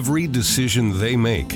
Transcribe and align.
every 0.00 0.26
decision 0.26 0.98
they 0.98 1.14
make 1.14 1.50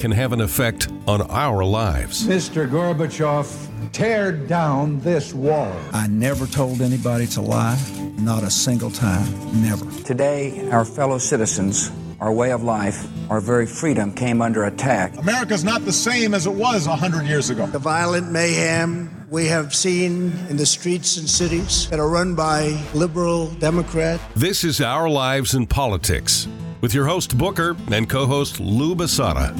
can 0.00 0.10
have 0.10 0.32
an 0.32 0.40
effect 0.40 0.88
on 1.06 1.22
our 1.30 1.62
lives. 1.62 2.26
Mr. 2.26 2.68
Gorbachev, 2.68 3.46
tear 3.92 4.32
down 4.32 4.98
this 5.02 5.32
wall. 5.32 5.72
I 5.92 6.08
never 6.08 6.48
told 6.48 6.80
anybody 6.80 7.28
to 7.28 7.40
lie, 7.40 7.80
not 8.18 8.42
a 8.42 8.50
single 8.50 8.90
time, 8.90 9.28
never. 9.62 9.88
Today, 10.02 10.68
our 10.70 10.84
fellow 10.84 11.18
citizens, 11.18 11.92
our 12.18 12.32
way 12.32 12.50
of 12.50 12.64
life, 12.64 13.06
our 13.30 13.40
very 13.40 13.66
freedom 13.66 14.12
came 14.12 14.42
under 14.42 14.64
attack. 14.64 15.16
America's 15.18 15.62
not 15.62 15.84
the 15.84 15.92
same 15.92 16.34
as 16.34 16.44
it 16.46 16.54
was 16.54 16.88
100 16.88 17.24
years 17.24 17.50
ago. 17.50 17.68
The 17.68 17.78
violent 17.78 18.32
mayhem 18.32 19.28
we 19.30 19.46
have 19.46 19.72
seen 19.72 20.32
in 20.50 20.56
the 20.56 20.66
streets 20.66 21.18
and 21.18 21.30
cities 21.30 21.88
that 21.90 22.00
are 22.00 22.08
run 22.08 22.34
by 22.34 22.82
liberal 22.94 23.52
Democrats. 23.60 24.24
This 24.34 24.64
is 24.64 24.80
Our 24.80 25.08
Lives 25.08 25.54
and 25.54 25.70
Politics 25.70 26.48
with 26.86 26.94
your 26.94 27.06
host 27.06 27.36
Booker 27.36 27.76
and 27.90 28.08
co 28.08 28.26
host 28.26 28.60
Lou 28.60 28.94
Basada. 28.94 29.52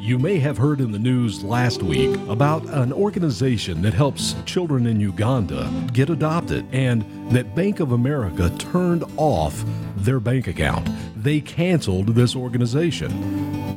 You 0.00 0.18
may 0.18 0.38
have 0.38 0.56
heard 0.56 0.80
in 0.80 0.90
the 0.90 0.98
news 0.98 1.44
last 1.44 1.82
week 1.82 2.16
about 2.26 2.64
an 2.70 2.90
organization 2.90 3.82
that 3.82 3.92
helps 3.92 4.34
children 4.46 4.86
in 4.86 4.98
Uganda 4.98 5.70
get 5.92 6.08
adopted 6.08 6.66
and 6.72 7.04
that 7.30 7.54
Bank 7.54 7.80
of 7.80 7.92
America 7.92 8.48
turned 8.56 9.04
off 9.18 9.62
their 9.94 10.18
bank 10.18 10.46
account. 10.46 10.88
They 11.22 11.38
canceled 11.42 12.14
this 12.14 12.34
organization. 12.34 13.12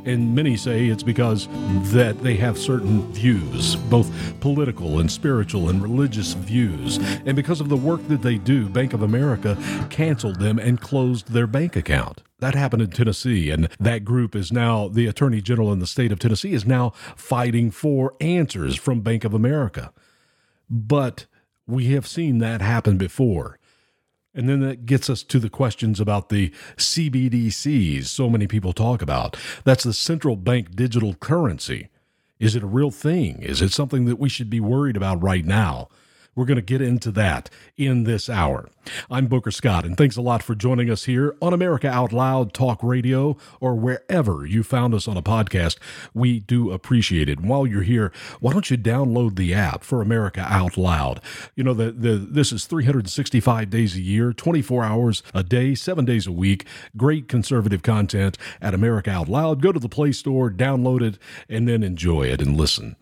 And 0.05 0.33
many 0.33 0.55
say 0.55 0.87
it's 0.87 1.03
because 1.03 1.49
that 1.91 2.23
they 2.23 2.37
have 2.37 2.57
certain 2.57 3.11
views, 3.11 3.75
both 3.75 4.09
political 4.39 4.99
and 4.99 5.11
spiritual 5.11 5.67
and 5.67 5.83
religious 5.83 6.35
views. 6.35 6.99
And 7.25 7.35
because 7.35 7.59
of 7.59 7.67
the 7.67 7.75
work 7.75 8.07
that 8.07 8.21
they 8.21 8.37
do, 8.37 8.69
Bank 8.69 8.93
of 8.93 9.01
America 9.01 9.57
canceled 9.89 10.39
them 10.39 10.57
and 10.57 10.79
closed 10.79 11.33
their 11.33 11.45
bank 11.45 11.75
account. 11.75 12.23
That 12.39 12.55
happened 12.55 12.81
in 12.81 12.91
Tennessee, 12.91 13.49
and 13.49 13.67
that 13.79 14.05
group 14.05 14.35
is 14.35 14.51
now, 14.51 14.87
the 14.87 15.07
Attorney 15.07 15.41
General 15.41 15.73
in 15.73 15.79
the 15.79 15.87
state 15.87 16.11
of 16.11 16.19
Tennessee 16.19 16.53
is 16.53 16.65
now 16.65 16.91
fighting 17.15 17.69
for 17.69 18.15
answers 18.21 18.75
from 18.75 19.01
Bank 19.01 19.23
of 19.23 19.33
America. 19.33 19.91
But 20.69 21.25
we 21.67 21.87
have 21.87 22.07
seen 22.07 22.37
that 22.39 22.61
happen 22.61 22.97
before. 22.97 23.59
And 24.33 24.47
then 24.47 24.61
that 24.61 24.85
gets 24.85 25.09
us 25.09 25.23
to 25.23 25.39
the 25.39 25.49
questions 25.49 25.99
about 25.99 26.29
the 26.29 26.53
CBDCs 26.77 28.05
so 28.05 28.29
many 28.29 28.47
people 28.47 28.73
talk 28.73 29.01
about. 29.01 29.35
That's 29.65 29.83
the 29.83 29.93
central 29.93 30.35
bank 30.35 30.75
digital 30.75 31.15
currency. 31.15 31.89
Is 32.39 32.55
it 32.55 32.63
a 32.63 32.67
real 32.67 32.91
thing? 32.91 33.41
Is 33.41 33.61
it 33.61 33.73
something 33.73 34.05
that 34.05 34.19
we 34.19 34.29
should 34.29 34.49
be 34.49 34.61
worried 34.61 34.95
about 34.95 35.21
right 35.21 35.43
now? 35.43 35.89
We're 36.39 36.45
going 36.45 36.55
to 36.55 36.61
get 36.61 36.81
into 36.81 37.11
that 37.11 37.49
in 37.75 38.05
this 38.05 38.29
hour. 38.29 38.69
I'm 39.11 39.27
Booker 39.27 39.51
Scott, 39.51 39.83
and 39.83 39.97
thanks 39.97 40.15
a 40.15 40.21
lot 40.21 40.41
for 40.41 40.55
joining 40.55 40.89
us 40.89 41.03
here 41.03 41.35
on 41.41 41.51
America 41.51 41.89
Out 41.89 42.13
Loud 42.13 42.53
Talk 42.53 42.81
Radio 42.81 43.35
or 43.59 43.75
wherever 43.75 44.45
you 44.45 44.63
found 44.63 44.93
us 44.93 45.05
on 45.05 45.17
a 45.17 45.21
podcast. 45.21 45.77
We 46.13 46.39
do 46.39 46.71
appreciate 46.71 47.27
it. 47.27 47.39
And 47.39 47.49
while 47.49 47.67
you're 47.67 47.81
here, 47.81 48.13
why 48.39 48.53
don't 48.53 48.71
you 48.71 48.77
download 48.77 49.35
the 49.35 49.53
app 49.53 49.83
for 49.83 50.01
America 50.01 50.39
Out 50.39 50.77
Loud? 50.77 51.19
You 51.57 51.65
know, 51.65 51.73
the, 51.73 51.91
the 51.91 52.15
this 52.15 52.53
is 52.53 52.63
365 52.63 53.69
days 53.69 53.97
a 53.97 54.01
year, 54.01 54.31
24 54.31 54.85
hours 54.85 55.23
a 55.33 55.43
day, 55.43 55.75
seven 55.75 56.05
days 56.05 56.25
a 56.25 56.31
week. 56.31 56.65
Great 56.95 57.27
conservative 57.27 57.83
content 57.83 58.37
at 58.61 58.73
America 58.73 59.11
Out 59.11 59.27
Loud. 59.27 59.61
Go 59.61 59.73
to 59.73 59.79
the 59.79 59.89
Play 59.89 60.13
Store, 60.13 60.49
download 60.49 61.01
it, 61.01 61.17
and 61.49 61.67
then 61.67 61.83
enjoy 61.83 62.27
it 62.27 62.39
and 62.39 62.55
listen. 62.55 62.95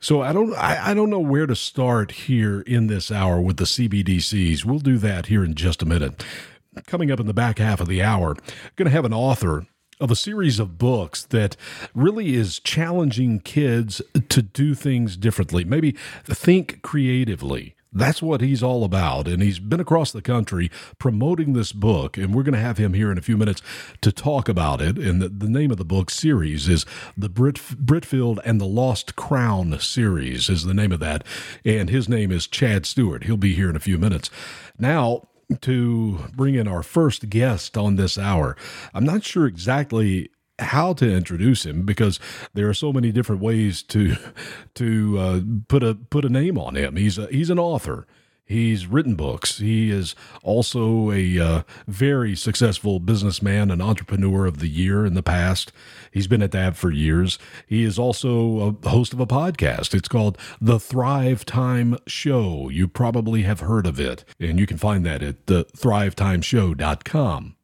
So 0.00 0.22
I 0.22 0.32
don't 0.32 0.54
I, 0.54 0.90
I 0.90 0.94
don't 0.94 1.10
know 1.10 1.18
where 1.18 1.46
to 1.46 1.56
start 1.56 2.12
here 2.12 2.60
in 2.60 2.86
this 2.86 3.10
hour 3.10 3.40
with 3.40 3.56
the 3.56 3.64
CBDCs. 3.64 4.64
We'll 4.64 4.78
do 4.78 4.98
that 4.98 5.26
here 5.26 5.44
in 5.44 5.54
just 5.54 5.82
a 5.82 5.86
minute. 5.86 6.24
Coming 6.86 7.10
up 7.10 7.18
in 7.18 7.26
the 7.26 7.34
back 7.34 7.58
half 7.58 7.80
of 7.80 7.88
the 7.88 8.02
hour, 8.02 8.36
going 8.76 8.86
to 8.86 8.90
have 8.90 9.04
an 9.04 9.12
author 9.12 9.66
of 10.00 10.10
a 10.10 10.16
series 10.16 10.60
of 10.60 10.78
books 10.78 11.24
that 11.24 11.56
really 11.94 12.34
is 12.34 12.60
challenging 12.60 13.40
kids 13.40 14.00
to 14.28 14.42
do 14.42 14.74
things 14.74 15.16
differently, 15.16 15.64
maybe 15.64 15.96
think 16.24 16.82
creatively. 16.82 17.74
That's 17.92 18.22
what 18.22 18.40
he's 18.40 18.62
all 18.62 18.84
about. 18.84 19.26
And 19.28 19.42
he's 19.42 19.58
been 19.58 19.80
across 19.80 20.12
the 20.12 20.22
country 20.22 20.70
promoting 20.98 21.52
this 21.52 21.72
book. 21.72 22.16
And 22.16 22.34
we're 22.34 22.42
going 22.42 22.54
to 22.54 22.60
have 22.60 22.78
him 22.78 22.94
here 22.94 23.10
in 23.10 23.18
a 23.18 23.22
few 23.22 23.36
minutes 23.36 23.62
to 24.02 24.12
talk 24.12 24.48
about 24.48 24.80
it. 24.80 24.98
And 24.98 25.22
the, 25.22 25.28
the 25.28 25.48
name 25.48 25.70
of 25.70 25.78
the 25.78 25.84
book 25.84 26.10
series 26.10 26.68
is 26.68 26.84
the 27.16 27.28
Brit, 27.28 27.56
Britfield 27.56 28.38
and 28.44 28.60
the 28.60 28.66
Lost 28.66 29.16
Crown 29.16 29.78
series, 29.80 30.48
is 30.48 30.64
the 30.64 30.74
name 30.74 30.92
of 30.92 31.00
that. 31.00 31.24
And 31.64 31.88
his 31.88 32.08
name 32.08 32.30
is 32.30 32.46
Chad 32.46 32.86
Stewart. 32.86 33.24
He'll 33.24 33.36
be 33.36 33.54
here 33.54 33.70
in 33.70 33.76
a 33.76 33.80
few 33.80 33.98
minutes. 33.98 34.30
Now, 34.78 35.28
to 35.62 36.26
bring 36.36 36.54
in 36.54 36.68
our 36.68 36.82
first 36.82 37.30
guest 37.30 37.76
on 37.76 37.96
this 37.96 38.18
hour, 38.18 38.56
I'm 38.92 39.04
not 39.04 39.24
sure 39.24 39.46
exactly 39.46 40.30
how 40.58 40.92
to 40.94 41.10
introduce 41.10 41.64
him 41.64 41.84
because 41.84 42.18
there 42.54 42.68
are 42.68 42.74
so 42.74 42.92
many 42.92 43.12
different 43.12 43.42
ways 43.42 43.82
to 43.84 44.16
to 44.74 45.18
uh, 45.18 45.40
put 45.68 45.82
a 45.82 45.94
put 45.94 46.24
a 46.24 46.28
name 46.28 46.58
on 46.58 46.74
him. 46.74 46.96
He's 46.96 47.18
a, 47.18 47.26
he's 47.26 47.50
an 47.50 47.58
author. 47.58 48.06
He's 48.48 48.86
written 48.86 49.14
books. 49.14 49.58
He 49.58 49.90
is 49.90 50.14
also 50.42 51.12
a 51.12 51.38
uh, 51.38 51.62
very 51.86 52.34
successful 52.34 52.98
businessman 52.98 53.70
and 53.70 53.82
entrepreneur 53.82 54.46
of 54.46 54.58
the 54.58 54.68
year 54.68 55.04
in 55.04 55.12
the 55.12 55.22
past. 55.22 55.70
He's 56.10 56.26
been 56.26 56.40
at 56.40 56.52
that 56.52 56.74
for 56.74 56.90
years. 56.90 57.38
He 57.66 57.84
is 57.84 57.98
also 57.98 58.78
a 58.82 58.88
host 58.88 59.12
of 59.12 59.20
a 59.20 59.26
podcast. 59.26 59.94
It's 59.94 60.08
called 60.08 60.38
The 60.62 60.80
Thrive 60.80 61.44
Time 61.44 61.98
Show. 62.06 62.70
You 62.70 62.88
probably 62.88 63.42
have 63.42 63.60
heard 63.60 63.86
of 63.86 64.00
it, 64.00 64.24
and 64.40 64.58
you 64.58 64.64
can 64.66 64.78
find 64.78 65.04
that 65.04 65.22
at 65.22 65.46
the 65.46 65.66
thrivetimeshow.com. 65.76 67.57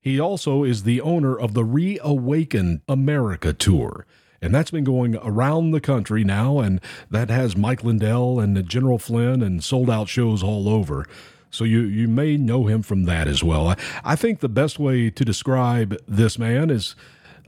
He 0.00 0.20
also 0.20 0.64
is 0.64 0.84
the 0.84 1.00
owner 1.00 1.36
of 1.38 1.54
the 1.54 1.64
Reawaken 1.64 2.82
America 2.88 3.52
Tour. 3.52 4.06
And 4.40 4.54
that's 4.54 4.70
been 4.70 4.84
going 4.84 5.16
around 5.16 5.72
the 5.72 5.80
country 5.80 6.22
now, 6.22 6.60
and 6.60 6.80
that 7.10 7.28
has 7.28 7.56
Mike 7.56 7.82
Lindell 7.82 8.38
and 8.38 8.68
General 8.68 8.98
Flynn 8.98 9.42
and 9.42 9.64
sold 9.64 9.90
out 9.90 10.08
shows 10.08 10.42
all 10.42 10.68
over. 10.68 11.06
So 11.50 11.64
you, 11.64 11.80
you 11.80 12.06
may 12.06 12.36
know 12.36 12.66
him 12.66 12.82
from 12.82 13.04
that 13.04 13.26
as 13.26 13.42
well. 13.42 13.68
I, 13.68 13.76
I 14.04 14.16
think 14.16 14.38
the 14.38 14.48
best 14.48 14.78
way 14.78 15.10
to 15.10 15.24
describe 15.24 15.96
this 16.06 16.38
man 16.38 16.70
is 16.70 16.94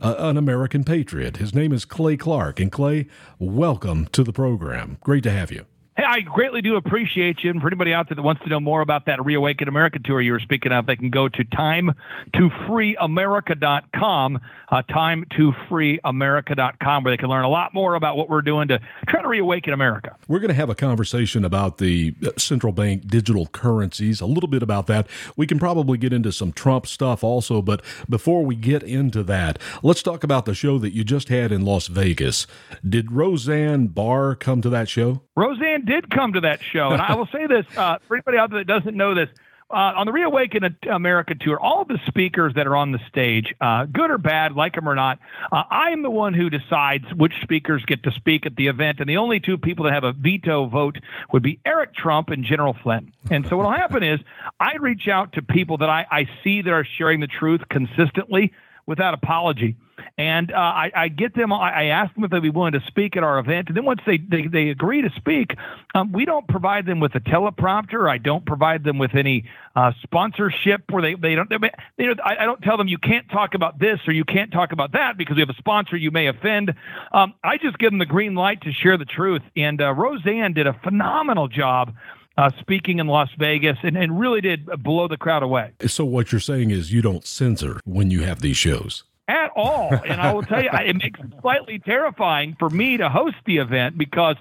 uh, 0.00 0.16
an 0.18 0.36
American 0.36 0.82
patriot. 0.82 1.36
His 1.36 1.54
name 1.54 1.72
is 1.72 1.84
Clay 1.84 2.16
Clark. 2.16 2.58
And 2.58 2.72
Clay, 2.72 3.06
welcome 3.38 4.06
to 4.06 4.24
the 4.24 4.32
program. 4.32 4.96
Great 5.02 5.22
to 5.24 5.30
have 5.30 5.52
you. 5.52 5.66
Hey, 6.00 6.06
I 6.06 6.20
greatly 6.20 6.62
do 6.62 6.76
appreciate 6.76 7.44
you. 7.44 7.50
And 7.50 7.60
for 7.60 7.66
anybody 7.66 7.92
out 7.92 8.08
there 8.08 8.16
that 8.16 8.22
wants 8.22 8.42
to 8.44 8.48
know 8.48 8.58
more 8.58 8.80
about 8.80 9.04
that 9.04 9.22
Reawaken 9.22 9.68
America 9.68 9.98
tour 9.98 10.22
you 10.22 10.32
were 10.32 10.40
speaking 10.40 10.72
of, 10.72 10.86
they 10.86 10.96
can 10.96 11.10
go 11.10 11.28
to 11.28 11.44
time2freeamerica.com, 11.44 14.40
uh, 14.70 14.82
time2freeamerica.com, 14.88 17.04
where 17.04 17.12
they 17.12 17.18
can 17.18 17.28
learn 17.28 17.44
a 17.44 17.50
lot 17.50 17.74
more 17.74 17.96
about 17.96 18.16
what 18.16 18.30
we're 18.30 18.40
doing 18.40 18.68
to 18.68 18.80
try 19.08 19.20
to 19.20 19.28
reawaken 19.28 19.74
America. 19.74 20.16
We're 20.26 20.38
going 20.38 20.48
to 20.48 20.54
have 20.54 20.70
a 20.70 20.74
conversation 20.74 21.44
about 21.44 21.76
the 21.76 22.14
uh, 22.24 22.30
central 22.38 22.72
bank 22.72 23.06
digital 23.06 23.48
currencies, 23.48 24.22
a 24.22 24.26
little 24.26 24.48
bit 24.48 24.62
about 24.62 24.86
that. 24.86 25.06
We 25.36 25.46
can 25.46 25.58
probably 25.58 25.98
get 25.98 26.14
into 26.14 26.32
some 26.32 26.54
Trump 26.54 26.86
stuff 26.86 27.22
also, 27.22 27.60
but 27.60 27.82
before 28.08 28.42
we 28.42 28.56
get 28.56 28.82
into 28.82 29.22
that, 29.24 29.58
let's 29.82 30.02
talk 30.02 30.24
about 30.24 30.46
the 30.46 30.54
show 30.54 30.78
that 30.78 30.94
you 30.94 31.04
just 31.04 31.28
had 31.28 31.52
in 31.52 31.66
Las 31.66 31.88
Vegas. 31.88 32.46
Did 32.88 33.12
Roseanne 33.12 33.88
Barr 33.88 34.34
come 34.34 34.62
to 34.62 34.70
that 34.70 34.88
show? 34.88 35.20
Roseanne 35.40 35.86
did 35.86 36.10
come 36.10 36.34
to 36.34 36.42
that 36.42 36.62
show, 36.62 36.90
and 36.90 37.00
I 37.00 37.14
will 37.14 37.26
say 37.26 37.46
this 37.46 37.64
uh, 37.74 37.98
for 38.06 38.16
anybody 38.16 38.36
out 38.36 38.50
there 38.50 38.60
that 38.60 38.66
doesn't 38.66 38.94
know 38.94 39.14
this. 39.14 39.30
Uh, 39.70 39.94
on 39.96 40.04
the 40.04 40.12
Reawaken 40.12 40.76
America 40.90 41.34
tour, 41.34 41.58
all 41.58 41.84
the 41.84 41.98
speakers 42.08 42.54
that 42.54 42.66
are 42.66 42.74
on 42.74 42.90
the 42.90 42.98
stage, 43.08 43.54
uh, 43.60 43.86
good 43.86 44.10
or 44.10 44.18
bad, 44.18 44.52
like 44.52 44.74
them 44.74 44.88
or 44.88 44.96
not, 44.96 45.20
uh, 45.52 45.62
I 45.70 45.90
am 45.90 46.02
the 46.02 46.10
one 46.10 46.34
who 46.34 46.50
decides 46.50 47.04
which 47.14 47.32
speakers 47.40 47.84
get 47.86 48.02
to 48.02 48.10
speak 48.10 48.46
at 48.46 48.56
the 48.56 48.66
event. 48.66 48.98
And 48.98 49.08
the 49.08 49.18
only 49.18 49.38
two 49.38 49.56
people 49.56 49.84
that 49.84 49.92
have 49.92 50.02
a 50.02 50.12
veto 50.12 50.66
vote 50.66 50.98
would 51.32 51.44
be 51.44 51.60
Eric 51.64 51.94
Trump 51.94 52.30
and 52.30 52.44
General 52.44 52.76
Flynn. 52.82 53.12
And 53.30 53.46
so 53.46 53.56
what 53.56 53.66
will 53.66 53.72
happen 53.72 54.02
is 54.02 54.18
I 54.58 54.74
reach 54.74 55.06
out 55.06 55.34
to 55.34 55.42
people 55.42 55.78
that 55.78 55.88
I, 55.88 56.04
I 56.10 56.28
see 56.42 56.62
that 56.62 56.70
are 56.70 56.84
sharing 56.84 57.20
the 57.20 57.28
truth 57.28 57.62
consistently 57.70 58.52
without 58.86 59.14
apology. 59.14 59.76
And 60.18 60.52
uh, 60.52 60.56
I, 60.56 60.92
I, 60.94 61.08
get 61.08 61.34
them, 61.34 61.52
I, 61.52 61.70
I, 61.70 61.84
ask 61.84 62.14
them 62.14 62.24
if 62.24 62.30
they'd 62.30 62.40
be 62.40 62.50
willing 62.50 62.72
to 62.72 62.82
speak 62.86 63.16
at 63.16 63.22
our 63.22 63.38
event. 63.38 63.68
And 63.68 63.76
then 63.76 63.84
once 63.84 64.00
they, 64.06 64.18
they, 64.18 64.46
they 64.46 64.68
agree 64.68 65.02
to 65.02 65.10
speak, 65.16 65.56
um, 65.94 66.12
we 66.12 66.24
don't 66.24 66.46
provide 66.48 66.86
them 66.86 67.00
with 67.00 67.14
a 67.14 67.20
teleprompter. 67.20 68.10
I 68.10 68.18
don't 68.18 68.44
provide 68.44 68.84
them 68.84 68.98
with 68.98 69.14
any 69.14 69.44
uh, 69.76 69.92
sponsorship 70.02 70.90
where 70.90 71.02
they, 71.02 71.14
they 71.14 71.34
don't, 71.34 71.48
they, 71.48 71.56
they, 71.96 72.08
I, 72.24 72.42
I, 72.42 72.44
don't 72.44 72.60
tell 72.62 72.76
them 72.76 72.88
you 72.88 72.98
can't 72.98 73.28
talk 73.30 73.54
about 73.54 73.78
this 73.78 74.00
or 74.06 74.12
you 74.12 74.24
can't 74.24 74.52
talk 74.52 74.72
about 74.72 74.92
that 74.92 75.16
because 75.16 75.36
we 75.36 75.40
have 75.40 75.50
a 75.50 75.54
sponsor 75.54 75.96
you 75.96 76.10
may 76.10 76.26
offend. 76.26 76.74
Um, 77.12 77.34
I 77.44 77.56
just 77.56 77.78
give 77.78 77.90
them 77.90 77.98
the 77.98 78.06
green 78.06 78.34
light 78.34 78.62
to 78.62 78.72
share 78.72 78.96
the 78.96 79.04
truth. 79.04 79.42
And 79.56 79.80
uh, 79.80 79.92
Roseanne 79.92 80.52
did 80.52 80.66
a 80.66 80.74
phenomenal 80.82 81.48
job. 81.48 81.94
Uh, 82.40 82.50
speaking 82.58 83.00
in 83.00 83.06
Las 83.06 83.28
Vegas 83.38 83.76
and, 83.82 83.98
and 83.98 84.18
really 84.18 84.40
did 84.40 84.64
blow 84.82 85.06
the 85.06 85.18
crowd 85.18 85.42
away. 85.42 85.72
So, 85.86 86.06
what 86.06 86.32
you're 86.32 86.40
saying 86.40 86.70
is 86.70 86.90
you 86.90 87.02
don't 87.02 87.26
censor 87.26 87.80
when 87.84 88.10
you 88.10 88.22
have 88.22 88.40
these 88.40 88.56
shows? 88.56 89.04
at 89.30 89.50
all. 89.54 89.90
And 89.92 90.20
I 90.20 90.32
will 90.32 90.42
tell 90.42 90.62
you, 90.62 90.70
it 90.72 90.96
makes 90.96 91.20
it 91.20 91.26
slightly 91.40 91.78
terrifying 91.78 92.56
for 92.58 92.68
me 92.68 92.96
to 92.96 93.08
host 93.08 93.36
the 93.46 93.58
event 93.58 93.96
because, 93.96 94.36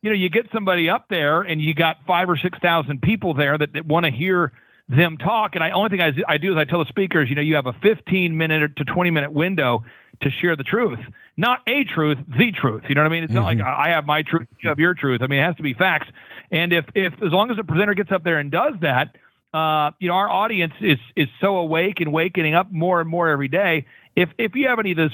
you 0.00 0.10
know, 0.10 0.16
you 0.16 0.28
get 0.28 0.48
somebody 0.52 0.90
up 0.90 1.06
there 1.08 1.42
and 1.42 1.60
you 1.60 1.74
got 1.74 1.98
five 2.06 2.28
or 2.28 2.36
6,000 2.36 3.02
people 3.02 3.34
there 3.34 3.56
that, 3.56 3.72
that 3.74 3.86
want 3.86 4.04
to 4.04 4.10
hear 4.10 4.52
them 4.88 5.16
talk. 5.16 5.54
And 5.54 5.62
I 5.62 5.70
only 5.70 5.90
thing 5.90 6.00
I, 6.00 6.12
I 6.26 6.38
do 6.38 6.52
is 6.52 6.58
I 6.58 6.64
tell 6.64 6.80
the 6.80 6.88
speakers, 6.88 7.28
you 7.28 7.36
know, 7.36 7.42
you 7.42 7.54
have 7.54 7.66
a 7.66 7.72
15 7.74 8.36
minute 8.36 8.76
to 8.76 8.84
20 8.84 9.10
minute 9.10 9.32
window 9.32 9.84
to 10.22 10.30
share 10.30 10.56
the 10.56 10.64
truth, 10.64 10.98
not 11.36 11.60
a 11.66 11.84
truth, 11.84 12.18
the 12.36 12.52
truth. 12.52 12.82
You 12.88 12.94
know 12.94 13.02
what 13.02 13.10
I 13.10 13.14
mean? 13.14 13.24
It's 13.24 13.32
mm-hmm. 13.32 13.58
not 13.58 13.66
like 13.66 13.78
I 13.78 13.90
have 13.90 14.06
my 14.06 14.22
truth, 14.22 14.48
you 14.60 14.68
have 14.68 14.78
your 14.78 14.94
truth. 14.94 15.22
I 15.22 15.28
mean, 15.28 15.38
it 15.38 15.44
has 15.44 15.56
to 15.56 15.62
be 15.62 15.74
facts. 15.74 16.08
And 16.52 16.72
if, 16.72 16.84
if 16.94 17.14
as 17.14 17.32
long 17.32 17.50
as 17.50 17.56
the 17.56 17.64
presenter 17.64 17.94
gets 17.94 18.12
up 18.12 18.22
there 18.22 18.38
and 18.38 18.50
does 18.50 18.74
that, 18.82 19.16
uh, 19.54 19.90
you 19.98 20.08
know, 20.08 20.14
our 20.14 20.30
audience 20.30 20.72
is 20.80 20.98
is 21.14 21.28
so 21.40 21.56
awake 21.56 22.00
and 22.00 22.12
waking 22.12 22.54
up 22.54 22.70
more 22.70 23.00
and 23.00 23.10
more 23.10 23.28
every 23.28 23.48
day. 23.48 23.86
If 24.16 24.30
if 24.38 24.54
you 24.54 24.68
have 24.68 24.78
any 24.78 24.92
of 24.92 24.96
this 24.96 25.12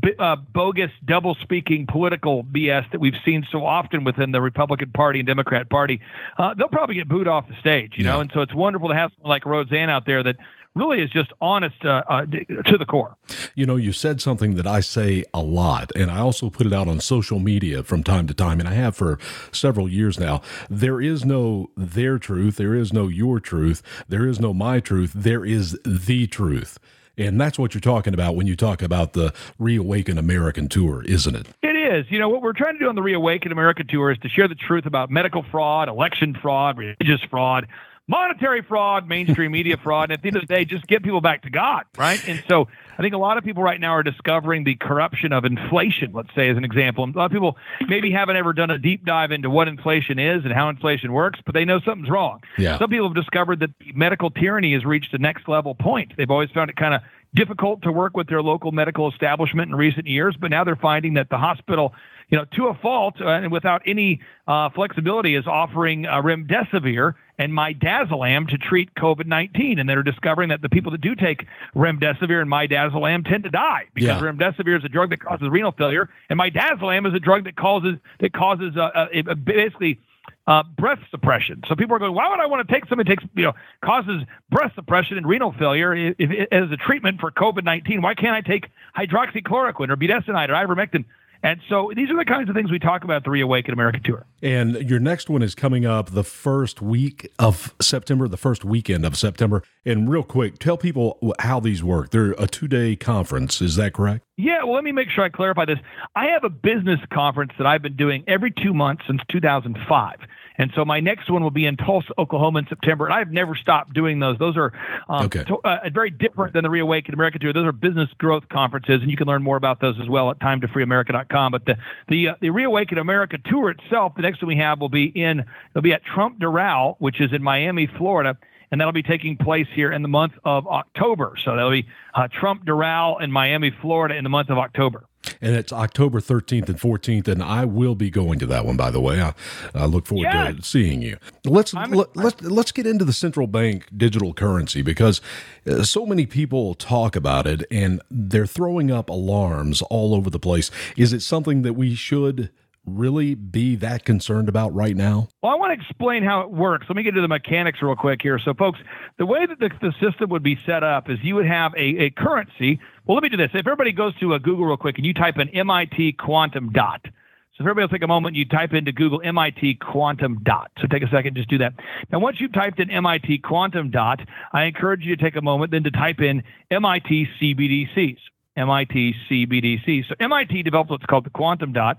b- 0.00 0.14
uh, 0.18 0.36
bogus 0.36 0.90
double 1.04 1.36
speaking 1.36 1.86
political 1.86 2.42
BS 2.42 2.90
that 2.90 3.00
we've 3.00 3.14
seen 3.24 3.46
so 3.50 3.64
often 3.64 4.02
within 4.02 4.32
the 4.32 4.40
Republican 4.40 4.90
Party 4.90 5.20
and 5.20 5.26
Democrat 5.26 5.68
Party, 5.70 6.00
uh, 6.36 6.54
they'll 6.54 6.68
probably 6.68 6.96
get 6.96 7.08
booed 7.08 7.28
off 7.28 7.46
the 7.48 7.54
stage. 7.60 7.92
You 7.96 8.04
yeah. 8.04 8.12
know, 8.12 8.20
and 8.20 8.30
so 8.32 8.40
it's 8.40 8.54
wonderful 8.54 8.88
to 8.88 8.94
have 8.94 9.12
someone 9.16 9.30
like 9.30 9.46
Roseanne 9.46 9.90
out 9.90 10.04
there 10.04 10.22
that 10.24 10.36
really 10.76 11.02
is 11.02 11.10
just 11.10 11.32
honest 11.40 11.84
uh, 11.84 12.02
uh, 12.08 12.26
to 12.26 12.76
the 12.78 12.84
core. 12.86 13.16
You 13.54 13.66
know, 13.66 13.76
you 13.76 13.92
said 13.92 14.20
something 14.20 14.54
that 14.54 14.66
I 14.66 14.80
say 14.80 15.24
a 15.34 15.40
lot, 15.40 15.90
and 15.96 16.10
I 16.10 16.18
also 16.18 16.50
put 16.50 16.66
it 16.66 16.72
out 16.72 16.86
on 16.86 17.00
social 17.00 17.38
media 17.38 17.82
from 17.82 18.04
time 18.04 18.26
to 18.28 18.34
time, 18.34 18.60
and 18.60 18.68
I 18.68 18.74
have 18.74 18.94
for 18.94 19.18
several 19.50 19.88
years 19.88 20.20
now. 20.20 20.42
There 20.68 21.00
is 21.00 21.24
no 21.24 21.70
their 21.76 22.18
truth, 22.18 22.56
there 22.56 22.74
is 22.74 22.92
no 22.92 23.08
your 23.08 23.40
truth, 23.40 23.82
there 24.08 24.26
is 24.26 24.38
no 24.38 24.52
my 24.52 24.80
truth, 24.80 25.12
there 25.14 25.44
is 25.44 25.78
the 25.84 26.26
truth. 26.26 26.78
And 27.18 27.40
that's 27.40 27.58
what 27.58 27.72
you're 27.72 27.80
talking 27.80 28.12
about 28.12 28.36
when 28.36 28.46
you 28.46 28.56
talk 28.56 28.82
about 28.82 29.14
the 29.14 29.32
Reawaken 29.58 30.18
American 30.18 30.68
tour, 30.68 31.02
isn't 31.02 31.34
it? 31.34 31.46
It 31.62 31.74
is. 31.74 32.04
You 32.10 32.18
know, 32.18 32.28
what 32.28 32.42
we're 32.42 32.52
trying 32.52 32.74
to 32.74 32.78
do 32.78 32.88
on 32.90 32.94
the 32.94 33.02
Reawaken 33.02 33.52
America 33.52 33.84
tour 33.84 34.10
is 34.10 34.18
to 34.18 34.28
share 34.28 34.48
the 34.48 34.54
truth 34.54 34.84
about 34.84 35.10
medical 35.10 35.42
fraud, 35.42 35.88
election 35.88 36.34
fraud, 36.34 36.76
religious 36.76 37.22
fraud, 37.30 37.68
monetary 38.08 38.62
fraud, 38.62 39.08
mainstream 39.08 39.52
media 39.52 39.76
fraud, 39.82 40.10
and 40.10 40.12
at 40.12 40.22
the 40.22 40.28
end 40.28 40.36
of 40.36 40.42
the 40.42 40.54
day, 40.54 40.64
just 40.64 40.86
get 40.86 41.02
people 41.02 41.20
back 41.20 41.42
to 41.42 41.50
God, 41.50 41.84
right? 41.96 42.20
And 42.28 42.42
so 42.48 42.68
I 42.98 43.02
think 43.02 43.14
a 43.14 43.18
lot 43.18 43.36
of 43.36 43.44
people 43.44 43.62
right 43.62 43.80
now 43.80 43.90
are 43.90 44.02
discovering 44.02 44.64
the 44.64 44.76
corruption 44.76 45.32
of 45.32 45.44
inflation, 45.44 46.12
let's 46.12 46.34
say, 46.34 46.48
as 46.48 46.56
an 46.56 46.64
example. 46.64 47.04
A 47.04 47.10
lot 47.10 47.26
of 47.26 47.32
people 47.32 47.56
maybe 47.88 48.10
haven't 48.10 48.36
ever 48.36 48.52
done 48.52 48.70
a 48.70 48.78
deep 48.78 49.04
dive 49.04 49.32
into 49.32 49.50
what 49.50 49.68
inflation 49.68 50.18
is 50.18 50.44
and 50.44 50.52
how 50.52 50.68
inflation 50.68 51.12
works, 51.12 51.40
but 51.44 51.54
they 51.54 51.64
know 51.64 51.80
something's 51.80 52.10
wrong. 52.10 52.40
Yeah. 52.58 52.78
Some 52.78 52.90
people 52.90 53.08
have 53.08 53.16
discovered 53.16 53.60
that 53.60 53.70
medical 53.94 54.30
tyranny 54.30 54.72
has 54.74 54.84
reached 54.84 55.12
a 55.14 55.18
next 55.18 55.48
level 55.48 55.74
point. 55.74 56.12
They've 56.16 56.30
always 56.30 56.50
found 56.50 56.70
it 56.70 56.76
kind 56.76 56.94
of 56.94 57.02
difficult 57.34 57.82
to 57.82 57.92
work 57.92 58.16
with 58.16 58.28
their 58.28 58.42
local 58.42 58.72
medical 58.72 59.10
establishment 59.10 59.70
in 59.70 59.76
recent 59.76 60.06
years, 60.06 60.36
but 60.40 60.50
now 60.50 60.64
they're 60.64 60.76
finding 60.76 61.14
that 61.14 61.28
the 61.28 61.36
hospital 61.38 61.92
you 62.28 62.38
know, 62.38 62.44
to 62.56 62.66
a 62.66 62.74
fault 62.74 63.20
uh, 63.20 63.28
and 63.28 63.52
without 63.52 63.82
any 63.86 64.20
uh, 64.48 64.68
flexibility, 64.70 65.34
is 65.36 65.46
offering 65.46 66.06
uh, 66.06 66.20
remdesivir 66.22 67.14
and 67.38 67.52
midazolam 67.52 68.48
to 68.48 68.58
treat 68.58 68.94
COVID-19, 68.94 69.78
and 69.78 69.88
they're 69.88 70.02
discovering 70.02 70.48
that 70.48 70.62
the 70.62 70.68
people 70.68 70.92
that 70.92 71.00
do 71.00 71.14
take 71.14 71.46
remdesivir 71.74 72.40
and 72.40 72.50
midazolam 72.50 73.28
tend 73.28 73.44
to 73.44 73.50
die 73.50 73.84
because 73.94 74.20
yeah. 74.20 74.20
remdesivir 74.20 74.76
is 74.76 74.84
a 74.84 74.88
drug 74.88 75.10
that 75.10 75.20
causes 75.20 75.48
renal 75.50 75.72
failure, 75.72 76.08
and 76.28 76.38
midazolam 76.38 77.06
is 77.06 77.14
a 77.14 77.20
drug 77.20 77.44
that 77.44 77.56
causes 77.56 77.94
that 78.20 78.32
causes 78.32 78.76
uh, 78.76 78.80
uh, 78.80 79.34
basically 79.34 80.00
uh, 80.46 80.62
breath 80.76 81.00
suppression. 81.10 81.62
So 81.68 81.74
people 81.74 81.96
are 81.96 81.98
going, 81.98 82.14
why 82.14 82.28
would 82.28 82.40
I 82.40 82.46
want 82.46 82.66
to 82.66 82.72
take 82.72 82.88
something 82.88 83.04
that 83.04 83.08
takes, 83.08 83.24
you 83.34 83.44
know, 83.44 83.52
causes 83.84 84.22
breath 84.50 84.72
suppression 84.74 85.16
and 85.16 85.26
renal 85.26 85.52
failure 85.52 85.94
if, 85.94 86.14
if, 86.18 86.48
as 86.52 86.70
a 86.70 86.76
treatment 86.76 87.20
for 87.20 87.30
COVID-19? 87.30 88.02
Why 88.02 88.14
can't 88.14 88.34
I 88.34 88.40
take 88.40 88.68
hydroxychloroquine 88.96 89.90
or 89.90 89.96
budesonide 89.96 90.48
or 90.48 90.54
ivermectin? 90.54 91.04
And 91.42 91.60
so 91.68 91.92
these 91.94 92.10
are 92.10 92.16
the 92.16 92.24
kinds 92.24 92.48
of 92.48 92.54
things 92.54 92.70
we 92.70 92.78
talk 92.78 93.04
about 93.04 93.16
at 93.16 93.24
the 93.24 93.30
Reawaken 93.30 93.72
America 93.72 94.00
Tour. 94.02 94.26
And 94.42 94.76
your 94.88 94.98
next 94.98 95.28
one 95.28 95.42
is 95.42 95.54
coming 95.54 95.86
up 95.86 96.10
the 96.10 96.24
first 96.24 96.82
week 96.82 97.30
of 97.38 97.74
September, 97.80 98.28
the 98.28 98.36
first 98.36 98.64
weekend 98.64 99.04
of 99.04 99.16
September. 99.16 99.62
And 99.84 100.10
real 100.10 100.22
quick, 100.22 100.58
tell 100.58 100.76
people 100.76 101.34
how 101.38 101.60
these 101.60 101.82
work. 101.82 102.10
They're 102.10 102.32
a 102.32 102.46
two 102.46 102.68
day 102.68 102.96
conference. 102.96 103.60
Is 103.60 103.76
that 103.76 103.92
correct? 103.92 104.24
Yeah, 104.36 104.64
well, 104.64 104.74
let 104.74 104.84
me 104.84 104.92
make 104.92 105.08
sure 105.10 105.24
I 105.24 105.28
clarify 105.28 105.64
this. 105.64 105.78
I 106.14 106.26
have 106.26 106.44
a 106.44 106.50
business 106.50 107.00
conference 107.12 107.52
that 107.58 107.66
I've 107.66 107.82
been 107.82 107.96
doing 107.96 108.24
every 108.26 108.50
two 108.50 108.74
months 108.74 109.04
since 109.06 109.20
2005. 109.30 110.18
And 110.58 110.72
so 110.74 110.84
my 110.84 111.00
next 111.00 111.30
one 111.30 111.42
will 111.42 111.50
be 111.50 111.66
in 111.66 111.76
Tulsa, 111.76 112.12
Oklahoma 112.18 112.60
in 112.60 112.66
September. 112.68 113.06
And 113.06 113.14
I've 113.14 113.30
never 113.30 113.54
stopped 113.54 113.92
doing 113.92 114.18
those. 114.18 114.38
Those 114.38 114.56
are 114.56 114.72
um, 115.08 115.26
okay. 115.26 115.44
to, 115.44 115.56
uh, 115.56 115.90
very 115.92 116.10
different 116.10 116.54
than 116.54 116.62
the 116.62 116.70
Reawaken 116.70 117.14
America 117.14 117.38
Tour. 117.38 117.52
Those 117.52 117.66
are 117.66 117.72
business 117.72 118.08
growth 118.18 118.48
conferences, 118.48 119.02
and 119.02 119.10
you 119.10 119.16
can 119.16 119.26
learn 119.26 119.42
more 119.42 119.56
about 119.56 119.80
those 119.80 119.96
as 120.00 120.08
well 120.08 120.30
at 120.30 120.38
timetofreeamerica.com. 120.38 121.52
But 121.52 121.64
the 121.66 121.76
the, 122.08 122.28
uh, 122.28 122.34
the 122.40 122.50
Reawaken 122.50 122.98
America 122.98 123.38
Tour 123.44 123.70
itself, 123.70 124.14
the 124.16 124.22
next 124.22 124.42
one 124.42 124.48
we 124.48 124.56
have 124.56 124.80
will 124.80 124.88
be 124.88 125.04
in, 125.04 125.44
it'll 125.70 125.82
be 125.82 125.92
at 125.92 126.04
Trump 126.04 126.38
Doral, 126.38 126.96
which 126.98 127.20
is 127.20 127.32
in 127.32 127.42
Miami, 127.42 127.86
Florida 127.86 128.36
and 128.76 128.80
that'll 128.82 128.92
be 128.92 129.02
taking 129.02 129.38
place 129.38 129.66
here 129.74 129.90
in 129.90 130.02
the 130.02 130.08
month 130.08 130.34
of 130.44 130.66
October. 130.66 131.34
So 131.42 131.56
that'll 131.56 131.70
be 131.70 131.86
uh, 132.14 132.28
Trump 132.28 132.66
Doral 132.66 133.22
in 133.22 133.32
Miami, 133.32 133.70
Florida, 133.80 134.14
in 134.14 134.22
the 134.22 134.28
month 134.28 134.50
of 134.50 134.58
October 134.58 135.06
and 135.40 135.56
it's 135.56 135.72
October 135.72 136.20
13th 136.20 136.68
and 136.68 136.78
14th, 136.78 137.26
and 137.26 137.42
I 137.42 137.64
will 137.64 137.96
be 137.96 138.10
going 138.10 138.38
to 138.38 138.46
that 138.46 138.64
one. 138.64 138.76
By 138.76 138.92
the 138.92 139.00
way, 139.00 139.20
I, 139.20 139.34
I 139.74 139.86
look 139.86 140.06
forward 140.06 140.24
yeah. 140.24 140.52
to 140.52 140.62
seeing 140.62 141.02
you. 141.02 141.16
Let's 141.44 141.74
let, 141.74 142.16
let's 142.16 142.40
let's 142.42 142.70
get 142.70 142.86
into 142.86 143.04
the 143.04 143.12
central 143.12 143.48
bank 143.48 143.88
digital 143.96 144.32
currency 144.32 144.82
because 144.82 145.20
uh, 145.66 145.82
so 145.82 146.06
many 146.06 146.26
people 146.26 146.74
talk 146.74 147.16
about 147.16 147.48
it, 147.48 147.64
and 147.72 148.00
they're 148.08 148.46
throwing 148.46 148.92
up 148.92 149.10
alarms 149.10 149.82
all 149.82 150.14
over 150.14 150.30
the 150.30 150.38
place. 150.38 150.70
Is 150.96 151.12
it 151.12 151.22
something 151.22 151.62
that 151.62 151.72
we 151.72 151.96
should? 151.96 152.50
Really 152.86 153.34
be 153.34 153.76
that 153.76 154.04
concerned 154.04 154.48
about 154.48 154.74
right 154.74 154.96
now? 154.96 155.28
Well, 155.42 155.52
I 155.52 155.56
want 155.56 155.78
to 155.78 155.84
explain 155.84 156.22
how 156.22 156.40
it 156.42 156.50
works. 156.50 156.86
Let 156.88 156.96
me 156.96 157.02
get 157.02 157.14
to 157.14 157.20
the 157.20 157.28
mechanics 157.28 157.80
real 157.82 157.96
quick 157.96 158.22
here. 158.22 158.38
So, 158.38 158.54
folks, 158.54 158.78
the 159.18 159.26
way 159.26 159.44
that 159.44 159.58
the, 159.58 159.70
the 159.80 159.92
system 160.00 160.30
would 160.30 160.42
be 160.42 160.58
set 160.64 160.82
up 160.82 161.10
is 161.10 161.18
you 161.22 161.34
would 161.34 161.46
have 161.46 161.74
a, 161.74 162.04
a 162.04 162.10
currency. 162.10 162.80
Well, 163.04 163.16
let 163.16 163.22
me 163.22 163.28
do 163.28 163.36
this. 163.36 163.50
If 163.52 163.66
everybody 163.66 163.92
goes 163.92 164.16
to 164.20 164.34
a 164.34 164.38
Google 164.38 164.66
real 164.66 164.76
quick 164.76 164.96
and 164.96 165.06
you 165.06 165.14
type 165.14 165.38
in 165.38 165.48
MIT 165.50 166.14
quantum 166.14 166.70
dot, 166.72 167.00
so 167.04 167.62
if 167.62 167.68
everybody 167.68 167.84
will 167.84 167.98
take 167.98 168.02
a 168.02 168.06
moment, 168.06 168.36
you 168.36 168.44
type 168.44 168.74
into 168.74 168.92
Google 168.92 169.22
MIT 169.24 169.76
quantum 169.76 170.40
dot. 170.42 170.70
So 170.78 170.86
take 170.86 171.02
a 171.02 171.08
second, 171.08 171.36
just 171.36 171.48
do 171.48 171.56
that. 171.58 171.72
Now, 172.12 172.18
once 172.18 172.38
you've 172.38 172.52
typed 172.52 172.80
in 172.80 172.90
MIT 172.90 173.38
quantum 173.38 173.90
dot, 173.90 174.20
I 174.52 174.64
encourage 174.64 175.04
you 175.04 175.16
to 175.16 175.22
take 175.22 175.36
a 175.36 175.42
moment 175.42 175.70
then 175.70 175.82
to 175.84 175.90
type 175.90 176.20
in 176.20 176.42
MIT 176.70 177.28
CBDCs. 177.40 178.18
MIT 178.56 179.14
CBDCs. 179.30 180.08
So 180.08 180.14
MIT 180.20 180.62
developed 180.64 180.90
what's 180.90 181.06
called 181.06 181.24
the 181.24 181.30
quantum 181.30 181.72
dot. 181.72 181.98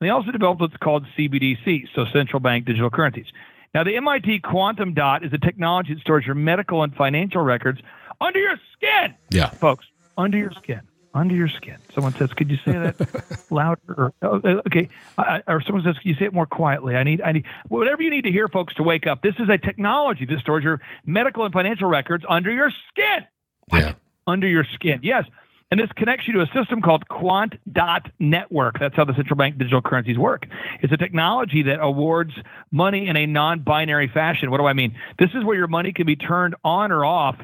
They 0.00 0.08
also 0.08 0.30
developed 0.30 0.60
what's 0.60 0.76
called 0.78 1.06
CBDC, 1.16 1.88
so 1.94 2.06
central 2.06 2.40
bank 2.40 2.64
digital 2.64 2.90
currencies. 2.90 3.26
Now, 3.74 3.84
the 3.84 3.96
MIT 3.96 4.40
Quantum 4.40 4.94
Dot 4.94 5.24
is 5.24 5.32
a 5.32 5.38
technology 5.38 5.94
that 5.94 6.00
stores 6.00 6.26
your 6.26 6.34
medical 6.34 6.82
and 6.82 6.94
financial 6.94 7.42
records 7.42 7.80
under 8.20 8.38
your 8.40 8.58
skin. 8.72 9.14
Yeah. 9.30 9.50
Folks, 9.50 9.86
under 10.16 10.38
your 10.38 10.52
skin. 10.52 10.80
Under 11.12 11.34
your 11.34 11.48
skin. 11.48 11.76
Someone 11.92 12.14
says, 12.14 12.32
"Could 12.32 12.50
you 12.50 12.56
say 12.58 12.72
that 12.72 13.46
louder?" 13.50 13.80
Or, 13.88 14.12
oh, 14.22 14.40
uh, 14.44 14.62
okay, 14.66 14.88
uh, 15.18 15.40
or 15.48 15.60
someone 15.60 15.82
says, 15.82 15.98
"Can 15.98 16.08
you 16.08 16.14
say 16.14 16.26
it 16.26 16.32
more 16.32 16.46
quietly?" 16.46 16.94
I 16.94 17.02
need, 17.02 17.20
I 17.20 17.32
need 17.32 17.46
whatever 17.68 18.00
you 18.00 18.10
need 18.10 18.22
to 18.22 18.30
hear, 18.30 18.46
folks, 18.46 18.74
to 18.74 18.84
wake 18.84 19.08
up. 19.08 19.20
This 19.20 19.34
is 19.40 19.48
a 19.48 19.58
technology 19.58 20.24
that 20.26 20.38
stores 20.38 20.62
your 20.62 20.80
medical 21.04 21.44
and 21.44 21.52
financial 21.52 21.88
records 21.88 22.24
under 22.28 22.52
your 22.52 22.70
skin. 22.88 23.26
Yeah. 23.72 23.94
Under 24.28 24.46
your 24.46 24.62
skin. 24.62 25.00
Yes. 25.02 25.24
And 25.70 25.78
this 25.78 25.90
connects 25.94 26.26
you 26.26 26.34
to 26.34 26.40
a 26.40 26.46
system 26.46 26.82
called 26.82 27.06
Quant 27.08 27.54
Dot 27.72 28.10
Network. 28.18 28.80
That's 28.80 28.96
how 28.96 29.04
the 29.04 29.14
central 29.14 29.36
bank 29.36 29.56
digital 29.56 29.80
currencies 29.80 30.18
work. 30.18 30.46
It's 30.82 30.92
a 30.92 30.96
technology 30.96 31.62
that 31.62 31.78
awards 31.80 32.32
money 32.72 33.06
in 33.06 33.16
a 33.16 33.26
non 33.26 33.60
binary 33.60 34.08
fashion. 34.08 34.50
What 34.50 34.58
do 34.58 34.66
I 34.66 34.72
mean? 34.72 34.96
This 35.20 35.30
is 35.32 35.44
where 35.44 35.56
your 35.56 35.68
money 35.68 35.92
can 35.92 36.06
be 36.06 36.16
turned 36.16 36.56
on 36.64 36.90
or 36.90 37.04
off 37.04 37.36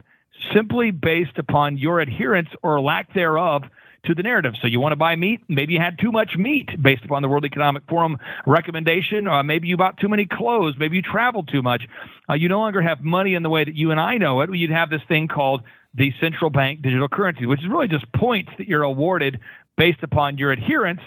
simply 0.52 0.90
based 0.90 1.38
upon 1.38 1.78
your 1.78 2.00
adherence 2.00 2.48
or 2.64 2.80
lack 2.80 3.14
thereof 3.14 3.62
to 4.06 4.14
the 4.14 4.22
narrative. 4.22 4.54
So 4.60 4.66
you 4.66 4.80
want 4.80 4.92
to 4.92 4.96
buy 4.96 5.16
meat? 5.16 5.42
Maybe 5.48 5.74
you 5.74 5.80
had 5.80 5.98
too 5.98 6.10
much 6.10 6.36
meat 6.36 6.70
based 6.80 7.04
upon 7.04 7.22
the 7.22 7.28
World 7.28 7.44
Economic 7.44 7.84
Forum 7.88 8.18
recommendation. 8.46 9.28
Uh, 9.28 9.42
maybe 9.42 9.68
you 9.68 9.76
bought 9.76 9.98
too 9.98 10.08
many 10.08 10.26
clothes. 10.26 10.74
Maybe 10.78 10.96
you 10.96 11.02
traveled 11.02 11.48
too 11.48 11.62
much. 11.62 11.86
Uh, 12.28 12.34
you 12.34 12.48
no 12.48 12.58
longer 12.58 12.80
have 12.80 13.02
money 13.02 13.34
in 13.34 13.42
the 13.42 13.50
way 13.50 13.64
that 13.64 13.74
you 13.74 13.90
and 13.90 14.00
I 14.00 14.18
know 14.18 14.40
it. 14.40 14.54
You'd 14.54 14.70
have 14.70 14.90
this 14.90 15.02
thing 15.08 15.28
called 15.28 15.62
the 15.94 16.12
central 16.20 16.50
bank 16.50 16.82
digital 16.82 17.08
currency, 17.08 17.46
which 17.46 17.60
is 17.60 17.68
really 17.68 17.88
just 17.88 18.10
points 18.12 18.52
that 18.58 18.68
you're 18.68 18.82
awarded 18.82 19.40
based 19.76 20.02
upon 20.02 20.38
your 20.38 20.52
adherence 20.52 21.00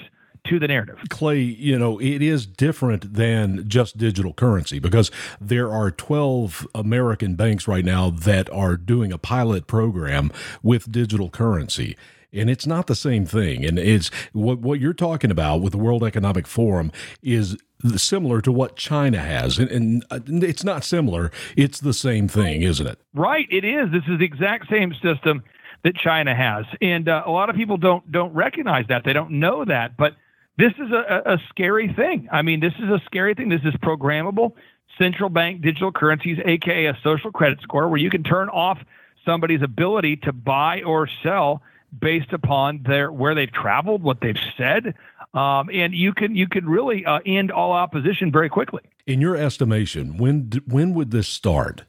to 0.48 0.60
the 0.60 0.68
narrative. 0.68 0.98
Clay, 1.10 1.39
you 1.39 1.77
know, 1.77 2.00
it 2.00 2.22
is 2.22 2.46
different 2.46 3.13
than 3.13 3.68
just 3.68 3.98
digital 3.98 4.34
currency 4.34 4.79
because 4.79 5.12
there 5.39 5.72
are 5.72 5.91
12 5.91 6.68
American 6.74 7.36
banks 7.36 7.68
right 7.68 7.86
now 7.86 8.10
that 8.10 8.50
are 8.50 8.77
doing 8.77 9.12
a 9.12 9.18
pilot 9.18 9.68
program 9.68 10.32
with 10.63 10.91
digital 10.91 11.29
currency 11.29 11.96
and 12.33 12.50
it's 12.50 12.67
not 12.67 12.88
the 12.88 12.95
same 12.95 13.25
thing. 13.25 13.65
And 13.65 13.79
it's 13.79 14.09
what 14.33 14.59
what 14.59 14.79
you're 14.79 14.93
talking 14.93 15.31
about 15.31 15.62
with 15.62 15.71
the 15.71 15.77
World 15.77 16.03
Economic 16.03 16.48
Forum 16.48 16.91
is 17.21 17.57
similar 17.95 18.41
to 18.41 18.51
what 18.51 18.75
China 18.75 19.19
has, 19.19 19.57
and, 19.57 19.71
and, 19.71 20.05
uh, 20.12 20.19
it's 20.27 20.63
not 20.63 20.83
similar. 20.83 21.31
It's 21.55 21.79
the 21.79 21.93
same 21.93 22.27
thing, 22.27 22.62
isn't 22.62 22.86
it? 22.86 23.00
Right, 23.13 23.48
it 23.50 23.63
is. 23.63 23.89
This 23.91 24.03
is 24.09 24.19
the 24.19 24.25
exact 24.25 24.69
same 24.69 24.93
system 25.01 25.43
that 25.83 25.95
China 25.95 26.36
has, 26.36 26.65
and 26.81 27.07
uh, 27.07 27.24
a 27.25 27.31
lot 27.31 27.50
of 27.50 27.55
people 27.55 27.77
don't 27.77 28.12
don't 28.12 28.33
recognize 28.33 28.86
that. 28.89 29.03
They 29.05 29.13
don't 29.13 29.31
know 29.31 29.63
that, 29.65 29.95
but 29.95 30.15
this 30.57 30.74
is 30.74 30.91
a, 30.91 31.21
a 31.25 31.38
scary 31.48 31.93
thing. 31.93 32.27
I 32.31 32.41
mean, 32.41 32.59
this 32.59 32.74
is 32.79 32.89
a 32.89 33.01
scary 33.05 33.33
thing. 33.33 33.48
This 33.48 33.63
is 33.63 33.74
programmable. 33.75 34.53
central 34.98 35.29
bank 35.29 35.62
digital 35.62 35.91
currencies, 35.91 36.38
aka 36.45 36.88
a 36.88 36.98
social 37.01 37.31
credit 37.31 37.62
score, 37.62 37.88
where 37.88 38.00
you 38.00 38.09
can 38.09 38.24
turn 38.24 38.50
off 38.50 38.77
somebody's 39.24 39.62
ability 39.62 40.17
to 40.17 40.33
buy 40.33 40.81
or 40.81 41.07
sell 41.24 41.62
based 41.98 42.34
upon 42.34 42.84
their 42.84 43.12
where 43.12 43.36
they've 43.36 43.51
traveled, 43.51 44.03
what 44.03 44.22
they've 44.22 44.39
said, 44.58 44.96
um, 45.34 45.69
and 45.72 45.93
you 45.93 46.13
can 46.13 46.36
you 46.36 46.48
can 46.48 46.67
really 46.67 47.05
uh, 47.05 47.19
end 47.25 47.51
all 47.51 47.72
opposition 47.72 48.31
very 48.31 48.50
quickly. 48.50 48.81
In 49.05 49.22
your 49.22 49.36
estimation, 49.36 50.17
when 50.17 50.51
when 50.65 50.93
would 50.93 51.12
this 51.12 51.27
start, 51.27 51.84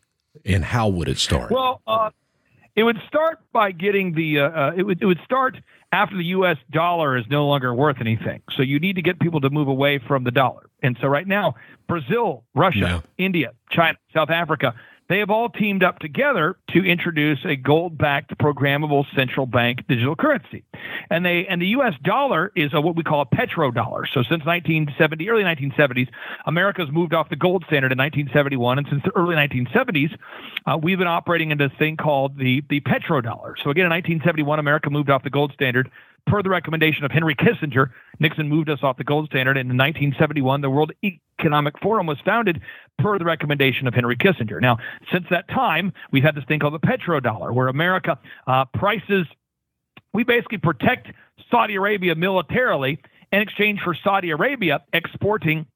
and 0.45 0.65
how 0.65 0.89
would 0.89 1.09
it 1.09 1.19
start? 1.19 1.51
Well, 1.51 1.81
uh, 1.87 2.11
it 2.77 2.83
would 2.83 3.01
start 3.09 3.41
by 3.53 3.73
getting 3.73 4.15
the 4.15 4.41
uh, 4.41 4.51
uh 4.51 4.73
it 4.77 4.83
would 4.83 5.03
it 5.03 5.07
would 5.07 5.21
start 5.25 5.57
after 5.93 6.17
the 6.17 6.25
U.S. 6.27 6.57
dollar 6.71 7.17
is 7.17 7.25
no 7.29 7.47
longer 7.47 7.75
worth 7.75 7.97
anything. 8.01 8.43
So 8.57 8.63
you 8.63 8.79
need 8.79 8.97
to 8.97 9.03
get 9.03 9.19
people 9.19 9.41
to 9.41 9.51
move 9.51 9.69
away 9.69 9.99
from 9.99 10.25
the 10.25 10.31
dollar. 10.31 10.69
And 10.83 10.97
so 11.01 11.09
right 11.09 11.27
now, 11.27 11.57
Brazil, 11.89 12.45
Russia, 12.55 13.03
India, 13.19 13.53
China, 13.71 13.99
South 14.15 14.31
Africa, 14.31 14.75
they 15.11 15.19
have 15.19 15.29
all 15.29 15.49
teamed 15.49 15.83
up 15.83 15.99
together 15.99 16.57
to 16.71 16.85
introduce 16.85 17.45
a 17.45 17.57
gold-backed 17.57 18.39
programmable 18.39 19.05
central 19.15 19.45
bank 19.45 19.85
digital 19.89 20.15
currency. 20.15 20.63
And 21.11 21.27
they 21.27 21.47
and 21.49 21.61
the 21.61 21.67
US 21.79 21.95
dollar 22.05 22.53
is 22.55 22.73
a, 22.73 22.81
what 22.81 22.95
we 22.95 23.03
call 23.03 23.21
a 23.21 23.27
petrodollar. 23.27 24.07
So 24.07 24.23
since 24.23 24.45
1970, 24.47 25.29
early 25.29 25.43
1970s, 25.43 26.09
America's 26.47 26.91
moved 26.93 27.13
off 27.13 27.29
the 27.29 27.35
gold 27.35 27.65
standard 27.67 27.91
in 27.91 27.99
1971 27.99 28.79
and 28.79 28.87
since 28.89 29.03
the 29.03 29.11
early 29.17 29.35
1970s, 29.35 30.17
uh, 30.65 30.79
we've 30.81 30.99
been 30.99 31.09
operating 31.09 31.51
in 31.51 31.59
this 31.59 31.73
thing 31.77 31.97
called 31.97 32.39
the 32.39 32.63
the 32.71 32.81
petrodollar. 32.81 33.55
So 33.63 33.71
again 33.71 33.87
in 33.87 33.91
1971 33.91 34.61
America 34.61 34.91
moved 34.91 35.11
off 35.11 35.25
the 35.25 35.31
gold 35.31 35.53
standard 35.53 35.91
per 36.27 36.43
the 36.43 36.51
recommendation 36.51 37.05
of 37.05 37.11
Henry 37.11 37.35
Kissinger, 37.35 37.91
Nixon 38.19 38.49
moved 38.49 38.69
us 38.69 38.81
off 38.83 38.97
the 38.97 39.05
gold 39.05 39.27
standard. 39.27 39.57
And 39.57 39.71
in 39.71 39.77
1971, 39.77 40.61
the 40.61 40.71
World 40.71 40.93
Economic 41.05 41.79
Forum 41.81 42.07
was 42.07 42.19
founded 42.25 42.61
per 42.99 43.19
the 43.19 43.25
recommendation 43.25 43.87
of 43.87 43.95
Henry 43.95 44.17
Kissinger. 44.17 44.61
Now, 44.61 44.79
since 45.13 45.27
that 45.31 45.49
time, 45.49 45.93
we've 46.11 46.23
had 46.23 46.35
this 46.35 46.45
thing 46.45 46.61
called 46.61 46.75
the 46.75 46.87
petrodollar, 46.87 47.53
where 47.53 47.69
America 47.69 48.19
uh, 48.47 48.65
prices, 48.67 49.27
we 50.13 50.25
basically 50.25 50.59
protect 50.59 51.09
Saudi 51.51 51.77
Arabia 51.77 52.15
militarily 52.15 53.01
in 53.33 53.41
exchange 53.41 53.81
for 53.81 53.95
Saudi 53.95 54.31
Arabia 54.31 54.83
exporting 54.93 55.67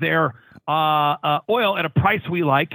their 0.00 0.34
uh, 0.66 1.16
uh, 1.22 1.40
oil 1.48 1.76
at 1.76 1.84
a 1.84 1.90
price 1.90 2.22
we 2.30 2.42
like 2.42 2.72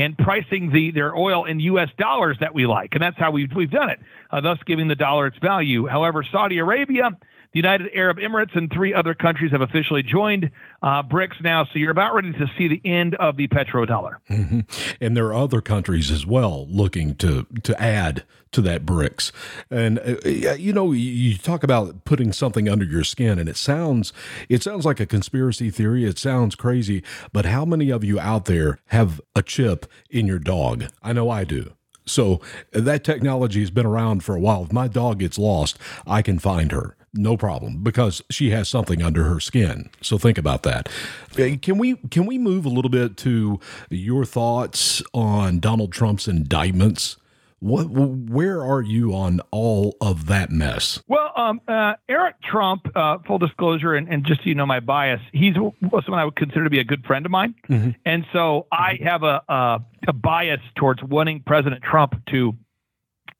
and 0.00 0.16
pricing 0.16 0.70
the 0.72 0.90
their 0.90 1.14
oil 1.14 1.44
in 1.44 1.60
U.S. 1.60 1.90
dollars 1.98 2.38
that 2.40 2.54
we 2.54 2.66
like, 2.66 2.94
and 2.94 3.02
that's 3.02 3.18
how 3.18 3.30
we've 3.30 3.52
we've 3.54 3.70
done 3.70 3.90
it, 3.90 4.00
uh, 4.30 4.40
thus 4.40 4.58
giving 4.64 4.88
the 4.88 4.94
dollar 4.94 5.26
its 5.26 5.36
value. 5.38 5.86
However, 5.86 6.24
Saudi 6.32 6.58
Arabia, 6.58 7.10
the 7.52 7.58
United 7.58 7.90
Arab 7.94 8.18
Emirates, 8.18 8.56
and 8.56 8.70
three 8.72 8.94
other 8.94 9.14
countries 9.14 9.50
have 9.50 9.60
officially 9.60 10.02
joined 10.02 10.50
uh, 10.82 11.02
BRICS 11.02 11.42
now. 11.42 11.64
So 11.64 11.78
you're 11.78 11.90
about 11.90 12.14
ready 12.14 12.32
to 12.32 12.46
see 12.56 12.68
the 12.68 12.80
end 12.84 13.14
of 13.16 13.36
the 13.36 13.48
petrodollar. 13.48 14.16
Mm-hmm. 14.30 14.60
And 15.00 15.16
there 15.16 15.26
are 15.26 15.34
other 15.34 15.60
countries 15.60 16.10
as 16.10 16.24
well 16.26 16.66
looking 16.68 17.14
to 17.16 17.46
to 17.62 17.80
add 17.80 18.24
to 18.52 18.60
that 18.62 18.84
BRICS. 18.84 19.32
And 19.70 19.98
uh, 19.98 20.54
you 20.54 20.72
know, 20.72 20.92
you 20.92 21.36
talk 21.36 21.62
about 21.62 22.04
putting 22.04 22.32
something 22.32 22.68
under 22.68 22.84
your 22.84 23.04
skin, 23.04 23.38
and 23.38 23.48
it 23.48 23.56
sounds 23.56 24.12
it 24.48 24.62
sounds 24.62 24.84
like 24.84 25.00
a 25.00 25.06
conspiracy 25.06 25.70
theory. 25.70 26.04
It 26.04 26.18
sounds 26.18 26.54
crazy, 26.54 27.02
but 27.32 27.46
how 27.46 27.64
many 27.64 27.90
of 27.90 28.04
you 28.04 28.20
out 28.20 28.44
there 28.44 28.78
have 28.86 29.20
a 29.34 29.42
chip 29.42 29.86
in 30.08 30.26
your 30.26 30.38
dog? 30.38 30.86
I 31.02 31.12
know 31.12 31.30
I 31.30 31.44
do. 31.44 31.72
So 32.06 32.40
that 32.72 33.04
technology 33.04 33.60
has 33.60 33.70
been 33.70 33.86
around 33.86 34.24
for 34.24 34.34
a 34.34 34.40
while. 34.40 34.64
If 34.64 34.72
my 34.72 34.88
dog 34.88 35.20
gets 35.20 35.38
lost, 35.38 35.78
I 36.06 36.22
can 36.22 36.38
find 36.38 36.72
her 36.72 36.96
no 37.14 37.36
problem 37.36 37.82
because 37.82 38.22
she 38.30 38.50
has 38.50 38.68
something 38.68 39.02
under 39.02 39.24
her 39.24 39.40
skin. 39.40 39.90
So 40.00 40.18
think 40.18 40.38
about 40.38 40.62
that. 40.62 40.88
Can 41.34 41.78
we 41.78 41.96
can 42.10 42.26
we 42.26 42.38
move 42.38 42.64
a 42.64 42.68
little 42.68 42.90
bit 42.90 43.16
to 43.18 43.58
your 43.88 44.24
thoughts 44.24 45.02
on 45.12 45.58
Donald 45.60 45.92
Trump's 45.92 46.28
indictments? 46.28 47.16
What, 47.62 47.90
where 47.90 48.64
are 48.64 48.80
you 48.80 49.14
on 49.14 49.42
all 49.50 49.94
of 50.00 50.26
that 50.28 50.50
mess? 50.50 51.02
Well, 51.08 51.30
um, 51.36 51.60
uh, 51.68 51.92
Eric 52.08 52.36
Trump, 52.42 52.90
uh, 52.96 53.18
full 53.26 53.36
disclosure, 53.36 53.94
and, 53.94 54.08
and, 54.08 54.24
just 54.24 54.40
so 54.40 54.48
you 54.48 54.54
know 54.54 54.64
my 54.64 54.80
bias, 54.80 55.20
he's 55.34 55.54
someone 55.54 56.18
I 56.18 56.24
would 56.24 56.36
consider 56.36 56.64
to 56.64 56.70
be 56.70 56.78
a 56.78 56.84
good 56.84 57.04
friend 57.04 57.26
of 57.26 57.30
mine, 57.30 57.54
mm-hmm. 57.68 57.90
and 58.06 58.24
so 58.32 58.66
I 58.72 58.98
have 59.04 59.24
a, 59.24 59.42
a, 59.46 59.80
a 60.08 60.12
bias 60.14 60.62
towards 60.74 61.02
wanting 61.02 61.42
President 61.44 61.82
Trump 61.82 62.14
to 62.30 62.56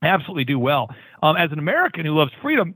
absolutely 0.03 0.45
do 0.45 0.59
well. 0.59 0.93
Um, 1.23 1.35
as 1.35 1.51
an 1.51 1.57
American 1.57 2.05
who 2.05 2.15
loves 2.15 2.31
freedom, 2.43 2.75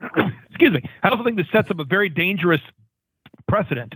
excuse 0.48 0.72
me, 0.72 0.82
I 1.02 1.08
also 1.08 1.24
think 1.24 1.36
this 1.36 1.46
sets 1.52 1.70
up 1.70 1.78
a 1.78 1.84
very 1.84 2.08
dangerous 2.08 2.60
precedent 3.48 3.94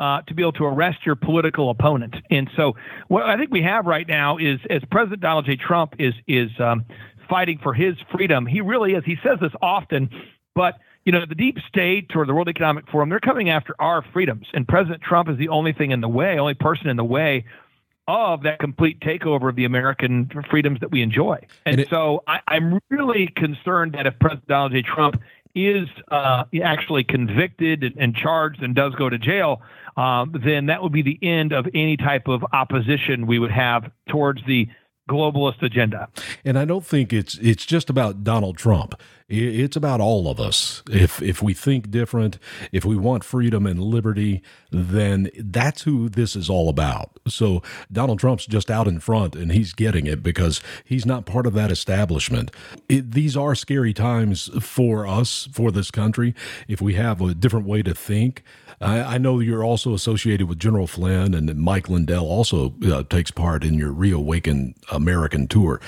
uh, 0.00 0.22
to 0.22 0.34
be 0.34 0.42
able 0.42 0.52
to 0.52 0.64
arrest 0.64 1.04
your 1.04 1.14
political 1.14 1.70
opponent. 1.70 2.16
And 2.30 2.50
so, 2.56 2.74
what 3.08 3.24
I 3.24 3.36
think 3.36 3.50
we 3.50 3.62
have 3.62 3.86
right 3.86 4.06
now 4.06 4.36
is, 4.38 4.58
as 4.68 4.82
President 4.90 5.20
Donald 5.20 5.46
J. 5.46 5.56
Trump 5.56 5.94
is 5.98 6.14
is 6.26 6.50
um, 6.58 6.84
fighting 7.28 7.58
for 7.62 7.72
his 7.72 7.96
freedom, 8.10 8.46
he 8.46 8.60
really 8.60 8.94
is. 8.94 9.04
He 9.04 9.16
says 9.22 9.38
this 9.40 9.52
often, 9.60 10.10
but 10.54 10.78
you 11.04 11.12
know, 11.12 11.24
the 11.26 11.34
deep 11.34 11.58
state 11.68 12.10
or 12.14 12.26
the 12.26 12.34
World 12.34 12.48
Economic 12.48 12.88
Forum, 12.88 13.08
they're 13.08 13.20
coming 13.20 13.50
after 13.50 13.74
our 13.78 14.02
freedoms, 14.12 14.46
and 14.54 14.66
President 14.66 15.02
Trump 15.02 15.28
is 15.28 15.36
the 15.36 15.48
only 15.48 15.72
thing 15.72 15.90
in 15.90 16.00
the 16.00 16.08
way, 16.08 16.38
only 16.38 16.54
person 16.54 16.88
in 16.88 16.96
the 16.96 17.04
way 17.04 17.44
of 18.08 18.42
that 18.42 18.58
complete 18.58 18.98
takeover 19.00 19.48
of 19.48 19.56
the 19.56 19.64
American 19.64 20.28
freedoms 20.50 20.80
that 20.80 20.90
we 20.90 21.02
enjoy. 21.02 21.38
And, 21.64 21.74
and 21.74 21.80
it, 21.80 21.88
so 21.88 22.22
I, 22.26 22.40
I'm 22.48 22.80
really 22.90 23.28
concerned 23.28 23.92
that 23.92 24.06
if 24.06 24.18
President 24.18 24.48
Donald 24.48 24.72
J. 24.72 24.82
Trump 24.82 25.20
is 25.54 25.88
uh, 26.10 26.44
actually 26.62 27.04
convicted 27.04 27.94
and, 27.98 28.14
charged 28.14 28.62
and 28.62 28.74
does 28.74 28.94
go 28.94 29.08
to 29.08 29.18
jail, 29.18 29.62
um, 29.96 30.34
then 30.44 30.66
that 30.66 30.82
would 30.82 30.92
be 30.92 31.02
the 31.02 31.18
end 31.22 31.52
of 31.52 31.66
any 31.74 31.96
type 31.96 32.28
of 32.28 32.44
opposition 32.52 33.26
we 33.26 33.38
would 33.38 33.50
have 33.50 33.90
towards 34.08 34.44
the 34.46 34.68
globalist 35.10 35.62
agenda. 35.62 36.08
And 36.44 36.58
I 36.58 36.64
don't 36.64 36.84
think 36.84 37.12
it's 37.12 37.36
it's 37.38 37.66
just 37.66 37.90
about 37.90 38.24
Donald 38.24 38.56
Trump. 38.56 38.94
It's 39.34 39.76
about 39.76 40.00
all 40.00 40.28
of 40.28 40.38
us. 40.38 40.82
If 40.90 41.22
if 41.22 41.42
we 41.42 41.54
think 41.54 41.90
different, 41.90 42.38
if 42.70 42.84
we 42.84 42.96
want 42.96 43.24
freedom 43.24 43.66
and 43.66 43.80
liberty, 43.80 44.42
then 44.70 45.30
that's 45.38 45.82
who 45.82 46.10
this 46.10 46.36
is 46.36 46.50
all 46.50 46.68
about. 46.68 47.18
So 47.26 47.62
Donald 47.90 48.18
Trump's 48.18 48.44
just 48.44 48.70
out 48.70 48.86
in 48.86 49.00
front 49.00 49.34
and 49.34 49.50
he's 49.50 49.72
getting 49.72 50.06
it 50.06 50.22
because 50.22 50.60
he's 50.84 51.06
not 51.06 51.24
part 51.24 51.46
of 51.46 51.54
that 51.54 51.70
establishment. 51.70 52.50
It, 52.90 53.12
these 53.12 53.34
are 53.34 53.54
scary 53.54 53.94
times 53.94 54.50
for 54.62 55.06
us, 55.06 55.48
for 55.50 55.70
this 55.70 55.90
country, 55.90 56.34
if 56.68 56.82
we 56.82 56.94
have 56.94 57.22
a 57.22 57.34
different 57.34 57.66
way 57.66 57.82
to 57.82 57.94
think. 57.94 58.42
I, 58.82 59.14
I 59.14 59.18
know 59.18 59.38
you're 59.38 59.64
also 59.64 59.94
associated 59.94 60.48
with 60.48 60.58
General 60.58 60.86
Flynn 60.86 61.34
and 61.34 61.54
Mike 61.56 61.88
Lindell 61.88 62.26
also 62.26 62.74
uh, 62.84 63.04
takes 63.04 63.30
part 63.30 63.64
in 63.64 63.74
your 63.74 63.92
Reawaken 63.92 64.74
American 64.90 65.46
tour. 65.46 65.80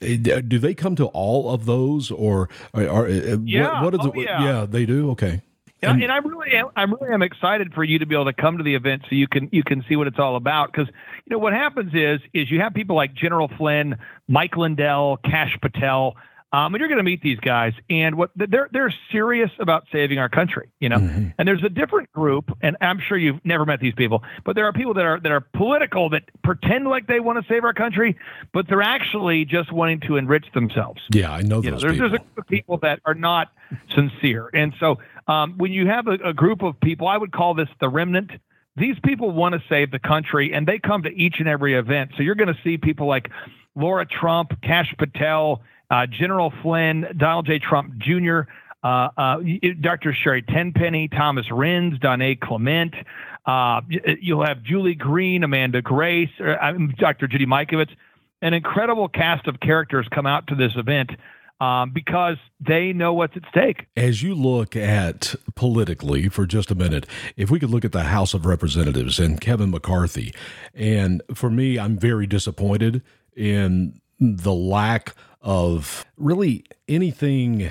Do 0.00 0.58
they 0.58 0.74
come 0.74 0.96
to 0.96 1.06
all 1.06 1.50
of 1.50 1.66
those 1.66 2.10
or 2.10 2.48
are, 2.86 3.04
are 3.04 3.06
uh, 3.06 3.36
yeah. 3.44 3.82
what, 3.82 3.94
oh, 3.94 4.12
it? 4.12 4.24
Yeah. 4.24 4.44
yeah, 4.44 4.66
they 4.68 4.86
do. 4.86 5.10
Okay. 5.12 5.42
Yeah, 5.82 5.92
and, 5.92 6.02
and 6.02 6.10
I 6.10 6.16
really 6.18 6.52
am, 6.52 6.70
I 6.74 6.82
really 6.82 7.12
am 7.12 7.22
excited 7.22 7.72
for 7.72 7.84
you 7.84 8.00
to 8.00 8.06
be 8.06 8.16
able 8.16 8.24
to 8.24 8.32
come 8.32 8.58
to 8.58 8.64
the 8.64 8.74
event 8.74 9.02
so 9.08 9.14
you 9.14 9.28
can 9.28 9.48
you 9.52 9.62
can 9.62 9.84
see 9.88 9.94
what 9.94 10.08
it's 10.08 10.18
all 10.18 10.34
about 10.34 10.72
because 10.72 10.88
you 10.88 11.30
know 11.30 11.38
what 11.38 11.52
happens 11.52 11.92
is 11.94 12.20
is 12.34 12.50
you 12.50 12.60
have 12.60 12.74
people 12.74 12.96
like 12.96 13.14
General 13.14 13.48
Flynn, 13.56 13.96
Mike 14.26 14.56
Lindell, 14.56 15.18
Kash 15.18 15.56
Patel, 15.62 16.16
um, 16.50 16.74
and 16.74 16.80
you're 16.80 16.88
going 16.88 16.98
to 16.98 17.04
meet 17.04 17.20
these 17.20 17.38
guys, 17.40 17.74
and 17.90 18.16
what 18.16 18.30
they're 18.34 18.68
they're 18.72 18.94
serious 19.12 19.50
about 19.58 19.84
saving 19.92 20.18
our 20.18 20.30
country, 20.30 20.70
you 20.80 20.88
know. 20.88 20.96
Mm-hmm. 20.96 21.28
And 21.38 21.46
there's 21.46 21.62
a 21.62 21.68
different 21.68 22.10
group, 22.12 22.50
and 22.62 22.76
I'm 22.80 23.00
sure 23.00 23.18
you've 23.18 23.44
never 23.44 23.66
met 23.66 23.80
these 23.80 23.94
people, 23.94 24.22
but 24.44 24.56
there 24.56 24.64
are 24.64 24.72
people 24.72 24.94
that 24.94 25.04
are 25.04 25.20
that 25.20 25.30
are 25.30 25.40
political 25.40 26.08
that 26.10 26.22
pretend 26.42 26.86
like 26.86 27.06
they 27.06 27.20
want 27.20 27.44
to 27.44 27.52
save 27.52 27.64
our 27.64 27.74
country, 27.74 28.16
but 28.54 28.66
they're 28.66 28.80
actually 28.80 29.44
just 29.44 29.70
wanting 29.72 30.00
to 30.00 30.16
enrich 30.16 30.46
themselves. 30.54 31.02
Yeah, 31.12 31.30
I 31.30 31.42
know 31.42 31.60
those 31.60 31.64
you 31.64 31.70
know, 31.70 31.78
there's, 31.78 31.92
people. 31.92 32.08
There's 32.08 32.20
a 32.20 32.24
group 32.24 32.38
of 32.38 32.46
people 32.46 32.78
that 32.78 33.00
are 33.04 33.14
not 33.14 33.52
sincere, 33.94 34.48
and 34.54 34.72
so 34.80 34.98
um, 35.26 35.58
when 35.58 35.72
you 35.72 35.86
have 35.86 36.06
a, 36.06 36.30
a 36.30 36.32
group 36.32 36.62
of 36.62 36.80
people, 36.80 37.08
I 37.08 37.18
would 37.18 37.32
call 37.32 37.54
this 37.54 37.68
the 37.78 37.90
remnant 37.90 38.30
these 38.76 38.96
people 39.04 39.32
want 39.32 39.54
to 39.54 39.62
save 39.68 39.90
the 39.90 39.98
country 39.98 40.52
and 40.54 40.64
they 40.64 40.78
come 40.78 41.02
to 41.02 41.08
each 41.08 41.40
and 41.40 41.48
every 41.48 41.74
event. 41.74 42.12
So 42.16 42.22
you're 42.22 42.36
going 42.36 42.54
to 42.54 42.60
see 42.62 42.78
people 42.78 43.08
like 43.08 43.28
Laura 43.74 44.06
Trump, 44.06 44.60
Kash 44.62 44.94
Patel, 44.96 45.62
uh, 45.90 46.06
General 46.06 46.52
Flynn, 46.62 47.06
Donald 47.16 47.46
J. 47.46 47.58
Trump 47.58 47.98
Jr., 47.98 48.40
uh, 48.82 49.08
uh, 49.16 49.38
Dr. 49.80 50.14
Sherri 50.14 50.42
Tenpenny, 50.42 51.08
Thomas 51.08 51.46
Renz, 51.46 52.00
Donnae 52.00 52.36
Clement. 52.36 52.94
Uh, 53.44 53.80
you'll 54.20 54.44
have 54.44 54.62
Julie 54.62 54.94
Green, 54.94 55.42
Amanda 55.42 55.82
Grace, 55.82 56.30
uh, 56.40 56.72
Dr. 56.98 57.26
Judy 57.26 57.46
Mikovits. 57.46 57.90
An 58.40 58.54
incredible 58.54 59.08
cast 59.08 59.48
of 59.48 59.58
characters 59.58 60.06
come 60.14 60.26
out 60.26 60.46
to 60.46 60.54
this 60.54 60.72
event 60.76 61.10
um, 61.60 61.90
because 61.90 62.36
they 62.60 62.92
know 62.92 63.14
what's 63.14 63.36
at 63.36 63.42
stake. 63.50 63.86
As 63.96 64.22
you 64.22 64.34
look 64.34 64.76
at 64.76 65.34
politically 65.56 66.28
for 66.28 66.46
just 66.46 66.70
a 66.70 66.74
minute, 66.74 67.06
if 67.36 67.50
we 67.50 67.58
could 67.58 67.70
look 67.70 67.84
at 67.84 67.92
the 67.92 68.04
House 68.04 68.34
of 68.34 68.46
Representatives 68.46 69.18
and 69.18 69.40
Kevin 69.40 69.70
McCarthy, 69.70 70.32
and 70.72 71.20
for 71.34 71.50
me, 71.50 71.78
I'm 71.78 71.98
very 71.98 72.26
disappointed 72.26 73.02
in 73.34 74.00
the 74.20 74.54
lack 74.54 75.14
of 75.40 76.04
really 76.16 76.64
anything 76.88 77.70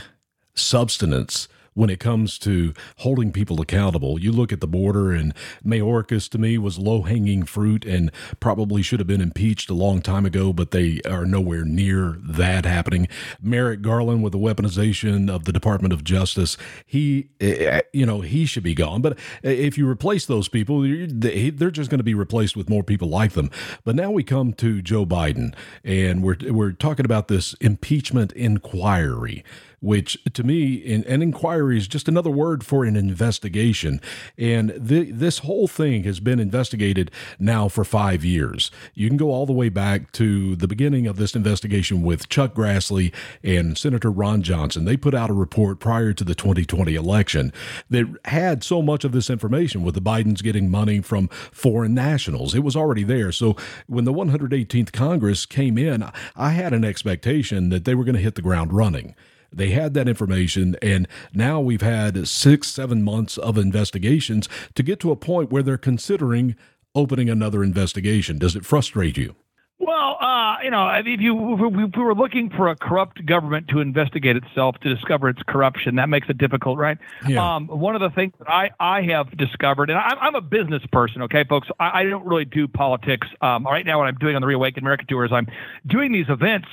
substance 0.55 1.47
when 1.77 1.91
it 1.91 1.99
comes 1.99 2.39
to 2.39 2.73
holding 2.97 3.31
people 3.31 3.61
accountable. 3.61 4.19
You 4.19 4.31
look 4.31 4.51
at 4.51 4.61
the 4.61 4.67
border, 4.67 5.11
and 5.11 5.31
Mayorkas 5.63 6.27
to 6.31 6.39
me 6.39 6.57
was 6.57 6.79
low 6.79 7.03
hanging 7.03 7.43
fruit 7.43 7.85
and 7.85 8.11
probably 8.39 8.81
should 8.81 8.99
have 8.99 9.07
been 9.07 9.21
impeached 9.21 9.69
a 9.69 9.75
long 9.75 10.01
time 10.01 10.25
ago, 10.25 10.51
but 10.51 10.71
they 10.71 10.99
are 11.07 11.23
nowhere 11.23 11.63
near 11.63 12.17
that 12.19 12.65
happening. 12.65 13.07
Merrick 13.39 13.83
Garland 13.83 14.23
with 14.23 14.31
the 14.31 14.39
weaponization 14.39 15.29
of 15.29 15.45
the 15.45 15.53
Department 15.53 15.93
of 15.93 16.03
Justice, 16.03 16.57
he, 16.83 17.29
eh, 17.39 17.81
you 17.93 18.07
know, 18.07 18.21
he 18.21 18.47
should 18.47 18.63
be 18.63 18.73
gone. 18.73 19.03
But 19.03 19.19
if 19.43 19.77
you 19.77 19.87
replace 19.87 20.25
those 20.25 20.47
people, 20.47 20.81
they're 20.81 21.69
just 21.69 21.91
going 21.91 21.99
to 21.99 22.03
be 22.03 22.15
replaced 22.15 22.57
with 22.57 22.71
more 22.71 22.83
people 22.83 23.07
like 23.07 23.33
them. 23.33 23.51
But 23.83 23.95
now 23.95 24.09
we 24.09 24.23
come 24.23 24.53
to 24.53 24.81
Joe 24.81 25.05
Biden, 25.05 25.53
and 25.83 26.23
we're 26.23 26.37
we're 26.49 26.71
talking 26.71 27.05
about 27.05 27.27
this 27.27 27.53
impeachment 27.61 28.31
inquiry 28.31 29.43
which 29.79 30.17
to 30.33 30.43
me, 30.43 30.73
in, 30.75 31.03
an 31.05 31.21
inquiry 31.21 31.77
is 31.77 31.87
just 31.87 32.07
another 32.07 32.29
word 32.29 32.65
for 32.65 32.83
an 32.83 32.95
investigation. 32.95 34.01
And 34.37 34.73
the, 34.75 35.11
this 35.11 35.39
whole 35.39 35.67
thing 35.67 36.03
has 36.05 36.19
been 36.19 36.39
investigated 36.39 37.11
now 37.39 37.67
for 37.67 37.83
five 37.83 38.25
years. 38.25 38.71
You 38.93 39.07
can 39.07 39.17
go 39.17 39.29
all 39.29 39.45
the 39.45 39.53
way 39.53 39.69
back 39.69 40.11
to 40.13 40.55
the 40.55 40.67
beginning 40.67 41.05
of 41.05 41.17
this 41.17 41.35
investigation 41.35 42.01
with 42.01 42.29
Chuck 42.29 42.55
Grassley 42.55 43.13
and 43.43 43.77
Senator 43.77 44.11
Ron 44.11 44.41
Johnson. 44.41 44.85
They 44.85 44.97
put 44.97 45.13
out 45.13 45.29
a 45.29 45.33
report 45.33 45.79
prior 45.79 46.13
to 46.13 46.23
the 46.23 46.35
2020 46.35 46.95
election 46.95 47.53
that 47.89 48.07
had 48.25 48.63
so 48.63 48.81
much 48.81 49.03
of 49.03 49.11
this 49.11 49.29
information 49.29 49.83
with 49.83 49.93
the 49.93 50.01
Bidens 50.01 50.41
getting 50.41 50.71
money 50.71 51.01
from 51.01 51.27
foreign 51.27 51.93
nationals. 51.93 52.55
It 52.55 52.63
was 52.63 52.75
already 52.75 53.03
there. 53.03 53.31
So 53.31 53.55
when 53.85 54.05
the 54.05 54.13
118th 54.13 54.91
Congress 54.91 55.45
came 55.45 55.77
in, 55.77 56.09
I 56.35 56.49
had 56.51 56.73
an 56.73 56.83
expectation 56.83 57.69
that 57.69 57.85
they 57.85 57.93
were 57.93 58.03
going 58.03 58.15
to 58.15 58.21
hit 58.21 58.35
the 58.35 58.41
ground 58.41 58.73
running. 58.73 59.15
They 59.51 59.69
had 59.69 59.93
that 59.93 60.07
information, 60.07 60.75
and 60.81 61.07
now 61.33 61.59
we've 61.59 61.81
had 61.81 62.27
six, 62.27 62.67
seven 62.67 63.03
months 63.03 63.37
of 63.37 63.57
investigations 63.57 64.47
to 64.75 64.83
get 64.83 64.99
to 65.01 65.11
a 65.11 65.15
point 65.15 65.51
where 65.51 65.63
they're 65.63 65.77
considering 65.77 66.55
opening 66.95 67.29
another 67.29 67.63
investigation. 67.63 68.37
Does 68.37 68.55
it 68.55 68.65
frustrate 68.65 69.17
you? 69.17 69.35
Well, 69.79 70.17
uh, 70.19 70.57
you 70.63 70.71
know, 70.71 70.89
if 70.89 71.21
you 71.21 71.53
if 71.53 71.95
we 71.95 72.03
were 72.03 72.15
looking 72.15 72.49
for 72.49 72.67
a 72.67 72.75
corrupt 72.75 73.23
government 73.27 73.67
to 73.67 73.79
investigate 73.79 74.35
itself 74.35 74.75
to 74.81 74.93
discover 74.93 75.29
its 75.29 75.41
corruption, 75.47 75.95
that 75.95 76.09
makes 76.09 76.27
it 76.29 76.39
difficult, 76.39 76.79
right? 76.79 76.97
Yeah. 77.27 77.55
Um, 77.55 77.67
one 77.67 77.93
of 77.93 78.01
the 78.01 78.09
things 78.09 78.33
that 78.39 78.49
I, 78.49 78.71
I 78.79 79.03
have 79.03 79.37
discovered, 79.37 79.91
and 79.91 79.99
I'm, 79.99 80.17
I'm 80.19 80.35
a 80.35 80.41
business 80.41 80.81
person, 80.91 81.21
okay, 81.23 81.43
folks. 81.43 81.67
I, 81.79 81.99
I 81.99 82.03
don't 82.05 82.25
really 82.25 82.45
do 82.45 82.67
politics. 82.67 83.27
Um, 83.39 83.65
right 83.65 83.85
now, 83.85 83.99
what 83.99 84.07
I'm 84.07 84.17
doing 84.17 84.35
on 84.35 84.41
the 84.41 84.47
Reawaken 84.47 84.83
America 84.83 85.05
tour 85.07 85.25
is 85.25 85.31
I'm 85.31 85.47
doing 85.85 86.11
these 86.11 86.27
events 86.27 86.67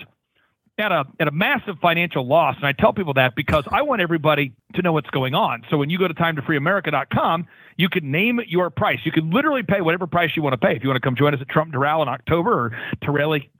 at 0.77 0.91
a 0.91 1.05
at 1.21 1.29
a 1.29 1.31
massive 1.31 1.79
financial 1.81 2.27
loss, 2.27 2.57
and 2.57 2.67
I 2.67 2.73
tell 2.73 2.93
people 2.93 3.15
that 3.15 3.35
because 3.37 3.65
I 3.71 3.83
want 3.83 4.03
everybody 4.03 4.53
to 4.75 4.83
know 4.83 4.93
what's 4.93 5.11
going 5.11 5.35
on. 5.35 5.63
So 5.71 5.77
when 5.77 5.89
you 5.89 5.99
go 5.99 6.09
to 6.09 6.15
timetofreeamerica.com, 6.15 7.47
you 7.77 7.89
can 7.89 8.11
name 8.11 8.41
your 8.49 8.71
price. 8.71 8.99
You 9.05 9.13
can 9.13 9.31
literally 9.31 9.63
pay 9.63 9.81
whatever 9.81 10.07
price 10.07 10.33
you 10.35 10.43
want 10.43 10.55
to 10.55 10.59
pay. 10.59 10.75
If 10.75 10.83
you 10.83 10.89
want 10.89 11.01
to 11.01 11.07
come 11.07 11.15
join 11.15 11.33
us 11.33 11.41
at 11.41 11.49
Trump 11.49 11.73
Doral 11.73 12.03
in 12.03 12.09
October 12.09 12.53
or 12.53 12.79
to 13.03 13.11
rally 13.13 13.51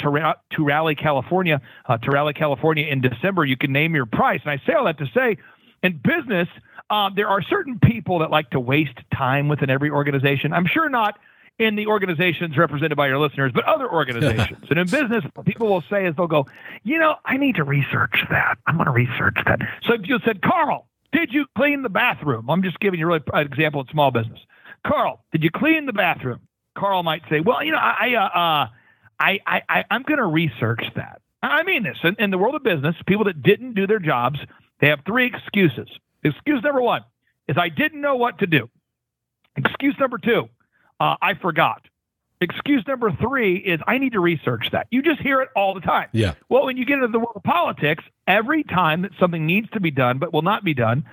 rally 0.59 0.95
California 0.97 1.61
uh, 1.87 1.99
to 1.99 2.11
rally 2.11 2.33
California 2.33 2.87
in 2.87 3.01
December, 3.01 3.45
you 3.45 3.57
can 3.57 3.73
name 3.73 3.95
your 3.95 4.07
price. 4.07 4.41
And 4.45 4.51
I 4.51 4.61
say 4.67 4.73
all 4.73 4.87
that 4.87 4.99
to 4.99 5.07
say, 5.15 5.37
in 5.85 6.01
business, 6.03 6.49
uh, 6.91 7.11
there 7.15 7.29
are 7.29 7.43
certain 7.43 7.79
people 7.79 8.21
that 8.21 8.31
like 8.31 8.51
to 8.51 8.61
waste 8.61 8.99
time 9.15 9.49
within 9.49 9.71
every 9.71 9.91
organization. 9.91 10.53
I'm 10.53 10.67
sure 10.67 10.89
not 10.89 11.19
in 11.59 11.77
the 11.77 11.87
organizations 11.87 12.57
represented 12.57 12.97
by 12.97 13.07
your 13.07 13.19
listeners, 13.19 13.53
but 13.55 13.65
other 13.65 13.91
organizations. 13.91 14.65
and 14.71 14.79
in 14.79 14.87
business, 14.87 15.25
people 15.45 15.69
will 15.69 15.85
say 15.89 16.07
is 16.07 16.17
they'll 16.17 16.27
go, 16.27 16.47
you 16.83 16.99
know, 16.99 17.17
I 17.25 17.37
need 17.37 17.57
to 17.57 17.65
research 17.65 18.25
that. 18.31 18.59
I'm 18.67 18.77
going 18.77 18.87
to 18.87 18.93
research 18.93 19.37
that. 19.47 19.61
So 19.87 19.95
if 19.95 20.09
you 20.09 20.19
said, 20.25 20.43
Carl, 20.43 20.89
did 21.13 21.33
you 21.33 21.47
clean 21.57 21.83
the 21.83 21.89
bathroom? 21.89 22.51
I'm 22.51 22.63
just 22.63 22.81
giving 22.81 22.99
you 22.99 23.07
really 23.07 23.23
an 23.33 23.47
example 23.47 23.81
of 23.81 23.89
small 23.91 24.11
business. 24.11 24.41
Carl, 24.85 25.25
did 25.33 25.45
you 25.45 25.51
clean 25.51 25.87
the 25.87 25.93
bathroom? 25.93 26.41
Carl 26.77 27.03
might 27.05 27.23
say, 27.31 27.41
well, 27.41 27.63
you 27.63 27.71
know, 27.71 27.79
I, 27.79 28.15
uh, 28.15 28.21
uh, 28.21 28.69
I, 29.21 29.41
I, 29.47 29.63
I, 29.69 29.85
I'm 29.91 30.03
going 30.03 30.19
to 30.19 30.27
research 30.27 30.85
that. 30.97 31.21
I 31.41 31.63
mean 31.63 31.85
this. 31.85 31.99
In, 32.03 32.17
in 32.19 32.31
the 32.31 32.39
world 32.39 32.55
of 32.55 32.65
business, 32.65 32.97
people 33.07 33.25
that 33.25 33.43
didn't 33.43 33.75
do 33.75 33.87
their 33.87 33.99
jobs, 34.01 34.41
they 34.81 34.89
have 34.89 35.01
three 35.07 35.27
excuses. 35.27 35.89
Excuse 36.25 36.63
number 36.63 36.81
one 36.81 37.03
is 37.47 37.57
I 37.59 37.69
didn't 37.69 38.01
know 38.01 38.17
what 38.17 38.39
to 38.39 38.47
do. 38.47 38.69
Excuse 39.57 39.95
number 40.01 40.19
two, 40.19 40.49
uh, 41.01 41.17
I 41.21 41.35
forgot. 41.35 41.83
Excuse 42.41 42.85
number 42.87 43.11
three 43.13 43.57
is 43.57 43.81
I 43.87 43.99
need 43.99 44.13
to 44.13 44.21
research 44.21 44.69
that. 44.73 44.87
You 44.91 45.03
just 45.03 45.21
hear 45.21 45.41
it 45.41 45.49
all 45.57 45.73
the 45.75 45.81
time. 45.81 46.09
Yeah. 46.13 46.35
Well, 46.49 46.67
when 46.67 46.77
you 46.77 46.85
get 46.85 46.95
into 46.95 47.09
the 47.09 47.19
world 47.19 47.37
of 47.37 47.43
politics, 47.43 48.05
every 48.27 48.65
time 48.65 49.03
that 49.03 49.13
something 49.19 49.47
needs 49.47 49.71
to 49.71 49.81
be 49.81 49.91
done 49.91 50.19
but 50.19 50.33
will 50.33 50.43
not 50.43 50.65
be 50.65 50.75
done, 50.75 51.05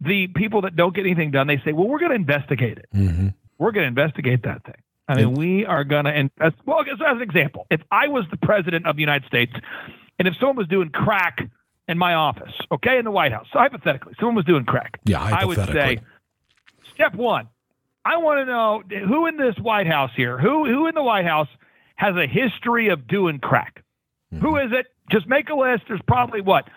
the 0.00 0.28
people 0.28 0.62
that 0.62 0.76
don't 0.76 0.94
get 0.94 1.04
anything 1.04 1.30
done, 1.30 1.46
they 1.46 1.60
say, 1.64 1.72
well, 1.72 1.88
we're 1.88 1.98
going 1.98 2.10
to 2.10 2.16
investigate 2.16 2.78
it. 2.78 2.86
Mm-hmm. 2.94 3.28
We're 3.58 3.72
going 3.72 3.84
to 3.84 3.88
investigate 3.88 4.44
that 4.44 4.64
thing. 4.64 4.76
I 5.08 5.14
mean, 5.14 5.34
we 5.34 5.64
are 5.64 5.84
going 5.84 6.04
to 6.04 6.16
invest. 6.16 6.56
Well, 6.66 6.80
as 6.80 6.98
an 7.00 7.22
example, 7.22 7.66
if 7.70 7.80
I 7.90 8.08
was 8.08 8.24
the 8.30 8.36
president 8.36 8.86
of 8.86 8.96
the 8.96 9.00
United 9.00 9.26
States 9.26 9.52
and 10.18 10.28
if 10.28 10.34
someone 10.36 10.56
was 10.56 10.68
doing 10.68 10.90
crack 10.90 11.50
in 11.88 11.96
my 11.96 12.14
office, 12.14 12.52
okay, 12.70 12.98
in 12.98 13.04
the 13.04 13.10
White 13.10 13.32
House, 13.32 13.46
so 13.52 13.58
hypothetically, 13.58 14.14
someone 14.20 14.36
was 14.36 14.44
doing 14.44 14.66
crack, 14.66 15.00
yeah, 15.04 15.22
I 15.22 15.46
would 15.46 15.56
say, 15.56 16.00
step 16.94 17.14
one, 17.14 17.48
I 18.08 18.16
want 18.16 18.38
to 18.40 18.46
know 18.46 18.82
who 19.06 19.26
in 19.26 19.36
this 19.36 19.54
White 19.60 19.86
House 19.86 20.10
here, 20.16 20.38
who 20.38 20.64
who 20.64 20.86
in 20.86 20.94
the 20.94 21.02
White 21.02 21.26
House 21.26 21.48
has 21.96 22.16
a 22.16 22.26
history 22.26 22.88
of 22.88 23.06
doing 23.06 23.38
crack? 23.38 23.84
Mm-hmm. 24.32 24.46
Who 24.46 24.56
is 24.56 24.72
it? 24.72 24.86
Just 25.10 25.26
make 25.28 25.50
a 25.50 25.54
list. 25.54 25.82
There's 25.88 26.00
probably 26.08 26.40
what, 26.40 26.68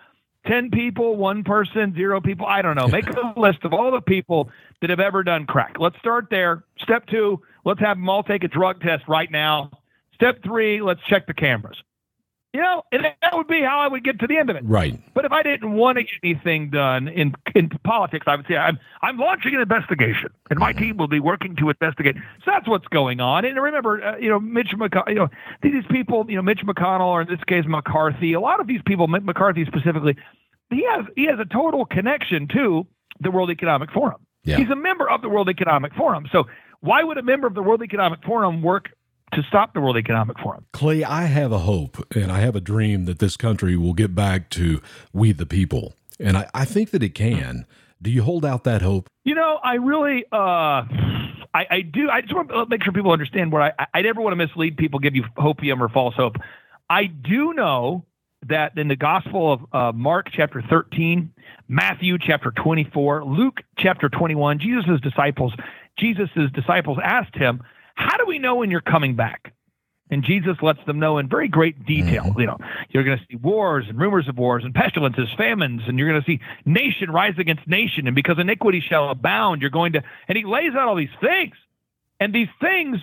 ten 0.46 0.72
people, 0.72 1.16
one 1.16 1.46
person, 1.46 1.94
zero 1.96 2.20
people. 2.20 2.46
I 2.46 2.62
don't 2.62 2.76
know. 2.76 2.88
Make 2.88 3.08
a 3.08 3.34
list 3.40 3.60
of 3.64 3.72
all 3.72 3.92
the 3.92 4.02
people 4.02 4.50
that 4.82 4.90
have 4.90 5.00
ever 5.00 5.24
done 5.24 5.46
crack. 5.46 5.78
Let's 5.80 5.98
start 6.00 6.28
there. 6.30 6.66
Step 6.80 7.06
two, 7.08 7.42
let's 7.64 7.80
have 7.80 7.96
them 7.96 8.10
all 8.10 8.24
take 8.24 8.44
a 8.44 8.50
drug 8.50 8.82
test 8.82 9.08
right 9.08 9.32
now. 9.32 9.72
Step 10.14 10.44
three, 10.44 10.82
let's 10.82 11.02
check 11.08 11.28
the 11.28 11.34
cameras. 11.34 11.82
You 12.54 12.62
know, 12.62 12.84
and 12.92 13.06
that 13.06 13.34
would 13.34 13.48
be 13.48 13.62
how 13.62 13.80
I 13.80 13.88
would 13.88 14.04
get 14.04 14.20
to 14.20 14.28
the 14.28 14.38
end 14.38 14.50
of 14.50 14.58
it. 14.58 14.64
Right. 14.66 15.00
But 15.14 15.24
if 15.24 15.32
I 15.32 15.42
didn't 15.42 15.72
want 15.72 15.98
to 15.98 16.04
get 16.04 16.12
anything 16.22 16.70
done 16.70 17.08
in 17.08 17.34
in 17.56 17.70
politics, 17.86 18.26
I 18.28 18.36
would 18.36 18.46
say 18.46 18.58
I'm 18.58 18.78
I'm 19.02 19.18
launching 19.18 19.56
an 19.56 19.62
investigation, 19.62 20.32
and 20.50 20.60
my 20.60 20.74
team 20.74 20.98
will 20.98 21.08
be 21.08 21.22
working 21.22 21.56
to 21.58 21.70
investigate. 21.70 22.18
So 22.44 22.52
that's 22.52 22.68
what's 22.68 22.88
going 22.88 23.22
on. 23.22 23.46
And 23.46 23.56
remember, 23.56 24.04
uh, 24.04 24.18
you 24.18 24.30
know, 24.30 24.40
Mitch 24.40 24.72
McConnell, 24.76 25.08
you 25.08 25.16
know, 25.16 25.30
these 25.62 25.86
people, 25.90 26.26
you 26.28 26.36
know, 26.36 26.42
Mitch 26.42 26.66
McConnell, 26.66 27.08
or 27.08 27.22
in 27.22 27.30
this 27.30 27.44
case 27.46 27.64
McCarthy. 27.66 28.34
A 28.34 28.42
lot 28.42 28.60
of 28.60 28.68
these 28.68 28.82
people, 28.86 29.08
McCarthy 29.08 29.64
specifically, 29.64 30.18
he 30.70 30.84
has 30.84 31.06
he 31.16 31.28
has 31.28 31.40
a 31.40 31.46
total 31.46 31.86
connection 31.86 32.50
to 32.50 32.86
the 33.22 33.32
World 33.32 33.50
Economic 33.50 33.92
Forum. 33.92 34.26
Yeah. 34.44 34.58
He's 34.58 34.70
a 34.70 34.76
member 34.76 35.10
of 35.10 35.22
the 35.22 35.30
World 35.30 35.48
Economic 35.50 35.94
Forum. 35.94 36.28
So 36.32 36.48
why 36.82 37.04
would 37.04 37.18
a 37.18 37.24
member 37.24 37.48
of 37.48 37.54
the 37.54 37.62
World 37.62 37.84
Economic 37.84 38.24
Forum 38.24 38.62
work 38.62 38.90
to 39.34 39.44
stop 39.44 39.74
the 39.74 39.82
World 39.82 39.98
Economic 39.98 40.38
Forum. 40.40 40.66
Clay, 40.74 41.04
I 41.04 41.24
have 41.24 41.52
a 41.52 41.60
hope 41.60 42.06
and 42.16 42.32
I 42.32 42.40
have 42.40 42.56
a 42.56 42.62
dream 42.62 43.06
that 43.06 43.20
this 43.20 43.38
country 43.38 43.78
will 43.78 43.94
get 43.94 44.14
back 44.14 44.50
to 44.52 44.82
we 45.14 45.32
the 45.32 45.46
people. 45.46 45.94
And 46.20 46.38
I, 46.38 46.50
I 46.54 46.66
think 46.66 46.92
that 46.92 47.02
it 47.04 47.16
can. 47.16 47.66
Do 48.02 48.10
you 48.10 48.24
hold 48.24 48.46
out 48.46 48.64
that 48.64 48.82
hope? 48.82 49.08
You 49.24 49.36
know, 49.36 49.60
I 49.64 49.76
really, 49.76 50.26
uh, 50.32 50.86
I, 51.54 51.68
I 51.70 51.82
do. 51.82 52.10
I 52.10 52.22
just 52.22 52.34
want 52.34 52.50
to 52.50 52.66
make 52.68 52.84
sure 52.84 52.94
people 52.94 53.12
understand 53.12 53.52
where 53.52 53.62
I, 53.62 53.88
I 53.94 54.02
never 54.02 54.22
want 54.22 54.32
to 54.32 54.36
mislead 54.36 54.78
people, 54.78 55.00
give 55.00 55.16
you 55.16 55.24
hopium 55.38 55.82
or 55.82 55.90
false 55.90 56.16
hope. 56.16 56.38
I 56.90 57.06
do 57.06 57.54
know 57.54 58.06
that 58.48 58.78
in 58.78 58.88
the 58.88 58.96
Gospel 58.96 59.54
of 59.54 59.62
uh, 59.74 59.92
Mark, 59.96 60.30
chapter 60.32 60.64
13, 60.68 61.32
Matthew, 61.68 62.18
chapter 62.18 62.52
24, 62.52 63.24
Luke, 63.24 63.62
chapter 63.78 64.10
21, 64.10 64.60
Jesus' 64.60 65.00
disciples, 65.02 65.54
Jesus' 65.98 66.30
disciples 66.54 66.98
asked 67.04 67.36
him, 67.36 67.62
how 68.02 68.18
do 68.18 68.26
we 68.26 68.40
know 68.40 68.56
when 68.56 68.72
you're 68.72 68.82
coming 68.82 69.16
back? 69.16 69.54
And 70.10 70.24
Jesus 70.24 70.58
lets 70.62 70.84
them 70.86 71.00
know 71.00 71.20
in 71.20 71.30
very 71.30 71.48
great 71.48 71.86
detail. 71.86 72.24
Mm-hmm. 72.24 72.40
You 72.42 72.48
know, 72.48 72.58
you're 72.90 73.04
going 73.06 73.18
to 73.18 73.26
see 73.30 73.38
wars 73.38 73.86
and 73.88 73.98
rumors 73.98 74.28
of 74.28 74.38
wars 74.38 74.64
and 74.66 74.74
pestilences, 74.76 75.30
famines, 75.38 75.84
and 75.88 75.98
you're 75.98 76.10
going 76.10 76.22
to 76.22 76.26
see 76.26 76.42
nation 76.66 77.10
rise 77.12 77.36
against 77.38 77.66
nation. 77.66 78.08
And 78.08 78.16
because 78.16 78.38
iniquity 78.38 78.82
shall 78.82 79.10
abound, 79.10 79.62
you're 79.62 79.72
going 79.72 79.94
to, 79.94 80.04
and 80.28 80.38
he 80.38 80.44
lays 80.44 80.74
out 80.74 80.90
all 80.90 80.96
these 80.96 81.16
things. 81.22 81.56
And 82.20 82.34
these 82.34 82.50
things 82.60 82.98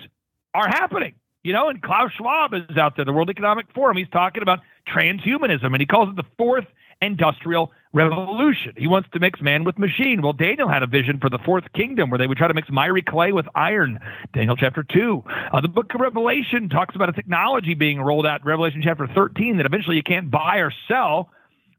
are 0.53 0.67
happening. 0.67 1.15
You 1.41 1.53
know, 1.53 1.69
and 1.69 1.81
Klaus 1.81 2.11
Schwab 2.11 2.53
is 2.53 2.77
out 2.77 2.95
there, 2.95 3.05
the 3.05 3.13
World 3.13 3.29
Economic 3.29 3.67
Forum. 3.73 3.97
He's 3.97 4.09
talking 4.09 4.43
about 4.43 4.59
transhumanism, 4.87 5.63
and 5.63 5.79
he 5.79 5.85
calls 5.85 6.09
it 6.09 6.15
the 6.15 6.25
fourth 6.37 6.65
industrial 7.01 7.71
revolution. 7.93 8.73
He 8.77 8.87
wants 8.87 9.09
to 9.13 9.19
mix 9.19 9.41
man 9.41 9.63
with 9.63 9.79
machine. 9.79 10.21
Well, 10.21 10.33
Daniel 10.33 10.67
had 10.67 10.83
a 10.83 10.87
vision 10.87 11.19
for 11.19 11.29
the 11.29 11.39
fourth 11.39 11.65
kingdom 11.73 12.09
where 12.09 12.17
they 12.17 12.27
would 12.27 12.37
try 12.37 12.47
to 12.47 12.53
mix 12.53 12.69
miry 12.69 13.01
clay 13.01 13.31
with 13.31 13.47
iron. 13.55 13.99
Daniel 14.33 14.55
chapter 14.55 14.83
2. 14.83 15.23
Uh, 15.51 15.61
the 15.61 15.67
book 15.67 15.93
of 15.93 16.01
Revelation 16.01 16.69
talks 16.69 16.95
about 16.95 17.09
a 17.09 17.13
technology 17.13 17.73
being 17.73 17.99
rolled 18.01 18.25
out, 18.25 18.45
Revelation 18.45 18.81
chapter 18.83 19.07
13, 19.07 19.57
that 19.57 19.65
eventually 19.65 19.95
you 19.95 20.03
can't 20.03 20.29
buy 20.29 20.57
or 20.57 20.71
sell 20.87 21.29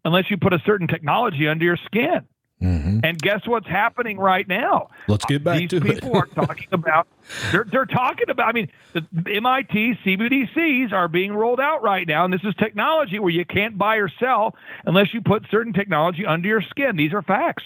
unless 0.05 0.31
you 0.31 0.37
put 0.37 0.53
a 0.53 0.59
certain 0.65 0.89
technology 0.89 1.47
under 1.47 1.65
your 1.65 1.79
skin. 1.87 2.27
Mm-hmm. 2.63 3.01
And 3.05 3.19
guess 3.19 3.47
what's 3.47 3.67
happening 3.67 4.19
right 4.19 4.47
now? 4.47 4.91
Let's 5.09 5.25
get 5.25 5.43
back 5.43 5.59
These 5.61 5.71
to 5.71 5.77
it. 5.79 5.85
people 5.85 6.15
are 6.15 6.27
talking 6.27 6.69
about. 6.73 7.09
They're 7.53 7.65
they're 7.71 7.87
talking 7.87 8.29
about. 8.29 8.49
I 8.49 8.53
mean, 8.53 8.69
the 8.93 9.05
MIT 9.27 9.97
CBDCs 10.05 10.93
are 10.93 11.09
being 11.09 11.33
rolled 11.33 11.61
out 11.61 11.83
right 11.83 12.07
now, 12.07 12.25
and 12.25 12.35
this 12.35 12.43
is 12.45 12.55
technology 12.57 13.19
where 13.19 13.31
you 13.31 13.47
can't 13.47 13.79
buy 13.79 13.97
or 13.97 14.11
sell 14.21 14.55
unless 14.85 15.15
you 15.15 15.23
put 15.23 15.47
certain 15.51 15.73
technology 15.73 16.27
under 16.27 16.49
your 16.49 16.61
skin. 16.61 16.97
These 16.97 17.15
are 17.15 17.23
facts. 17.23 17.65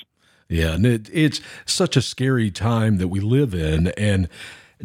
Yeah, 0.49 0.75
and 0.75 0.87
it, 0.87 1.11
it's 1.13 1.41
such 1.67 1.97
a 1.97 2.03
scary 2.03 2.51
time 2.51 2.99
that 2.99 3.09
we 3.09 3.19
live 3.19 3.55
in, 3.55 3.89
and 3.97 4.29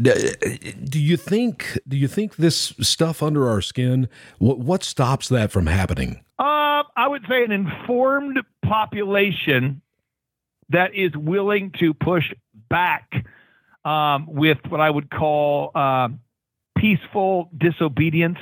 do 0.02 1.00
you 1.00 1.18
think 1.18 1.78
do 1.88 1.98
you 1.98 2.08
think 2.08 2.38
this 2.38 2.74
stuff 2.80 3.22
under 3.22 3.48
our 3.50 3.62
skin 3.62 4.08
what 4.38 4.60
what 4.60 4.84
stops 4.84 5.30
that 5.30 5.52
from 5.52 5.68
happening? 5.68 6.24
Uh, 6.38 6.84
I 6.96 7.08
would 7.08 7.24
say 7.28 7.44
an 7.44 7.52
informed 7.52 8.40
population 8.64 9.82
that 10.70 10.94
is 10.96 11.16
willing 11.16 11.72
to 11.80 11.94
push 11.94 12.32
back 12.70 13.26
um, 13.86 14.28
with 14.28 14.58
what 14.68 14.80
I 14.80 14.90
would 14.90 15.10
call 15.10 15.72
uh, 15.74 16.10
peaceful 16.78 17.50
disobedience, 17.58 18.38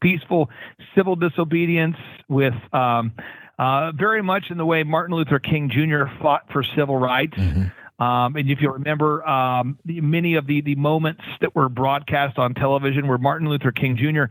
peaceful 0.00 0.50
civil 0.94 1.16
disobedience, 1.16 1.96
with 2.28 2.54
um, 2.72 3.12
uh, 3.58 3.92
very 3.92 4.22
much 4.22 4.50
in 4.50 4.58
the 4.58 4.66
way 4.66 4.82
Martin 4.82 5.16
Luther 5.16 5.38
King 5.38 5.70
Jr. 5.70 6.04
fought 6.20 6.50
for 6.52 6.62
civil 6.62 6.96
rights. 6.96 7.36
Mm-hmm. 7.36 8.02
Um, 8.02 8.36
and 8.36 8.50
if 8.50 8.60
you 8.60 8.70
remember 8.70 9.26
um, 9.26 9.78
the, 9.86 10.02
many 10.02 10.34
of 10.34 10.46
the, 10.46 10.60
the 10.60 10.74
moments 10.74 11.22
that 11.40 11.54
were 11.54 11.70
broadcast 11.70 12.36
on 12.36 12.52
television 12.52 13.08
where 13.08 13.16
Martin 13.16 13.48
Luther 13.48 13.72
King 13.72 13.96
Jr 13.96 14.24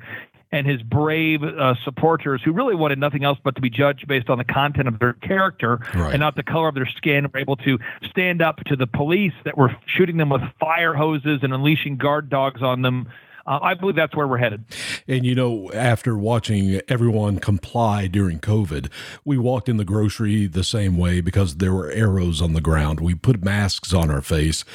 and 0.55 0.65
his 0.65 0.81
brave 0.81 1.43
uh, 1.43 1.75
supporters 1.83 2.41
who 2.43 2.53
really 2.53 2.75
wanted 2.75 2.97
nothing 2.97 3.25
else 3.25 3.37
but 3.43 3.55
to 3.55 3.61
be 3.61 3.69
judged 3.69 4.07
based 4.07 4.29
on 4.29 4.37
the 4.37 4.45
content 4.45 4.87
of 4.87 4.97
their 4.99 5.11
character 5.13 5.81
right. 5.93 6.13
and 6.13 6.21
not 6.21 6.35
the 6.35 6.43
color 6.43 6.69
of 6.69 6.75
their 6.75 6.85
skin 6.85 7.27
were 7.33 7.39
able 7.39 7.57
to 7.57 7.77
stand 8.09 8.41
up 8.41 8.63
to 8.63 8.77
the 8.77 8.87
police 8.87 9.33
that 9.43 9.57
were 9.57 9.75
shooting 9.85 10.15
them 10.15 10.29
with 10.29 10.41
fire 10.57 10.93
hoses 10.93 11.39
and 11.43 11.53
unleashing 11.53 11.97
guard 11.97 12.29
dogs 12.29 12.63
on 12.63 12.81
them 12.81 13.09
uh, 13.47 13.59
I 13.61 13.75
believe 13.75 13.95
that's 13.95 14.15
where 14.15 14.27
we're 14.27 14.39
headed. 14.39 14.65
And 15.07 15.23
you 15.23 15.35
know, 15.35 15.71
after 15.71 16.17
watching 16.17 16.81
everyone 16.87 17.39
comply 17.39 18.07
during 18.07 18.39
COVID, 18.39 18.89
we 19.23 19.37
walked 19.37 19.69
in 19.69 19.77
the 19.77 19.85
grocery 19.85 20.47
the 20.47 20.63
same 20.63 20.97
way 20.97 21.21
because 21.21 21.57
there 21.57 21.73
were 21.73 21.91
arrows 21.91 22.41
on 22.41 22.53
the 22.53 22.61
ground. 22.61 22.99
We 23.01 23.13
put 23.13 23.43
masks 23.43 23.93
on 23.93 24.09
our 24.09 24.23
face, 24.23 24.65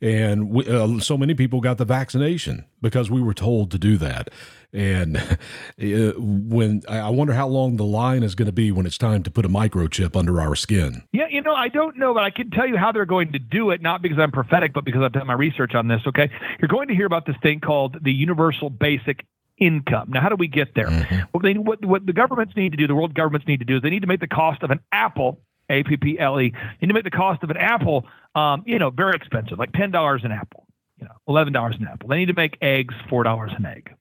and 0.00 0.48
we, 0.50 0.64
uh, 0.68 1.00
so 1.00 1.18
many 1.18 1.34
people 1.34 1.60
got 1.60 1.78
the 1.78 1.84
vaccination 1.84 2.66
because 2.80 3.10
we 3.10 3.20
were 3.20 3.34
told 3.34 3.72
to 3.72 3.78
do 3.78 3.96
that. 3.96 4.30
And 4.72 5.16
uh, 5.16 6.12
when 6.16 6.82
I 6.88 7.10
wonder 7.10 7.32
how 7.32 7.48
long 7.48 7.76
the 7.76 7.84
line 7.84 8.22
is 8.22 8.34
going 8.34 8.46
to 8.46 8.52
be 8.52 8.70
when 8.70 8.86
it's 8.86 8.98
time 8.98 9.22
to 9.24 9.30
put 9.30 9.44
a 9.44 9.48
microchip 9.48 10.16
under 10.16 10.40
our 10.40 10.54
skin. 10.54 11.02
Yeah, 11.12 11.26
you 11.28 11.42
know, 11.42 11.54
I 11.54 11.68
don't 11.68 11.96
know, 11.96 12.14
but 12.14 12.22
I 12.22 12.30
can 12.30 12.50
tell 12.50 12.68
you 12.68 12.76
how 12.76 12.92
they're 12.92 13.04
going 13.04 13.32
to 13.32 13.38
do 13.38 13.70
it, 13.70 13.82
not 13.82 14.00
because 14.00 14.18
I'm 14.18 14.30
prophetic, 14.30 14.72
but 14.72 14.84
because 14.84 15.02
I've 15.02 15.12
done 15.12 15.26
my 15.26 15.34
research 15.34 15.74
on 15.74 15.88
this. 15.88 16.02
Okay. 16.06 16.30
You're 16.60 16.68
going 16.68 16.88
to 16.88 16.94
hear 16.94 17.06
about 17.06 17.26
this 17.26 17.36
thing 17.42 17.60
called 17.60 17.98
the 18.00 18.12
Universal 18.12 18.70
Basic 18.70 19.26
income. 19.58 20.10
Now, 20.10 20.20
how 20.20 20.28
do 20.28 20.36
we 20.36 20.48
get 20.48 20.74
there? 20.74 20.86
Mm-hmm. 20.86 21.20
Well, 21.32 21.42
they, 21.42 21.54
what, 21.54 21.84
what 21.84 22.06
the 22.06 22.12
governments 22.12 22.54
need 22.56 22.70
to 22.70 22.76
do, 22.76 22.86
the 22.86 22.94
world 22.94 23.14
governments 23.14 23.46
need 23.46 23.58
to 23.58 23.66
do, 23.66 23.76
is 23.76 23.82
they 23.82 23.90
need 23.90 24.02
to 24.02 24.08
make 24.08 24.20
the 24.20 24.28
cost 24.28 24.62
of 24.62 24.70
an 24.70 24.80
apple, 24.92 25.40
A 25.68 25.82
P 25.82 25.96
P 25.96 26.18
L 26.18 26.40
E, 26.40 26.52
need 26.80 26.88
to 26.88 26.94
make 26.94 27.04
the 27.04 27.10
cost 27.10 27.42
of 27.42 27.50
an 27.50 27.56
apple, 27.56 28.06
um, 28.34 28.62
you 28.66 28.78
know, 28.78 28.90
very 28.90 29.16
expensive, 29.16 29.58
like 29.58 29.72
ten 29.72 29.90
dollars 29.90 30.22
an 30.24 30.32
apple, 30.32 30.66
you 30.98 31.06
know, 31.06 31.14
eleven 31.28 31.52
dollars 31.52 31.76
an 31.78 31.88
apple. 31.88 32.08
They 32.08 32.18
need 32.18 32.26
to 32.26 32.34
make 32.34 32.56
eggs 32.62 32.94
four 33.08 33.24
dollars 33.24 33.50
an 33.56 33.66
egg. 33.66 33.94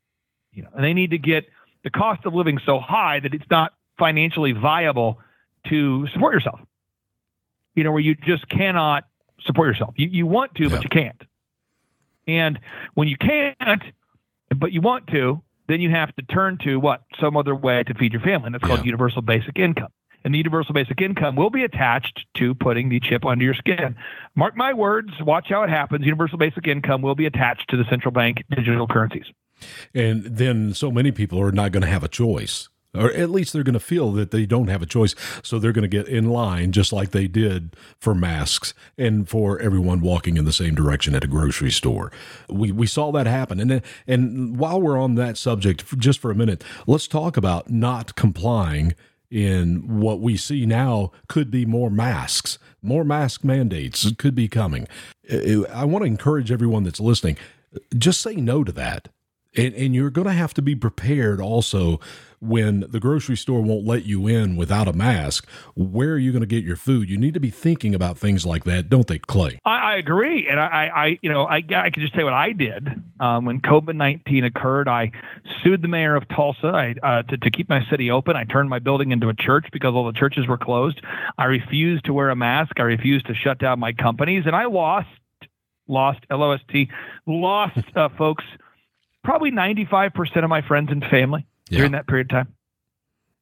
You 0.53 0.63
know, 0.63 0.69
and 0.75 0.83
they 0.83 0.93
need 0.93 1.11
to 1.11 1.17
get 1.17 1.45
the 1.83 1.89
cost 1.89 2.25
of 2.25 2.33
living 2.33 2.59
so 2.65 2.79
high 2.79 3.19
that 3.19 3.33
it's 3.33 3.49
not 3.49 3.73
financially 3.97 4.51
viable 4.51 5.19
to 5.67 6.07
support 6.07 6.33
yourself. 6.33 6.59
You 7.75 7.83
know, 7.83 7.91
where 7.91 8.01
you 8.01 8.15
just 8.15 8.47
cannot 8.49 9.05
support 9.45 9.67
yourself. 9.67 9.93
You 9.97 10.07
you 10.07 10.25
want 10.25 10.55
to, 10.55 10.63
yeah. 10.63 10.69
but 10.69 10.83
you 10.83 10.89
can't. 10.89 11.21
And 12.27 12.59
when 12.93 13.07
you 13.07 13.17
can't, 13.17 13.83
but 14.55 14.71
you 14.71 14.81
want 14.81 15.07
to, 15.07 15.41
then 15.67 15.81
you 15.81 15.89
have 15.89 16.15
to 16.15 16.21
turn 16.23 16.57
to 16.59 16.79
what 16.79 17.03
some 17.19 17.37
other 17.37 17.55
way 17.55 17.83
to 17.83 17.93
feed 17.93 18.13
your 18.13 18.21
family, 18.21 18.47
and 18.47 18.55
that's 18.55 18.63
called 18.63 18.79
yeah. 18.79 18.85
universal 18.85 19.21
basic 19.21 19.57
income. 19.57 19.89
And 20.23 20.33
the 20.33 20.37
universal 20.37 20.73
basic 20.73 20.99
income 20.99 21.35
will 21.35 21.49
be 21.49 21.63
attached 21.63 22.25
to 22.35 22.53
putting 22.53 22.89
the 22.89 22.99
chip 22.99 23.25
under 23.25 23.45
your 23.45 23.53
skin. 23.53 23.95
Mark 24.35 24.55
my 24.57 24.73
words, 24.73 25.11
watch 25.21 25.47
how 25.47 25.63
it 25.63 25.69
happens. 25.69 26.03
Universal 26.03 26.37
basic 26.37 26.67
income 26.67 27.01
will 27.01 27.15
be 27.15 27.25
attached 27.25 27.69
to 27.69 27.77
the 27.77 27.85
central 27.85 28.11
bank 28.11 28.43
digital 28.49 28.85
currencies. 28.85 29.25
And 29.93 30.23
then 30.23 30.73
so 30.73 30.91
many 30.91 31.11
people 31.11 31.39
are 31.41 31.51
not 31.51 31.71
going 31.71 31.81
to 31.81 31.89
have 31.89 32.03
a 32.03 32.09
choice. 32.09 32.69
Or 32.95 33.11
at 33.11 33.29
least 33.29 33.53
they're 33.53 33.63
going 33.63 33.73
to 33.73 33.79
feel 33.79 34.11
that 34.13 34.31
they 34.31 34.47
don't 34.47 34.67
have 34.67 34.81
a 34.81 34.87
choice. 34.87 35.13
So 35.43 35.59
they're 35.59 35.71
going 35.71 35.83
to 35.83 35.87
get 35.87 36.07
in 36.07 36.29
line 36.29 36.71
just 36.71 36.91
like 36.91 37.11
they 37.11 37.27
did 37.27 37.75
for 37.99 38.15
masks 38.15 38.73
and 38.97 39.29
for 39.29 39.59
everyone 39.59 40.01
walking 40.01 40.37
in 40.37 40.45
the 40.45 40.51
same 40.51 40.73
direction 40.73 41.13
at 41.13 41.23
a 41.23 41.27
grocery 41.27 41.69
store. 41.69 42.11
We, 42.49 42.71
we 42.71 42.87
saw 42.87 43.11
that 43.11 43.27
happen. 43.27 43.59
And, 43.59 43.83
and 44.07 44.57
while 44.57 44.81
we're 44.81 44.99
on 44.99 45.15
that 45.15 45.37
subject, 45.37 45.85
just 45.99 46.19
for 46.19 46.31
a 46.31 46.35
minute, 46.35 46.63
let's 46.87 47.07
talk 47.07 47.37
about 47.37 47.69
not 47.69 48.15
complying 48.15 48.95
in 49.29 49.99
what 49.99 50.19
we 50.19 50.35
see 50.35 50.65
now 50.65 51.11
could 51.27 51.51
be 51.51 51.67
more 51.67 51.91
masks, 51.91 52.57
more 52.81 53.03
mask 53.03 53.43
mandates 53.43 54.11
could 54.17 54.33
be 54.33 54.47
coming. 54.47 54.87
I 55.31 55.85
want 55.85 56.01
to 56.01 56.07
encourage 56.07 56.51
everyone 56.51 56.85
that's 56.85 56.99
listening, 56.99 57.37
just 57.95 58.21
say 58.21 58.35
no 58.35 58.63
to 58.63 58.71
that 58.71 59.09
and, 59.55 59.73
and 59.73 59.95
you're 59.95 60.09
going 60.09 60.27
to 60.27 60.33
have 60.33 60.53
to 60.55 60.61
be 60.61 60.75
prepared 60.75 61.41
also 61.41 61.99
when 62.41 62.85
the 62.89 63.01
grocery 63.01 63.35
store 63.35 63.61
won't 63.61 63.85
let 63.85 64.05
you 64.05 64.25
in 64.25 64.55
without 64.55 64.87
a 64.87 64.93
mask. 64.93 65.45
Where 65.75 66.11
are 66.11 66.17
you 66.17 66.31
going 66.31 66.39
to 66.39 66.47
get 66.47 66.63
your 66.63 66.77
food? 66.77 67.09
You 67.09 67.17
need 67.17 67.33
to 67.33 67.39
be 67.41 67.49
thinking 67.49 67.93
about 67.93 68.17
things 68.17 68.45
like 68.45 68.63
that, 68.63 68.89
don't 68.89 69.07
they, 69.07 69.19
Clay? 69.19 69.59
I, 69.65 69.93
I 69.93 69.95
agree, 69.97 70.47
and 70.47 70.57
I, 70.57 70.91
I, 70.95 71.19
you 71.21 71.29
know, 71.29 71.43
I, 71.43 71.57
I 71.57 71.89
can 71.89 72.01
just 72.01 72.15
say 72.15 72.23
what 72.23 72.31
I 72.33 72.53
did 72.53 72.87
um, 73.19 73.43
when 73.43 73.59
COVID 73.59 73.95
nineteen 73.95 74.45
occurred. 74.45 74.87
I 74.87 75.11
sued 75.61 75.81
the 75.81 75.89
mayor 75.89 76.15
of 76.15 76.29
Tulsa 76.29 76.67
I, 76.67 76.95
uh, 77.03 77.23
to, 77.23 77.37
to 77.37 77.51
keep 77.51 77.67
my 77.67 77.83
city 77.89 78.09
open. 78.09 78.37
I 78.37 78.45
turned 78.45 78.69
my 78.69 78.79
building 78.79 79.11
into 79.11 79.27
a 79.27 79.33
church 79.33 79.65
because 79.73 79.93
all 79.93 80.05
the 80.05 80.17
churches 80.17 80.47
were 80.47 80.57
closed. 80.57 81.01
I 81.37 81.45
refused 81.45 82.05
to 82.05 82.13
wear 82.13 82.29
a 82.29 82.35
mask. 82.37 82.79
I 82.79 82.83
refused 82.83 83.27
to 83.27 83.33
shut 83.33 83.59
down 83.59 83.79
my 83.79 83.91
companies, 83.91 84.43
and 84.45 84.55
I 84.55 84.65
lost, 84.65 85.09
lost, 85.89 86.19
L 86.29 86.41
O 86.41 86.51
S 86.51 86.61
T, 86.71 86.89
lost, 87.27 87.79
uh, 87.97 88.07
folks 88.17 88.45
probably 89.23 89.51
95% 89.51 90.43
of 90.43 90.49
my 90.49 90.61
friends 90.61 90.91
and 90.91 91.03
family 91.05 91.45
yeah. 91.69 91.77
during 91.77 91.91
that 91.93 92.07
period 92.07 92.27
of 92.27 92.31
time 92.31 92.55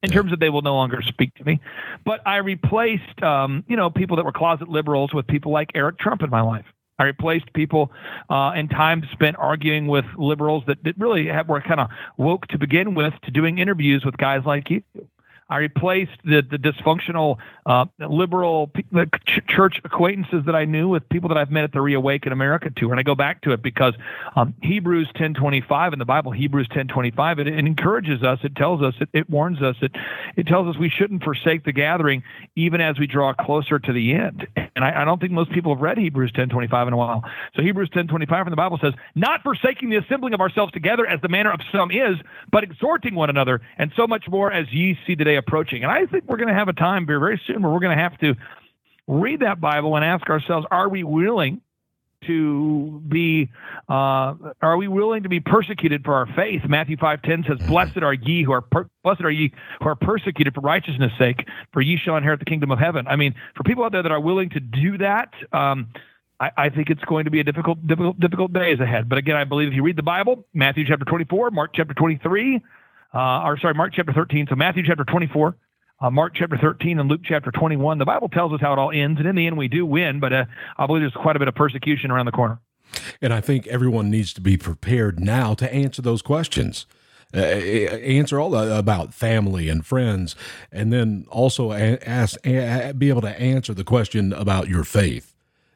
in 0.04 0.12
terms 0.12 0.32
of 0.32 0.40
they 0.40 0.50
will 0.50 0.62
no 0.62 0.76
longer 0.76 1.02
speak 1.02 1.34
to 1.36 1.44
me. 1.44 1.60
But 2.06 2.22
I 2.26 2.38
replaced, 2.38 3.22
um, 3.24 3.63
you 3.68 3.76
know, 3.76 3.90
people 3.90 4.18
that 4.18 4.26
were 4.26 4.32
closet 4.32 4.70
liberals 4.70 5.13
with 5.13 5.28
people 5.28 5.52
like 5.52 5.72
Eric 5.76 5.98
Trump 6.00 6.22
in 6.22 6.30
my 6.30 6.42
life. 6.42 6.66
I 7.00 7.04
replaced 7.04 7.54
people 7.54 7.92
uh, 8.30 8.52
and 8.56 8.70
time 8.70 9.08
spent 9.12 9.36
arguing 9.38 9.88
with 9.88 10.06
liberals 10.18 10.63
that, 10.68 10.84
that 10.84 10.98
really 10.98 11.28
have, 11.28 11.48
were 11.48 11.62
kind 11.62 11.80
of 11.80 11.90
woke 12.18 12.48
to 12.48 12.58
begin 12.58 12.96
with 12.96 13.13
to 13.24 13.32
doing 13.32 13.60
interviews 13.60 14.04
with 14.04 14.18
guys 14.18 14.42
like 14.46 14.70
you. 14.70 14.82
I 15.50 15.58
replaced 15.58 16.12
the, 16.26 16.42
the 16.42 16.58
dysfunctional 16.58 17.38
uh, 17.66 17.86
liberal 18.00 18.70
the 18.92 19.10
ch- 19.26 19.40
church 19.48 19.80
acquaintances 19.86 20.44
that 20.46 20.56
I 20.56 20.66
knew 20.66 20.90
with 20.90 21.08
people 21.08 21.30
that 21.30 21.38
I've 21.38 21.52
met 21.52 21.64
at 21.64 21.72
the 21.72 21.80
Reawaken 21.80 22.34
America 22.34 22.70
tour. 22.76 22.92
And 22.92 23.00
I 23.00 23.04
go 23.04 23.16
back 23.16 23.42
to 23.44 23.54
it 23.54 23.62
because 23.62 23.94
um, 24.36 24.54
Hebrews 24.62 25.08
10:25 25.16 25.94
in 25.94 26.00
the 26.00 26.06
Bible, 26.06 26.32
Hebrews 26.32 26.68
10:25, 26.68 27.40
it, 27.40 27.48
it 27.48 27.60
encourages 27.60 28.24
us. 28.24 28.40
It 28.44 28.58
tells 28.58 28.82
us. 28.82 28.94
It, 29.00 29.10
it 29.14 29.30
warns 29.30 29.62
us. 29.62 29.78
It 29.82 29.96
it 30.36 30.48
tells 30.48 30.68
us 30.68 30.78
we 30.78 30.90
shouldn't 30.90 31.24
forsake 31.24 31.64
the 31.64 31.72
gathering 31.72 32.24
even 32.56 32.82
as 32.82 33.00
we 33.00 33.08
draw 33.08 33.34
closer 33.34 33.80
to 33.80 33.94
the 33.94 34.14
end. 34.14 34.48
And 34.76 34.84
I, 34.84 35.02
I 35.02 35.06
don't 35.06 35.20
think 35.22 35.32
most 35.32 35.52
people 35.52 35.74
have 35.74 35.82
read 35.82 35.98
Hebrews 35.98 36.34
10:25 36.34 36.88
in 36.88 36.94
a 36.94 36.98
while. 36.98 37.24
So 37.56 37.62
Hebrews 37.62 37.90
10:25 37.92 38.48
in 38.48 38.50
the 38.50 38.58
Bible 38.58 38.80
says, 38.82 38.94
"Not 39.16 39.44
forsaking 39.44 39.92
the 39.92 39.98
assembling 39.98 40.34
of 40.34 40.42
ourselves 40.42 40.74
together 40.74 41.08
as 41.08 41.22
the 41.22 41.30
manner 41.30 41.54
of 41.54 41.62
some 41.72 41.90
is, 41.90 42.18
but 42.52 42.64
exhorting 42.64 43.16
one 43.16 43.30
another, 43.30 43.62
and 43.78 43.94
so 43.96 44.08
much 44.08 44.28
more 44.28 44.52
as 44.52 44.70
ye 44.74 45.00
see 45.08 45.16
today 45.16 45.37
approaching. 45.38 45.84
And 45.84 45.91
I 45.91 46.06
think 46.06 46.26
we're 46.28 46.38
going 46.38 46.50
to 46.50 46.54
have 46.54 46.67
a 46.67 46.73
time 46.73 47.06
very, 47.06 47.19
very 47.19 47.41
soon 47.45 47.62
where 47.62 47.71
we're 47.71 47.80
going 47.80 47.95
to 47.95 48.04
have 48.04 48.17
to 48.19 48.36
read 49.08 49.39
that 49.39 49.62
Bible 49.62 49.95
and 49.95 50.04
ask 50.04 50.30
ourselves, 50.30 50.67
are 50.69 50.89
we 50.89 51.04
willing 51.04 51.62
to 52.26 53.02
be 53.08 53.50
uh, 53.89 54.34
are 54.62 54.78
we 54.78 54.88
willing 54.88 55.23
to 55.23 55.30
be 55.30 55.39
persecuted 55.39 56.04
for 56.04 56.15
our 56.15 56.26
faith? 56.36 56.63
Matthew 56.67 56.97
5.10 56.97 57.47
says 57.47 57.67
blessed 57.67 57.97
are 57.97 58.13
ye 58.13 58.43
who 58.43 58.52
are 58.52 58.62
per- 58.62 58.89
blessed 59.04 59.21
are 59.21 59.32
ye 59.32 59.54
who 59.80 59.88
are 59.88 59.95
persecuted 59.95 60.54
for 60.54 60.62
righteousness 60.62 61.12
sake 61.17 61.47
for 61.71 61.82
ye 61.82 61.97
shall 61.97 62.17
inherit 62.17 62.39
the 62.39 62.45
kingdom 62.45 62.71
of 62.71 62.80
heaven. 62.80 63.08
I 63.08 63.15
mean 63.15 63.36
for 63.56 63.63
people 63.63 63.84
out 63.84 63.91
there 63.91 64.04
that 64.04 64.12
are 64.12 64.19
willing 64.19 64.50
to 64.52 64.60
do 64.60 64.97
that 64.97 65.34
um, 65.54 65.89
I, 66.39 66.52
I, 66.58 66.69
think 66.69 66.89
it's 66.89 67.04
going 67.04 67.26
to 67.26 67.32
be 67.32 67.39
a 67.39 67.43
difficult 67.43 67.86
difficult 67.86 68.19
difficult 68.19 68.54
days 68.54 68.80
ahead. 68.80 69.08
But 69.08 69.19
again 69.19 69.36
i 69.36 69.43
believe 69.43 69.69
if 69.69 69.73
you 69.76 69.84
read 69.84 69.95
the 69.95 70.04
bible 70.04 70.45
matthew 70.54 70.86
chapter 70.86 71.06
24 71.06 71.52
mark 71.52 71.71
chapter 71.73 71.93
23 71.93 72.62
uh, 73.17 73.41
or 73.43 73.58
sorry, 73.58 73.73
Mark 73.73 73.93
chapter 73.95 74.13
13. 74.13 74.45
So 74.49 74.56
Matthew 74.56 74.84
chapter 74.86 75.03
24, 75.03 75.58
uh, 75.99 76.10
Mark 76.12 76.34
chapter 76.36 76.56
13, 76.56 76.99
and 76.99 77.10
Luke 77.10 77.21
chapter 77.23 77.51
21. 77.51 77.97
The 77.97 78.06
Bible 78.06 78.30
tells 78.30 78.53
us 78.53 78.62
how 78.62 78.73
it 78.73 78.80
all 78.80 78.91
ends, 78.91 79.19
and 79.19 79.27
in 79.27 79.36
the 79.36 79.47
end, 79.47 79.58
we 79.58 79.67
do 79.67 79.86
win. 79.86 80.19
But 80.19 80.34
uh, 80.34 80.45
I 80.77 80.86
believe 80.86 81.01
there's 81.01 81.13
quite 81.13 81.36
a 81.36 81.39
bit 81.39 81.47
of 81.47 81.56
persecution 81.56 82.12
around 82.12 82.27
the 82.27 82.32
corner. 82.32 82.60
And 83.19 83.34
I 83.34 83.41
think 83.41 83.65
everyone 83.67 84.12
needs 84.12 84.34
to 84.34 84.41
be 84.41 84.56
prepared 84.56 85.19
now 85.19 85.56
to 85.56 85.73
answer 85.73 86.01
those 86.01 86.21
questions. 86.21 86.86
Uh, 87.34 87.39
answer 87.39 88.39
all 88.39 88.56
about 88.56 89.13
family 89.13 89.67
and 89.67 89.86
friends, 89.86 90.34
and 90.71 90.93
then 90.93 91.25
also 91.30 91.73
ask, 91.73 92.41
be 92.43 93.10
able 93.10 93.19
to 93.21 93.41
answer 93.41 93.73
the 93.73 93.84
question 93.84 94.32
about 94.32 94.69
your 94.69 94.86
faith. 94.86 95.34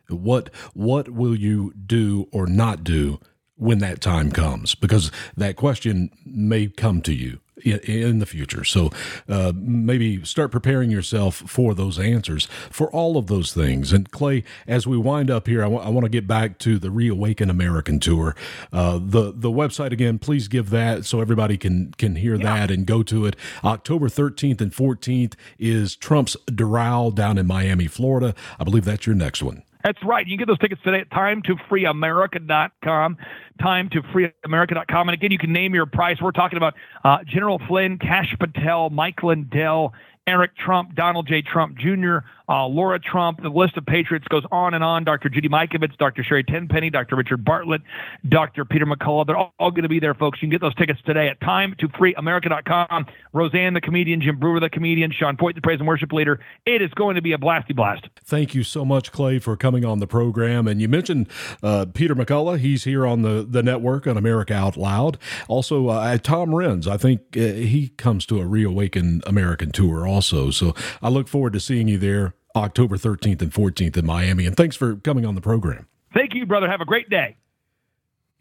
What 0.08 0.49
what 0.73 1.10
will 1.10 1.36
you 1.36 1.73
do 1.73 2.30
or 2.32 2.47
not 2.47 2.86
do 2.86 3.19
when 3.62 3.78
that 3.78 4.02
time 4.02 4.32
comes 4.32 4.74
because 4.74 5.12
that 5.38 5.56
question 5.56 6.10
may 6.26 6.65
come 6.65 7.00
to 7.00 7.13
you 7.13 7.39
in, 7.63 8.17
the 8.17 8.26
future. 8.26 8.63
So 8.63 8.89
uh, 9.30 9.54
maybe 9.56 10.26
start 10.26 10.52
preparing 10.52 10.89
yourself 10.89 11.36
for 11.36 11.76
those 11.76 12.00
answers 12.00 12.47
for 12.71 12.91
all 12.91 13.17
of 13.17 13.28
those 13.28 13.54
things. 13.54 13.93
And 13.93 14.10
Clay, 14.10 14.43
as 14.65 14.88
we 14.88 14.97
wind 14.97 15.30
up 15.30 15.45
here, 15.45 15.62
I, 15.62 15.65
w- 15.65 15.82
I 15.82 15.89
want 15.89 16.06
to 16.06 16.10
get 16.10 16.26
back 16.26 16.58
to 16.60 16.80
the 16.80 16.89
Reawaken 16.89 17.52
American 17.52 18.00
tour. 18.00 18.36
Uh, 18.74 19.00
the 19.00 19.32
the 19.32 19.52
website 19.52 19.91
again, 19.91 20.17
please 20.17 20.47
give 20.47 20.71
that 20.71 21.06
so 21.06 21.21
everybody 21.21 21.56
can 21.56 21.91
can 22.00 22.15
hear 22.15 22.36
yeah. 22.36 22.43
that 22.43 22.71
and 22.71 22.88
go 22.88 23.04
to 23.04 23.28
it. 23.28 23.36
October 23.63 24.10
13th 24.10 24.60
and 24.60 24.71
14th 24.71 25.36
is 25.60 25.95
Trump's 25.95 26.36
Doral 26.47 27.13
down 27.13 27.38
in 27.38 27.45
Miami, 27.45 27.86
Florida. 27.86 28.34
I 28.60 28.63
believe 28.63 28.86
that's 28.86 29.06
your 29.06 29.15
next 29.15 29.43
one. 29.43 29.62
That's 29.84 30.02
right. 30.04 30.26
You 30.26 30.38
can 30.38 30.39
get 30.39 30.48
those 30.48 30.58
tickets 30.60 30.82
today 30.84 31.02
at 31.02 31.10
timetofreeamerica.com. 31.10 33.17
Timetofreeamerica.com. 33.60 35.10
And 35.10 35.13
again, 35.13 35.32
you 35.32 35.38
can 35.38 35.54
name 35.54 35.76
your 35.76 35.86
price. 35.86 36.22
We're 36.22 36.32
talking 36.32 36.58
about 36.58 36.76
uh, 37.04 37.20
General 37.26 37.60
Flynn, 37.67 37.98
Kash 37.98 38.34
Patel, 38.39 38.89
Mike 38.89 39.22
Lindell, 39.24 39.94
Eric 40.28 40.56
Trump, 40.56 40.96
Donald 40.96 41.28
J. 41.28 41.41
Trump 41.41 41.78
Jr., 41.78 42.20
uh, 42.49 42.65
Laura 42.65 42.99
Trump. 42.99 43.41
The 43.41 43.49
list 43.49 43.77
of 43.77 43.86
patriots 43.86 44.27
goes 44.27 44.43
on 44.51 44.73
and 44.73 44.84
on. 44.84 45.04
Dr. 45.04 45.30
Judy 45.30 45.49
Mikovits, 45.49 45.97
Dr. 45.97 46.23
Sherri 46.23 46.43
Tenpenny, 46.43 46.89
Dr. 46.89 47.15
Richard 47.15 47.43
Bartlett, 47.43 47.82
Dr. 48.27 48.65
Peter 48.65 48.86
McCullough. 48.86 49.27
They're 49.27 49.38
all, 49.38 49.54
all 49.60 49.71
going 49.71 49.84
to 49.84 49.89
be 49.89 49.99
there, 49.99 50.13
folks. 50.13 50.41
You 50.41 50.47
can 50.47 50.51
get 50.51 50.62
those 50.62 50.75
tickets 50.75 50.99
today 51.06 51.30
at 51.30 51.39
timetofreeamerica.com. 51.39 53.06
Roseanne, 53.34 53.73
the 53.73 53.82
comedian, 53.82 54.21
Jim 54.21 54.39
Breuer, 54.39 54.60
the 54.60 54.69
comedian, 54.69 55.12
Sean 55.12 55.38
Feucht, 55.38 55.56
the 55.56 55.62
praise 55.62 55.80
and 55.80 55.88
worship 55.88 56.12
leader. 56.12 56.39
It 56.65 56.82
is 56.82 56.91
going 56.91 57.15
to 57.15 57.21
be 57.21 57.34
a 57.34 57.38
blasty 57.38 57.75
blast. 57.75 58.08
Thank 58.23 58.54
you 58.56 58.63
so 58.63 58.86
much, 58.86 59.12
Clay, 59.12 59.39
for 59.39 59.56
coming 59.56 59.86
on 59.86 59.99
the 59.99 60.08
program. 60.08 60.67
And 60.67 60.82
you 60.82 60.88
mentioned 60.88 61.30
uh, 61.63 61.86
Peter 61.93 62.15
McCullough. 62.15 62.60
He's 62.60 62.84
here 62.84 63.06
on 63.06 63.21
the, 63.21 63.45
the 63.47 63.63
network 63.63 64.08
on 64.08 64.17
America 64.17 64.54
Out 64.54 64.77
Loud. 64.77 65.17
Also, 65.47 65.88
uh, 65.88 66.17
Tom 66.17 66.49
Renz, 66.49 66.88
I 66.88 66.97
think 66.97 67.21
uh, 67.36 67.39
he 67.39 67.89
comes 67.97 68.25
to 68.27 68.39
a 68.39 68.45
Reawaken 68.45 69.21
American 69.25 69.71
tour 69.71 70.08
also. 70.08 70.51
So 70.51 70.75
I 71.01 71.10
look 71.10 71.27
forward 71.27 71.54
to 71.54 71.60
seeing 71.60 71.88
you 71.88 71.97
there 71.97 72.36
October 72.56 72.98
13th 72.98 73.42
and 73.42 73.52
14th 73.52 73.98
in 73.98 74.06
Miami. 74.06 74.46
And 74.46 74.56
thanks 74.56 74.76
for 74.76 74.96
coming 74.98 75.26
on 75.26 75.36
the 75.36 75.42
program. 75.42 75.88
Thank 76.14 76.34
you, 76.34 76.46
brother. 76.46 76.70
Have 76.70 76.82
a 76.82 76.86
great 76.86 77.10
day. 77.10 77.38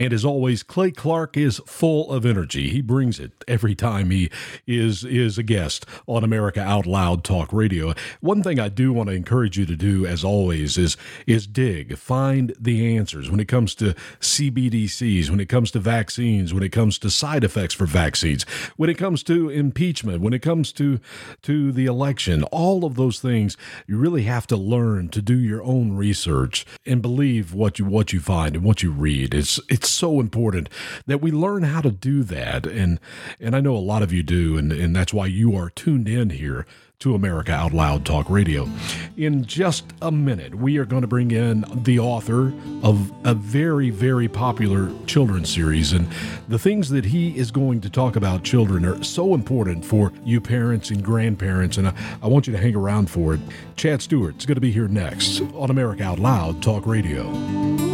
And 0.01 0.15
as 0.15 0.25
always, 0.25 0.63
Clay 0.63 0.91
Clark 0.91 1.37
is 1.37 1.61
full 1.67 2.11
of 2.11 2.25
energy. 2.25 2.71
He 2.71 2.81
brings 2.81 3.21
it 3.21 3.33
every 3.47 3.75
time 3.75 4.11
he 4.11 4.31
is 4.67 5.05
is 5.05 5.37
a 5.37 5.43
guest 5.43 5.85
on 6.07 6.25
America 6.25 6.63
Out 6.63 6.87
Loud 6.87 7.23
Talk 7.23 7.53
Radio. 7.53 7.93
One 8.21 8.43
thing 8.43 8.59
I 8.59 8.71
do 8.71 8.95
want 8.95 9.11
to 9.11 9.15
encourage 9.15 9.59
you 9.59 9.67
to 9.67 9.77
do, 9.77 10.07
as 10.07 10.25
always, 10.25 10.79
is 10.79 10.97
is 11.27 11.47
dig, 11.47 11.99
find 11.99 12.55
the 12.59 12.97
answers 12.97 13.31
when 13.31 13.41
it 13.41 13.49
comes 13.49 13.75
to 13.75 13.95
CBDCs, 14.21 15.29
when 15.29 15.39
it 15.39 15.51
comes 15.51 15.71
to 15.73 15.79
vaccines, 15.79 16.55
when 16.55 16.63
it 16.63 16.73
comes 16.73 16.99
to 17.01 17.11
side 17.11 17.45
effects 17.45 17.75
for 17.75 17.85
vaccines, 17.85 18.45
when 18.79 18.89
it 18.89 18.97
comes 18.97 19.23
to 19.25 19.51
impeachment, 19.51 20.23
when 20.23 20.33
it 20.33 20.41
comes 20.41 20.73
to 20.73 20.99
to 21.43 21.73
the 21.73 21.85
election. 21.85 22.43
All 22.45 22.87
of 22.87 22.95
those 22.95 23.21
things 23.21 23.59
you 23.87 23.99
really 23.99 24.23
have 24.23 24.47
to 24.47 24.57
learn 24.57 25.11
to 25.11 25.21
do 25.21 25.39
your 25.39 25.63
own 25.63 25.93
research 25.93 26.65
and 26.87 27.03
believe 27.03 27.53
what 27.53 27.79
you 27.79 27.85
what 27.85 28.15
you 28.15 28.21
find 28.21 28.57
and 28.57 28.65
what 28.65 28.83
you 28.83 28.91
read. 28.91 29.35
It's 29.35 29.61
it's 29.69 29.90
so 29.91 30.21
important 30.21 30.69
that 31.07 31.21
we 31.21 31.31
learn 31.31 31.63
how 31.63 31.81
to 31.81 31.91
do 31.91 32.23
that. 32.25 32.67
And 32.67 33.01
and 33.39 33.55
I 33.57 33.61
know 33.61 33.77
a 33.77 33.79
lot 33.79 34.03
of 34.03 34.13
you 34.13 34.23
do, 34.23 34.57
and, 34.57 34.73
and 34.73 34.95
that's 34.95 35.13
why 35.13 35.27
you 35.27 35.57
are 35.57 35.71
tuned 35.71 36.09
in 36.09 36.31
here 36.31 36.67
to 37.01 37.15
America 37.15 37.51
Out 37.51 37.73
Loud 37.73 38.05
Talk 38.05 38.29
Radio. 38.29 38.69
In 39.17 39.47
just 39.47 39.87
a 40.03 40.13
minute, 40.13 40.55
we 40.55 40.77
are 40.77 40.85
going 40.85 41.01
to 41.01 41.09
bring 41.09 41.31
in 41.31 41.65
the 41.83 41.99
author 41.99 42.53
of 42.83 43.11
a 43.25 43.33
very, 43.33 43.89
very 43.89 44.29
popular 44.29 44.93
children's 45.07 45.49
series. 45.51 45.95
And 45.95 46.07
the 46.49 46.59
things 46.59 46.91
that 46.91 47.07
he 47.07 47.35
is 47.39 47.51
going 47.51 47.81
to 47.81 47.91
talk 47.91 48.17
about 48.17 48.45
children 48.45 48.85
are 48.85 49.03
so 49.03 49.33
important 49.33 49.83
for 49.83 50.13
you 50.27 50.43
parents 50.43 50.91
and 50.91 51.03
grandparents. 51.03 51.79
And 51.79 51.89
I, 51.89 51.95
I 52.23 52.27
want 52.27 52.47
you 52.47 52.53
to 52.53 52.59
hang 52.59 52.77
around 52.77 53.09
for 53.09 53.33
it. 53.33 53.41
Chad 53.77 54.03
Stewart's 54.03 54.45
going 54.45 54.57
to 54.57 54.61
be 54.61 54.71
here 54.71 54.89
next 54.89 55.41
on 55.55 55.71
America 55.71 56.03
Out 56.05 56.19
Loud 56.19 56.63
Talk 56.63 56.87
Radio. 56.87 57.90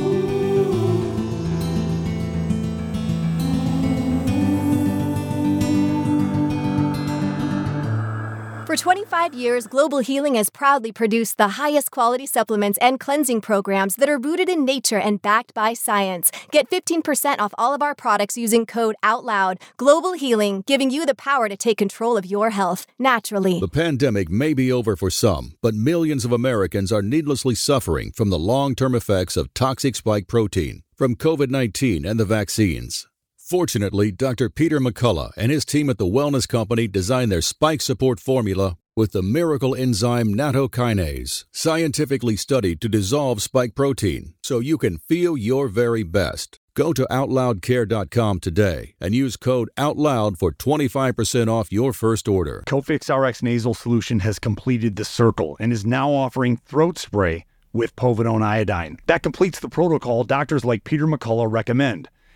For 8.76 8.82
25 8.82 9.32
years, 9.32 9.66
Global 9.66 10.00
Healing 10.00 10.34
has 10.34 10.50
proudly 10.50 10.92
produced 10.92 11.38
the 11.38 11.56
highest 11.56 11.90
quality 11.90 12.26
supplements 12.26 12.78
and 12.82 13.00
cleansing 13.00 13.40
programs 13.40 13.96
that 13.96 14.10
are 14.10 14.18
rooted 14.18 14.50
in 14.50 14.66
nature 14.66 14.98
and 14.98 15.22
backed 15.22 15.54
by 15.54 15.72
science. 15.72 16.30
Get 16.50 16.68
15% 16.68 17.38
off 17.38 17.54
all 17.56 17.72
of 17.72 17.80
our 17.80 17.94
products 17.94 18.36
using 18.36 18.66
code 18.66 18.94
OUTLOUD. 19.02 19.62
Global 19.78 20.12
Healing, 20.12 20.62
giving 20.66 20.90
you 20.90 21.06
the 21.06 21.14
power 21.14 21.48
to 21.48 21.56
take 21.56 21.78
control 21.78 22.18
of 22.18 22.26
your 22.26 22.50
health 22.50 22.86
naturally. 22.98 23.60
The 23.60 23.68
pandemic 23.68 24.28
may 24.28 24.52
be 24.52 24.70
over 24.70 24.94
for 24.94 25.08
some, 25.08 25.54
but 25.62 25.74
millions 25.74 26.26
of 26.26 26.32
Americans 26.32 26.92
are 26.92 27.00
needlessly 27.00 27.54
suffering 27.54 28.12
from 28.12 28.28
the 28.28 28.38
long 28.38 28.74
term 28.74 28.94
effects 28.94 29.38
of 29.38 29.54
toxic 29.54 29.96
spike 29.96 30.28
protein 30.28 30.82
from 30.94 31.16
COVID 31.16 31.48
19 31.48 32.04
and 32.04 32.20
the 32.20 32.26
vaccines. 32.26 33.06
Fortunately, 33.48 34.10
Dr. 34.10 34.50
Peter 34.50 34.80
McCullough 34.80 35.30
and 35.36 35.52
his 35.52 35.64
team 35.64 35.88
at 35.88 35.98
the 35.98 36.04
Wellness 36.04 36.48
Company 36.48 36.88
designed 36.88 37.30
their 37.30 37.40
spike 37.40 37.80
support 37.80 38.18
formula 38.18 38.76
with 38.96 39.12
the 39.12 39.22
miracle 39.22 39.72
enzyme 39.72 40.34
nattokinase, 40.34 41.44
scientifically 41.52 42.34
studied 42.34 42.80
to 42.80 42.88
dissolve 42.88 43.40
spike 43.40 43.76
protein 43.76 44.34
so 44.42 44.58
you 44.58 44.76
can 44.76 44.98
feel 44.98 45.36
your 45.36 45.68
very 45.68 46.02
best. 46.02 46.58
Go 46.74 46.92
to 46.92 47.06
OutLoudCare.com 47.08 48.40
today 48.40 48.96
and 49.00 49.14
use 49.14 49.36
code 49.36 49.70
OUTLOUD 49.76 50.40
for 50.40 50.50
25% 50.50 51.46
off 51.46 51.70
your 51.70 51.92
first 51.92 52.26
order. 52.26 52.64
Cofix 52.66 53.16
RX 53.16 53.44
nasal 53.44 53.74
solution 53.74 54.18
has 54.18 54.40
completed 54.40 54.96
the 54.96 55.04
circle 55.04 55.56
and 55.60 55.72
is 55.72 55.86
now 55.86 56.10
offering 56.10 56.56
throat 56.56 56.98
spray 56.98 57.46
with 57.72 57.94
povidone 57.94 58.42
iodine. 58.42 58.98
That 59.06 59.22
completes 59.22 59.60
the 59.60 59.68
protocol 59.68 60.24
doctors 60.24 60.64
like 60.64 60.82
Peter 60.82 61.06
McCullough 61.06 61.52
recommend. 61.52 62.08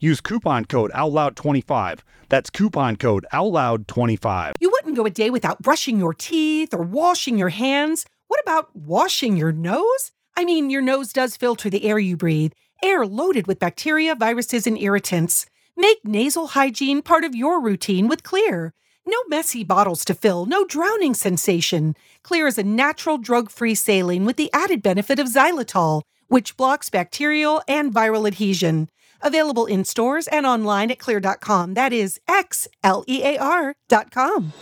Use 0.00 0.20
coupon 0.20 0.64
code 0.64 0.92
OUTLOUD25. 0.92 2.00
That's 2.28 2.50
coupon 2.50 2.96
code 2.96 3.26
OUTLOUD25. 3.32 4.52
You 4.60 4.70
wouldn't 4.70 4.96
go 4.96 5.06
a 5.06 5.10
day 5.10 5.28
without 5.28 5.60
brushing 5.60 5.98
your 5.98 6.14
teeth 6.14 6.72
or 6.72 6.82
washing 6.82 7.36
your 7.36 7.48
hands. 7.48 8.06
What 8.28 8.40
about 8.40 8.74
washing 8.76 9.36
your 9.36 9.50
nose? 9.50 10.12
I 10.36 10.44
mean, 10.44 10.70
your 10.70 10.82
nose 10.82 11.12
does 11.12 11.36
filter 11.36 11.68
the 11.68 11.84
air 11.84 11.98
you 11.98 12.16
breathe, 12.16 12.52
air 12.80 13.04
loaded 13.06 13.48
with 13.48 13.58
bacteria, 13.58 14.14
viruses, 14.14 14.68
and 14.68 14.78
irritants. 14.78 15.46
Make 15.76 15.98
nasal 16.04 16.48
hygiene 16.48 17.02
part 17.02 17.24
of 17.24 17.34
your 17.34 17.60
routine 17.60 18.06
with 18.06 18.22
Xlear. 18.22 18.70
No 19.04 19.16
messy 19.26 19.64
bottles 19.64 20.04
to 20.04 20.14
fill, 20.14 20.46
no 20.46 20.64
drowning 20.64 21.14
sensation. 21.14 21.96
Xlear 22.22 22.46
is 22.46 22.58
a 22.58 22.62
natural 22.62 23.18
drug 23.18 23.50
free 23.50 23.74
saline 23.74 24.24
with 24.24 24.36
the 24.36 24.50
added 24.52 24.80
benefit 24.80 25.18
of 25.18 25.26
xylitol, 25.26 26.02
which 26.28 26.56
blocks 26.56 26.88
bacterial 26.88 27.62
and 27.66 27.92
viral 27.92 28.28
adhesion. 28.28 28.88
Available 29.22 29.66
in 29.66 29.84
stores 29.84 30.28
and 30.28 30.46
online 30.46 30.90
at 30.90 30.98
xlear.com. 30.98 31.74
That 31.74 31.92
is 31.92 32.20
X 32.28 32.68
L 32.82 33.04
E 33.06 33.22
A 33.24 33.38
R.com. 33.38 34.52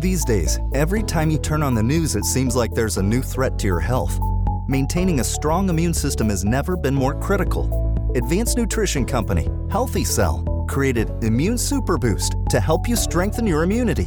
These 0.00 0.24
days, 0.24 0.58
every 0.72 1.02
time 1.02 1.30
you 1.30 1.38
turn 1.38 1.62
on 1.62 1.74
the 1.74 1.82
news, 1.82 2.16
it 2.16 2.24
seems 2.24 2.56
like 2.56 2.72
there's 2.72 2.96
a 2.96 3.02
new 3.02 3.20
threat 3.20 3.58
to 3.58 3.66
your 3.66 3.80
health. 3.80 4.18
Maintaining 4.66 5.20
a 5.20 5.24
strong 5.24 5.68
immune 5.68 5.92
system 5.92 6.30
has 6.30 6.44
never 6.44 6.76
been 6.76 6.94
more 6.94 7.20
critical. 7.20 7.68
Advanced 8.14 8.56
nutrition 8.56 9.04
company, 9.04 9.48
Healthy 9.70 10.04
Cell, 10.04 10.64
created 10.68 11.10
Immune 11.22 11.58
Super 11.58 11.98
Boost 11.98 12.34
to 12.48 12.60
help 12.60 12.88
you 12.88 12.96
strengthen 12.96 13.46
your 13.46 13.62
immunity. 13.62 14.06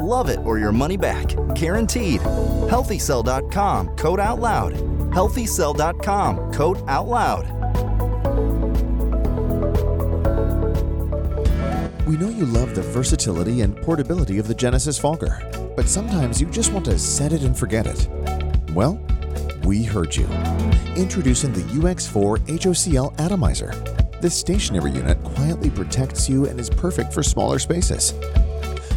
Love 0.00 0.28
it 0.28 0.40
or 0.44 0.58
your 0.58 0.72
money 0.72 0.96
back. 0.96 1.28
Guaranteed. 1.54 2.20
Healthycell.com 2.70 3.96
code 3.96 4.20
OUTLOUD. 4.20 4.98
HealthyCell.com, 5.10 6.52
code 6.52 6.78
out 6.86 7.08
loud. 7.08 7.46
We 12.06 12.16
know 12.16 12.28
you 12.28 12.46
love 12.46 12.74
the 12.74 12.82
versatility 12.82 13.62
and 13.62 13.76
portability 13.76 14.38
of 14.38 14.48
the 14.48 14.54
Genesis 14.54 14.98
Fogger, 14.98 15.40
but 15.76 15.88
sometimes 15.88 16.40
you 16.40 16.48
just 16.48 16.72
want 16.72 16.84
to 16.86 16.98
set 16.98 17.32
it 17.32 17.42
and 17.42 17.58
forget 17.58 17.86
it. 17.86 18.08
Well, 18.74 19.00
we 19.64 19.82
heard 19.82 20.14
you. 20.14 20.26
Introducing 20.96 21.52
the 21.52 21.62
UX4 21.62 22.38
HOCL 22.46 23.18
Atomizer. 23.18 23.72
This 24.20 24.34
stationary 24.34 24.92
unit 24.92 25.22
quietly 25.22 25.70
protects 25.70 26.28
you 26.28 26.46
and 26.46 26.58
is 26.58 26.70
perfect 26.70 27.12
for 27.12 27.22
smaller 27.22 27.58
spaces. 27.58 28.12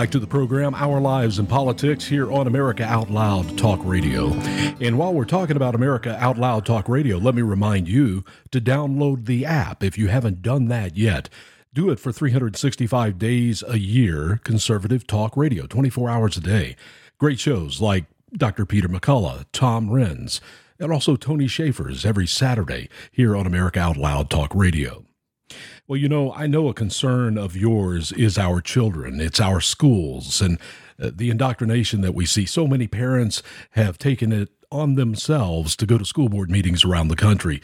Back 0.00 0.12
to 0.12 0.18
the 0.18 0.26
program, 0.26 0.74
Our 0.74 0.98
Lives 0.98 1.38
and 1.38 1.46
Politics, 1.46 2.06
here 2.06 2.32
on 2.32 2.46
America 2.46 2.82
Out 2.84 3.10
Loud 3.10 3.58
Talk 3.58 3.80
Radio. 3.84 4.32
And 4.80 4.96
while 4.96 5.12
we're 5.12 5.26
talking 5.26 5.56
about 5.56 5.74
America 5.74 6.16
Out 6.18 6.38
Loud 6.38 6.64
Talk 6.64 6.88
Radio, 6.88 7.18
let 7.18 7.34
me 7.34 7.42
remind 7.42 7.86
you 7.86 8.24
to 8.50 8.62
download 8.62 9.26
the 9.26 9.44
app 9.44 9.84
if 9.84 9.98
you 9.98 10.08
haven't 10.08 10.40
done 10.40 10.68
that 10.68 10.96
yet. 10.96 11.28
Do 11.74 11.90
it 11.90 12.00
for 12.00 12.12
365 12.12 13.18
days 13.18 13.62
a 13.68 13.78
year, 13.78 14.40
Conservative 14.42 15.06
Talk 15.06 15.36
Radio, 15.36 15.66
24 15.66 16.08
hours 16.08 16.38
a 16.38 16.40
day. 16.40 16.76
Great 17.18 17.38
shows 17.38 17.82
like 17.82 18.06
Dr. 18.32 18.64
Peter 18.64 18.88
McCullough, 18.88 19.44
Tom 19.52 19.90
Renz, 19.90 20.40
and 20.78 20.90
also 20.90 21.14
Tony 21.14 21.46
Shaffer's 21.46 22.06
every 22.06 22.26
Saturday 22.26 22.88
here 23.12 23.36
on 23.36 23.46
America 23.46 23.80
Out 23.80 23.98
Loud 23.98 24.30
Talk 24.30 24.54
Radio. 24.54 25.04
Well, 25.90 25.98
you 25.98 26.08
know, 26.08 26.32
I 26.34 26.46
know 26.46 26.68
a 26.68 26.72
concern 26.72 27.36
of 27.36 27.56
yours 27.56 28.12
is 28.12 28.38
our 28.38 28.60
children, 28.60 29.20
it's 29.20 29.40
our 29.40 29.60
schools, 29.60 30.40
and 30.40 30.56
uh, 31.02 31.10
the 31.12 31.30
indoctrination 31.30 32.00
that 32.02 32.14
we 32.14 32.26
see. 32.26 32.46
So 32.46 32.68
many 32.68 32.86
parents 32.86 33.42
have 33.70 33.98
taken 33.98 34.30
it 34.30 34.50
on 34.70 34.94
themselves 34.94 35.74
to 35.74 35.86
go 35.86 35.98
to 35.98 36.04
school 36.04 36.28
board 36.28 36.48
meetings 36.48 36.84
around 36.84 37.08
the 37.08 37.16
country 37.16 37.60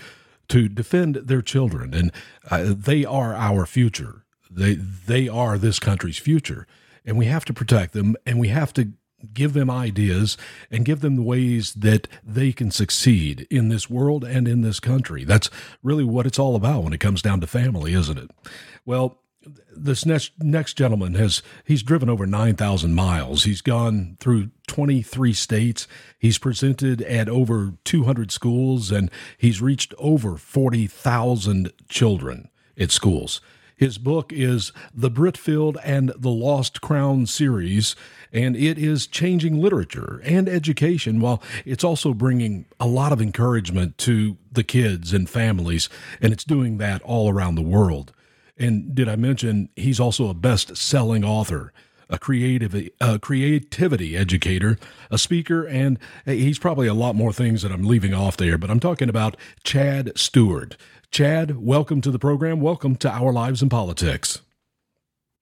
to 0.49 0.69
defend 0.69 1.15
their 1.15 1.41
children, 1.41 1.95
and 1.95 2.13
uh, 2.51 2.75
they 2.77 3.05
are 3.05 3.33
our 3.33 3.65
future. 3.65 4.25
They 4.51 4.75
they 4.75 5.29
are 5.29 5.57
this 5.57 5.79
country's 5.79 6.19
future, 6.19 6.67
and 7.05 7.17
we 7.17 7.27
have 7.27 7.45
to 7.45 7.55
protect 7.55 7.93
them, 7.93 8.17
and 8.27 8.41
we 8.41 8.49
have 8.49 8.73
to 8.73 8.89
give 9.33 9.53
them 9.53 9.71
ideas 9.71 10.37
and 10.71 10.85
give 10.85 11.01
them 11.01 11.17
the 11.17 11.23
ways 11.23 11.75
that 11.75 12.09
they 12.25 12.53
can 12.53 12.71
succeed 12.71 13.47
in 13.51 13.69
this 13.69 13.89
world 13.89 14.25
and 14.25 14.47
in 14.47 14.63
this 14.63 14.81
country. 14.81 15.25
That's 15.25 15.51
really 15.83 16.05
what 16.05 16.27
it's 16.27 16.39
all 16.39 16.57
about 16.57 16.85
when 16.85 16.93
it 16.93 17.01
comes 17.01 17.23
down 17.23 17.41
to 17.41 17.47
family, 17.47 17.95
isn't 17.95 18.19
it? 18.19 18.31
Well, 18.85 19.21
this 19.77 20.05
next 20.05 20.33
next 20.41 20.75
gentleman 20.75 21.15
has 21.15 21.43
he's 21.65 21.83
driven 21.83 22.09
over 22.09 22.27
9000 22.27 22.95
miles. 22.95 23.45
He's 23.45 23.61
gone 23.61 24.17
through 24.19 24.51
23 24.67 25.33
states. 25.33 25.87
He's 26.19 26.39
presented 26.39 27.03
at 27.03 27.29
over 27.29 27.75
200 27.85 28.33
schools 28.33 28.91
and 28.91 29.11
he's 29.39 29.63
reached 29.63 29.95
over 29.99 30.37
40,000 30.37 31.73
children 31.89 32.49
at 32.79 32.91
schools. 32.91 33.41
His 33.77 33.99
book 33.99 34.33
is 34.33 34.73
The 34.95 35.11
Britfield 35.11 35.77
and 35.85 36.11
the 36.17 36.31
Lost 36.31 36.81
Crown 36.81 37.27
series, 37.27 37.95
and 38.33 38.57
it 38.57 38.79
is 38.79 39.07
changing 39.07 39.61
literature 39.61 40.23
and 40.25 40.49
education 40.49 41.21
while 41.21 41.43
it's 41.67 41.85
also 41.85 42.15
bringing 42.15 42.65
a 42.81 42.87
lot 42.87 43.13
of 43.13 43.21
encouragement 43.21 43.99
to 43.99 44.39
the 44.51 44.65
kids 44.65 45.13
and 45.13 45.29
families, 45.29 45.91
and 46.23 46.33
it's 46.33 46.45
doing 46.45 46.79
that 46.79 47.03
all 47.03 47.29
around 47.29 47.57
the 47.57 47.63
world. 47.63 48.15
And 48.57 48.95
did 48.95 49.11
I 49.11 49.17
mention 49.17 49.69
he's 49.77 50.01
also 50.01 50.31
a 50.31 50.35
best 50.35 50.79
selling 50.79 51.23
author? 51.23 51.75
a 52.09 52.19
creative 52.19 52.75
a 53.01 53.19
creativity 53.19 54.17
educator, 54.17 54.79
a 55.11 55.19
speaker, 55.19 55.65
and 55.65 55.99
he's 56.25 56.59
probably 56.59 56.87
a 56.87 56.95
lot 56.95 57.17
more 57.17 57.33
things 57.33 57.63
that 57.63 57.73
I'm 57.73 57.85
leaving 57.85 58.15
off 58.15 58.37
there. 58.37 58.57
But 58.59 58.71
I'm 58.71 58.81
talking 58.81 59.09
about 59.09 59.37
Chad 59.65 60.13
Stewart. 60.17 60.77
Chad, 61.11 61.57
welcome 61.57 62.01
to 62.03 62.11
the 62.11 62.19
program. 62.19 62.61
Welcome 62.61 62.97
to 62.97 63.11
Our 63.11 63.33
Lives 63.33 63.63
and 63.63 63.71
Politics. 63.71 64.41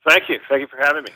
Thank 0.09 0.29
you. 0.29 0.39
Thank 0.49 0.61
you 0.61 0.67
for 0.67 0.77
having 0.77 1.05
me. 1.05 1.11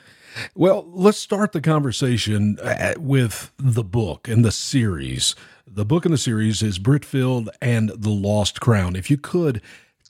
Well, 0.54 0.84
let's 0.88 1.18
start 1.18 1.52
the 1.52 1.60
conversation 1.60 2.58
uh, 2.60 2.94
with 2.98 3.52
the 3.58 3.84
book 3.84 4.28
and 4.28 4.44
the 4.44 4.52
series. 4.52 5.34
The 5.66 5.84
book 5.84 6.04
and 6.04 6.14
the 6.14 6.18
series 6.18 6.62
is 6.62 6.78
Britfield 6.78 7.48
and 7.60 7.90
the 7.90 8.10
Lost 8.10 8.60
Crown. 8.60 8.96
If 8.96 9.10
you 9.10 9.16
could 9.16 9.60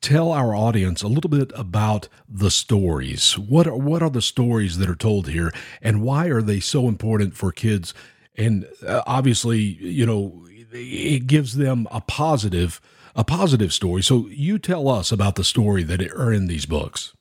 tell 0.00 0.32
our 0.32 0.54
audience 0.54 1.02
a 1.02 1.08
little 1.08 1.30
bit 1.30 1.50
about 1.54 2.08
the 2.28 2.50
stories. 2.50 3.36
What 3.38 3.66
are, 3.66 3.76
what 3.76 4.02
are 4.02 4.10
the 4.10 4.22
stories 4.22 4.78
that 4.78 4.88
are 4.88 4.94
told 4.94 5.28
here, 5.28 5.52
and 5.82 6.02
why 6.02 6.26
are 6.26 6.42
they 6.42 6.60
so 6.60 6.88
important 6.88 7.34
for 7.34 7.52
kids? 7.52 7.94
And 8.36 8.68
uh, 8.86 9.02
obviously, 9.06 9.58
you 9.58 10.06
know, 10.06 10.46
it 10.70 11.26
gives 11.26 11.56
them 11.56 11.88
a 11.90 12.00
positive 12.00 12.80
a 13.14 13.24
positive 13.24 13.72
story. 13.72 14.02
So 14.02 14.26
you 14.28 14.58
tell 14.58 14.88
us 14.88 15.12
about 15.12 15.36
the 15.36 15.44
story 15.44 15.82
that 15.84 16.02
are 16.12 16.32
in 16.32 16.46
these 16.46 16.66
books. 16.66 17.14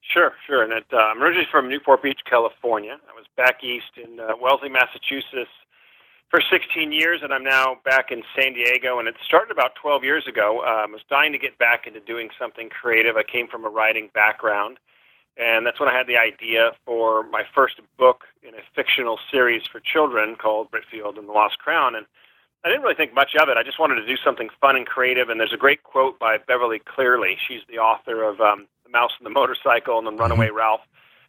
Sure, 0.00 0.32
sure. 0.46 0.62
And 0.62 0.72
it, 0.72 0.84
uh, 0.92 0.96
I'm 0.96 1.22
originally 1.22 1.48
from 1.50 1.68
Newport 1.68 2.02
Beach, 2.02 2.20
California. 2.24 2.96
I 3.10 3.14
was 3.14 3.24
back 3.36 3.64
east 3.64 3.96
in 3.96 4.20
uh, 4.20 4.34
Wellesley, 4.40 4.68
Massachusetts 4.68 5.50
for 6.30 6.40
16 6.40 6.92
years, 6.92 7.20
and 7.22 7.32
I'm 7.32 7.44
now 7.44 7.78
back 7.84 8.10
in 8.10 8.22
San 8.36 8.54
Diego. 8.54 8.98
And 8.98 9.08
it 9.08 9.14
started 9.24 9.50
about 9.50 9.74
12 9.76 10.04
years 10.04 10.26
ago. 10.26 10.60
Um, 10.60 10.90
I 10.90 10.92
was 10.92 11.02
dying 11.08 11.32
to 11.32 11.38
get 11.38 11.58
back 11.58 11.86
into 11.86 12.00
doing 12.00 12.28
something 12.38 12.68
creative. 12.68 13.16
I 13.16 13.22
came 13.22 13.48
from 13.48 13.64
a 13.64 13.68
writing 13.68 14.10
background, 14.14 14.78
and 15.36 15.66
that's 15.66 15.80
when 15.80 15.88
I 15.88 15.96
had 15.96 16.06
the 16.06 16.16
idea 16.16 16.72
for 16.84 17.22
my 17.24 17.44
first 17.54 17.80
book 17.96 18.24
in 18.42 18.54
a 18.54 18.62
fictional 18.74 19.18
series 19.30 19.62
for 19.66 19.80
children 19.80 20.36
called 20.36 20.70
Britfield 20.70 21.18
and 21.18 21.28
the 21.28 21.32
Lost 21.32 21.58
Crown. 21.58 21.94
And 21.94 22.06
I 22.64 22.70
didn't 22.70 22.82
really 22.82 22.94
think 22.94 23.14
much 23.14 23.34
of 23.34 23.50
it. 23.50 23.58
I 23.58 23.62
just 23.62 23.78
wanted 23.78 23.96
to 23.96 24.06
do 24.06 24.16
something 24.16 24.48
fun 24.58 24.74
and 24.74 24.86
creative. 24.86 25.28
And 25.28 25.38
there's 25.38 25.52
a 25.52 25.58
great 25.58 25.82
quote 25.82 26.18
by 26.18 26.38
Beverly 26.38 26.78
Cleary. 26.78 27.36
She's 27.46 27.60
the 27.68 27.78
author 27.78 28.22
of 28.22 28.40
um, 28.40 28.66
The 28.84 28.90
Mouse 28.90 29.12
and 29.18 29.26
the 29.26 29.30
Motorcycle 29.30 29.98
and 29.98 30.06
then 30.06 30.16
Runaway 30.16 30.46
mm-hmm. 30.46 30.56
Ralph, 30.56 30.80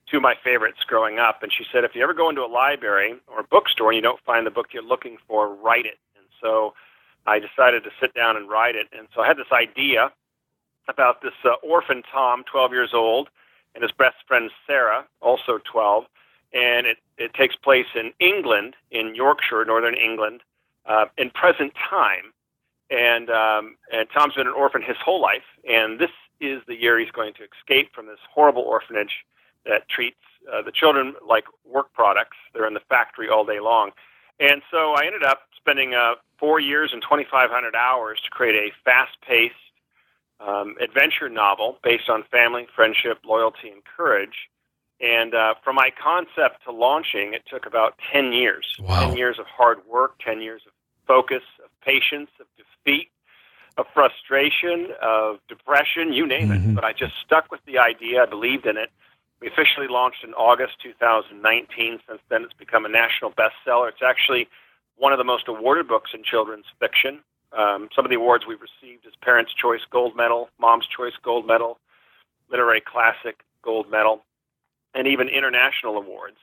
two 0.09 0.17
of 0.17 0.23
my 0.23 0.35
favorites 0.41 0.79
growing 0.87 1.19
up. 1.19 1.43
And 1.43 1.51
she 1.51 1.65
said, 1.69 1.83
if 1.83 1.93
you 1.93 2.03
ever 2.03 2.13
go 2.13 2.29
into 2.29 2.41
a 2.41 2.47
library 2.47 3.15
or 3.27 3.41
a 3.41 3.43
bookstore 3.43 3.89
and 3.89 3.97
you 3.97 4.01
don't 4.01 4.21
find 4.21 4.47
the 4.47 4.51
book 4.51 4.67
you're 4.71 4.81
looking 4.81 5.17
for, 5.27 5.53
write 5.53 5.85
it. 5.85 5.99
And 6.15 6.25
so 6.41 6.73
I 7.25 7.39
decided 7.39 7.83
to 7.83 7.89
sit 7.99 8.13
down 8.13 8.37
and 8.37 8.49
write 8.49 8.77
it. 8.77 8.87
And 8.97 9.09
so 9.13 9.19
I 9.19 9.27
had 9.27 9.35
this 9.35 9.51
idea 9.51 10.13
about 10.87 11.21
this 11.21 11.33
uh, 11.43 11.55
orphan 11.61 12.01
Tom, 12.09 12.45
12 12.49 12.71
years 12.71 12.91
old, 12.93 13.27
and 13.73 13.81
his 13.81 13.91
best 13.91 14.15
friend 14.25 14.51
Sarah, 14.65 15.05
also 15.19 15.59
12. 15.69 16.05
And 16.53 16.87
it, 16.87 16.97
it 17.17 17.33
takes 17.33 17.57
place 17.57 17.87
in 17.93 18.13
England, 18.21 18.77
in 18.89 19.15
Yorkshire, 19.15 19.65
northern 19.65 19.95
England 19.95 20.39
uh, 20.85 21.05
in 21.17 21.29
present 21.31 21.73
time. 21.75 22.33
And 22.89 23.29
um, 23.31 23.77
and 23.91 24.07
Tom's 24.13 24.35
been 24.35 24.47
an 24.47 24.53
orphan 24.53 24.83
his 24.83 24.97
whole 25.03 25.19
life, 25.19 25.43
and 25.67 25.99
this 25.99 26.11
is 26.39 26.61
the 26.67 26.75
year 26.75 26.99
he's 26.99 27.09
going 27.09 27.33
to 27.33 27.43
escape 27.43 27.95
from 27.95 28.05
this 28.05 28.19
horrible 28.31 28.61
orphanage 28.61 29.25
that 29.65 29.89
treats 29.89 30.19
uh, 30.53 30.61
the 30.61 30.71
children 30.71 31.15
like 31.27 31.45
work 31.65 31.91
products. 31.93 32.37
They're 32.53 32.67
in 32.67 32.75
the 32.75 32.81
factory 32.87 33.27
all 33.27 33.43
day 33.43 33.59
long. 33.59 33.91
And 34.39 34.61
so 34.69 34.93
I 34.93 35.05
ended 35.05 35.23
up 35.23 35.43
spending 35.55 35.93
uh, 35.93 36.15
four 36.37 36.59
years 36.59 36.91
and 36.93 37.01
2,500 37.01 37.75
hours 37.75 38.19
to 38.21 38.29
create 38.29 38.55
a 38.55 38.73
fast 38.83 39.17
paced 39.21 39.55
um, 40.39 40.75
adventure 40.81 41.29
novel 41.29 41.79
based 41.83 42.09
on 42.09 42.23
family, 42.29 42.67
friendship, 42.75 43.19
loyalty, 43.25 43.69
and 43.69 43.81
courage. 43.85 44.49
And 45.01 45.33
uh, 45.33 45.55
from 45.63 45.75
my 45.75 45.89
concept 46.01 46.63
to 46.65 46.71
launching, 46.71 47.33
it 47.33 47.43
took 47.47 47.65
about 47.65 47.95
10 48.11 48.33
years. 48.33 48.75
Wow. 48.79 49.07
10 49.07 49.17
years 49.17 49.39
of 49.39 49.45
hard 49.45 49.79
work, 49.87 50.19
10 50.19 50.41
years 50.41 50.61
of 50.65 50.73
focus, 51.07 51.43
of 51.63 51.69
patience, 51.81 52.29
of 52.39 52.47
defeat, 52.57 53.09
of 53.77 53.85
frustration, 53.93 54.87
of 55.01 55.39
depression, 55.47 56.13
you 56.13 56.25
name 56.27 56.49
Mm-hmm. 56.49 56.69
it. 56.71 56.75
But 56.75 56.83
I 56.83 56.93
just 56.93 57.13
stuck 57.25 57.51
with 57.51 57.61
the 57.65 57.77
idea. 57.79 58.23
I 58.23 58.25
believed 58.25 58.65
in 58.65 58.77
it. 58.77 58.89
We 59.41 59.47
officially 59.47 59.87
launched 59.87 60.23
in 60.23 60.33
August 60.33 60.79
2019. 60.81 61.99
Since 62.07 62.21
then, 62.29 62.43
it's 62.43 62.53
become 62.53 62.85
a 62.85 62.89
national 62.89 63.31
bestseller. 63.31 63.89
It's 63.89 64.01
actually 64.03 64.47
one 64.97 65.11
of 65.11 65.17
the 65.17 65.25
most 65.25 65.47
awarded 65.47 65.87
books 65.87 66.11
in 66.13 66.23
children's 66.23 66.65
fiction. 66.79 67.19
Um, 67.51 67.89
some 67.95 68.05
of 68.05 68.09
the 68.09 68.15
awards 68.15 68.45
we've 68.47 68.61
received 68.61 69.05
is 69.05 69.13
Parents' 69.21 69.53
Choice 69.53 69.81
Gold 69.89 70.15
Medal, 70.15 70.49
Mom's 70.59 70.87
Choice 70.87 71.13
Gold 71.21 71.45
Medal, 71.45 71.77
Literary 72.49 72.81
Classic 72.81 73.43
Gold 73.61 73.89
Medal, 73.91 74.23
and 74.93 75.07
even 75.07 75.27
international 75.27 75.97
awards. 75.97 76.37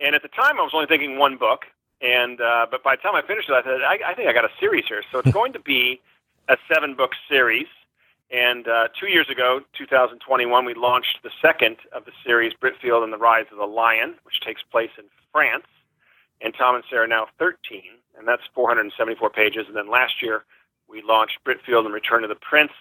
And 0.00 0.14
at 0.14 0.22
the 0.22 0.28
time, 0.28 0.58
I 0.60 0.62
was 0.62 0.72
only 0.74 0.86
thinking 0.86 1.18
one 1.18 1.36
book. 1.36 1.66
And 2.00 2.40
uh, 2.40 2.66
but 2.70 2.82
by 2.82 2.96
the 2.96 3.02
time 3.02 3.14
I 3.14 3.22
finished 3.22 3.48
it, 3.48 3.54
I 3.54 3.62
said, 3.62 3.80
I, 3.82 4.10
I 4.10 4.14
think 4.14 4.28
I 4.28 4.32
got 4.32 4.44
a 4.44 4.50
series 4.60 4.84
here. 4.86 5.02
So 5.10 5.18
it's 5.20 5.30
going 5.32 5.52
to 5.54 5.60
be 5.60 6.00
a 6.48 6.56
seven 6.72 6.94
book 6.94 7.12
series. 7.28 7.66
And 8.30 8.66
uh, 8.66 8.88
two 8.98 9.08
years 9.08 9.30
ago, 9.30 9.60
2021, 9.78 10.64
we 10.64 10.74
launched 10.74 11.18
the 11.22 11.30
second 11.40 11.76
of 11.92 12.04
the 12.04 12.12
series, 12.24 12.52
Britfield 12.54 13.04
and 13.04 13.12
the 13.12 13.18
Rise 13.18 13.46
of 13.52 13.58
the 13.58 13.66
Lion, 13.66 14.16
which 14.24 14.40
takes 14.40 14.62
place 14.62 14.90
in 14.98 15.04
France. 15.32 15.66
And 16.40 16.52
Tom 16.54 16.74
and 16.74 16.84
Sarah 16.90 17.04
are 17.04 17.06
now 17.06 17.28
13, 17.38 17.82
and 18.18 18.26
that's 18.26 18.42
474 18.52 19.30
pages. 19.30 19.66
And 19.68 19.76
then 19.76 19.88
last 19.88 20.20
year, 20.20 20.44
we 20.88 21.02
launched 21.02 21.38
Britfield 21.46 21.84
and 21.84 21.94
Return 21.94 22.24
of 22.24 22.28
the 22.28 22.34
Prince, 22.36 22.72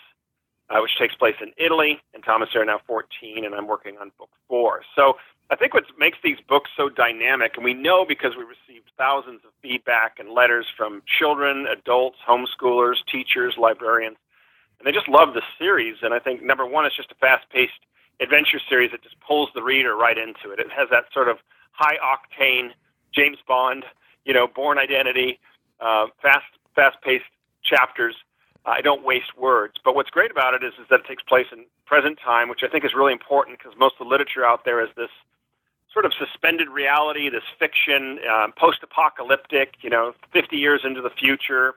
uh, 0.70 0.80
which 0.82 0.98
takes 0.98 1.16
place 1.16 1.36
in 1.42 1.52
Italy. 1.58 2.02
And 2.14 2.24
Tom 2.24 2.42
and 2.42 2.50
Sarah 2.52 2.64
are 2.64 2.66
now 2.66 2.82
14, 2.88 3.46
and 3.46 3.54
I'm 3.54 3.68
working 3.68 3.98
on 4.00 4.12
book 4.18 4.30
four. 4.48 4.82
So 4.96 5.18
I 5.52 5.56
think 5.56 5.74
what 5.76 5.86
makes 6.00 6.18
these 6.24 6.38
books 6.48 6.72
so 6.76 6.90
dynamic, 6.90 7.56
and 7.56 7.64
we 7.64 7.74
know 7.74 8.04
because 8.04 8.36
we 8.36 8.44
received 8.44 8.90
thousands 8.98 9.42
of 9.46 9.52
feedback 9.62 10.18
and 10.18 10.30
letters 10.30 10.66
from 10.76 11.04
children, 11.06 11.68
adults, 11.68 12.18
homeschoolers, 12.28 12.96
teachers, 13.12 13.56
librarians, 13.58 14.18
and 14.80 14.88
they 14.88 14.92
just 14.92 15.08
love 15.08 15.34
the 15.34 15.44
series. 15.60 15.98
And 16.02 16.14
I 16.14 16.20
think 16.20 16.42
number 16.42 16.66
one, 16.66 16.86
it's 16.86 16.96
just 16.96 17.12
a 17.12 17.16
fast-paced 17.16 17.74
adventure 18.20 18.60
series 18.68 18.92
that 18.92 19.04
just 19.04 19.20
pulls 19.20 19.50
the 19.54 19.62
reader 19.62 19.96
right 19.96 20.18
into 20.18 20.52
it. 20.52 20.60
It 20.60 20.72
has 20.72 20.90
that 20.90 21.06
sort 21.14 21.28
of 21.30 21.38
high-octane 21.74 22.72
James 23.14 23.38
Bond, 23.48 23.86
you 24.26 24.34
know, 24.34 24.48
Bourne 24.48 24.80
Identity, 24.80 25.40
uh, 25.80 26.08
fast, 26.22 26.46
fast-paced 26.74 27.26
chapters. 27.64 28.16
I 28.66 28.82
don't 28.82 29.06
waste 29.06 29.38
words. 29.38 29.76
But 29.84 29.94
what's 29.94 30.10
great 30.10 30.32
about 30.32 30.56
it 30.56 30.64
is, 30.64 30.74
is 30.82 30.88
that 30.90 31.02
it 31.02 31.06
takes 31.06 31.22
place 31.22 31.46
in 31.52 31.66
present 31.86 32.18
time, 32.20 32.50
which 32.50 32.64
I 32.64 32.68
think 32.68 32.84
is 32.84 32.96
really 32.96 33.14
important 33.14 33.60
because 33.60 33.78
most 33.78 33.96
of 34.00 34.08
the 34.08 34.10
literature 34.10 34.44
out 34.44 34.66
there 34.66 34.82
is 34.82 34.90
this 34.98 35.12
sort 35.96 36.06
of 36.06 36.14
suspended 36.14 36.68
reality, 36.68 37.30
this 37.30 37.46
fiction, 37.58 38.20
um, 38.30 38.52
post-apocalyptic, 38.58 39.76
you 39.82 39.90
know, 39.90 40.14
50 40.34 40.58
years 40.58 40.82
into 40.84 41.02
the 41.02 41.10
future 41.10 41.76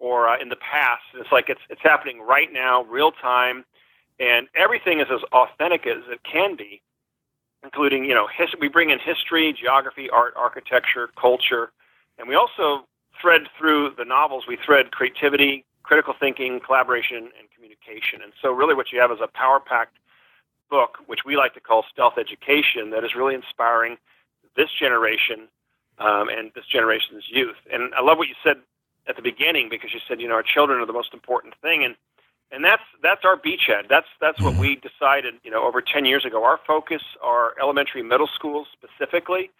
or 0.00 0.28
uh, 0.28 0.36
in 0.38 0.48
the 0.48 0.56
past. 0.56 1.04
It's 1.14 1.30
like 1.30 1.48
it's 1.48 1.60
it's 1.70 1.80
happening 1.80 2.20
right 2.20 2.52
now, 2.52 2.82
real 2.82 3.12
time, 3.12 3.64
and 4.18 4.48
everything 4.56 4.98
is 4.98 5.06
as 5.12 5.20
authentic 5.32 5.86
as 5.86 6.02
it 6.10 6.20
can 6.24 6.56
be, 6.56 6.82
including 7.62 8.04
you 8.04 8.14
know 8.14 8.26
his, 8.26 8.48
we 8.60 8.66
bring 8.68 8.90
in 8.90 8.98
history, 8.98 9.54
geography, 9.58 10.10
art, 10.10 10.34
architecture, 10.36 11.08
culture, 11.16 11.70
and 12.18 12.28
we 12.28 12.34
also 12.34 12.84
thread 13.20 13.42
through 13.56 13.94
the 13.96 14.04
novels. 14.04 14.44
We 14.48 14.56
thread 14.56 14.90
creativity, 14.90 15.64
critical 15.84 16.14
thinking, 16.18 16.58
collaboration, 16.58 17.30
and 17.38 17.48
communication. 17.54 18.22
And 18.24 18.32
so, 18.42 18.50
really, 18.50 18.74
what 18.74 18.90
you 18.90 19.00
have 19.00 19.12
is 19.12 19.18
a 19.22 19.28
power-packed 19.28 19.96
book, 20.72 20.96
which 21.06 21.20
we 21.26 21.36
like 21.36 21.52
to 21.52 21.60
call 21.60 21.84
stealth 21.92 22.16
education, 22.16 22.90
that 22.90 23.04
is 23.04 23.14
really 23.14 23.34
inspiring 23.34 23.98
this 24.56 24.70
generation 24.80 25.48
um, 25.98 26.30
and 26.30 26.50
this 26.54 26.64
generation's 26.64 27.24
youth. 27.28 27.60
And 27.70 27.94
I 27.94 28.00
love 28.00 28.16
what 28.16 28.28
you 28.28 28.34
said 28.42 28.56
at 29.06 29.16
the 29.16 29.22
beginning 29.22 29.68
because 29.68 29.92
you 29.92 30.00
said, 30.08 30.18
you 30.18 30.28
know, 30.28 30.34
our 30.34 30.42
children 30.42 30.80
are 30.80 30.86
the 30.86 30.98
most 31.00 31.12
important 31.12 31.54
thing, 31.60 31.84
and 31.84 31.94
and 32.50 32.64
that's 32.64 32.82
that's 33.02 33.24
our 33.24 33.36
beachhead. 33.36 33.88
That's 33.90 34.06
that's 34.18 34.40
what 34.40 34.56
we 34.56 34.76
decided, 34.76 35.34
you 35.44 35.50
know, 35.50 35.62
over 35.62 35.82
10 35.82 36.06
years 36.06 36.24
ago. 36.24 36.42
Our 36.42 36.58
focus 36.66 37.02
are 37.22 37.52
elementary, 37.60 38.02
middle 38.02 38.28
schools 38.34 38.66
specifically, 38.72 39.50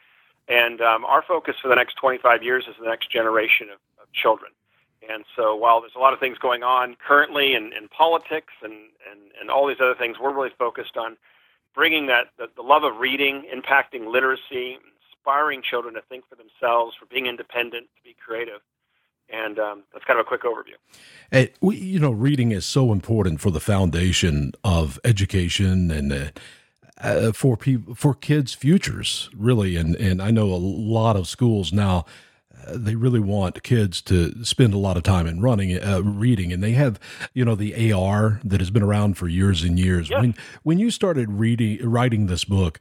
and 0.49 0.81
um, 0.81 1.05
our 1.05 1.23
focus 1.23 1.57
for 1.61 1.69
the 1.69 1.75
next 1.75 1.95
25 1.97 2.43
years 2.43 2.65
is 2.69 2.75
the 2.81 2.89
next 2.89 3.11
generation 3.11 3.69
of, 3.69 3.79
of 4.03 4.13
children. 4.13 4.51
And 5.11 5.25
so, 5.37 5.55
while 5.55 5.81
there's 5.81 5.95
a 5.97 5.99
lot 5.99 6.13
of 6.13 6.21
things 6.21 6.39
going 6.39 6.63
on 6.63 6.97
currently 7.07 7.55
in, 7.55 7.73
in 7.73 7.89
politics 7.89 8.53
and, 8.63 8.73
and, 9.11 9.21
and 9.41 9.51
all 9.51 9.67
these 9.67 9.81
other 9.81 9.95
things, 9.95 10.19
we're 10.21 10.33
really 10.33 10.53
focused 10.59 10.97
on 10.97 11.17
bringing 11.75 12.07
that 12.07 12.29
the, 12.39 12.49
the 12.57 12.63
love 12.63 12.85
of 12.85 12.99
reading, 12.99 13.45
impacting 13.53 14.07
literacy, 14.11 14.79
inspiring 15.23 15.63
children 15.63 15.95
to 15.95 16.03
think 16.03 16.25
for 16.29 16.37
themselves, 16.37 16.97
for 16.99 17.07
being 17.07 17.27
independent, 17.27 17.89
to 17.97 18.03
be 18.03 18.15
creative. 18.25 18.61
And 19.29 19.59
um, 19.59 19.85
that's 19.93 20.05
kind 20.05 20.19
of 20.21 20.27
a 20.27 20.29
quick 20.29 20.43
overview. 20.43 20.75
And 21.31 21.51
we, 21.61 21.77
you 21.77 21.99
know, 21.99 22.11
reading 22.11 22.53
is 22.53 22.67
so 22.67 22.93
important 22.93 23.41
for 23.41 23.51
the 23.51 23.61
foundation 23.61 24.53
of 24.63 25.01
education 25.05 25.91
and 25.91 26.13
uh, 26.13 26.27
uh, 26.99 27.33
for 27.33 27.57
people 27.57 27.95
for 27.95 28.15
kids' 28.15 28.53
futures, 28.53 29.31
really. 29.35 29.77
And 29.77 29.97
and 29.97 30.21
I 30.21 30.31
know 30.31 30.47
a 30.47 30.57
lot 30.57 31.17
of 31.17 31.27
schools 31.29 31.73
now. 31.73 32.05
They 32.69 32.95
really 32.95 33.21
want 33.21 33.63
kids 33.63 34.01
to 34.03 34.45
spend 34.45 34.75
a 34.75 34.79
lot 34.79 34.97
of 34.97 35.03
time 35.03 35.27
in 35.27 35.41
running, 35.41 35.83
uh, 35.83 36.03
reading, 36.03 36.53
and 36.53 36.63
they 36.63 36.73
have, 36.73 36.99
you 37.35 37.45
know, 37.45 37.55
the 37.55 37.93
AR 37.93 38.41
that 38.45 38.61
has 38.61 38.71
been 38.71 38.83
around 38.83 39.17
for 39.17 39.29
years 39.29 39.63
and 39.63 39.79
years. 39.79 40.11
When 40.11 40.35
when 40.63 40.79
you 40.79 40.91
started 40.91 41.31
reading, 41.33 41.79
writing 41.89 42.27
this 42.27 42.45
book, 42.45 42.81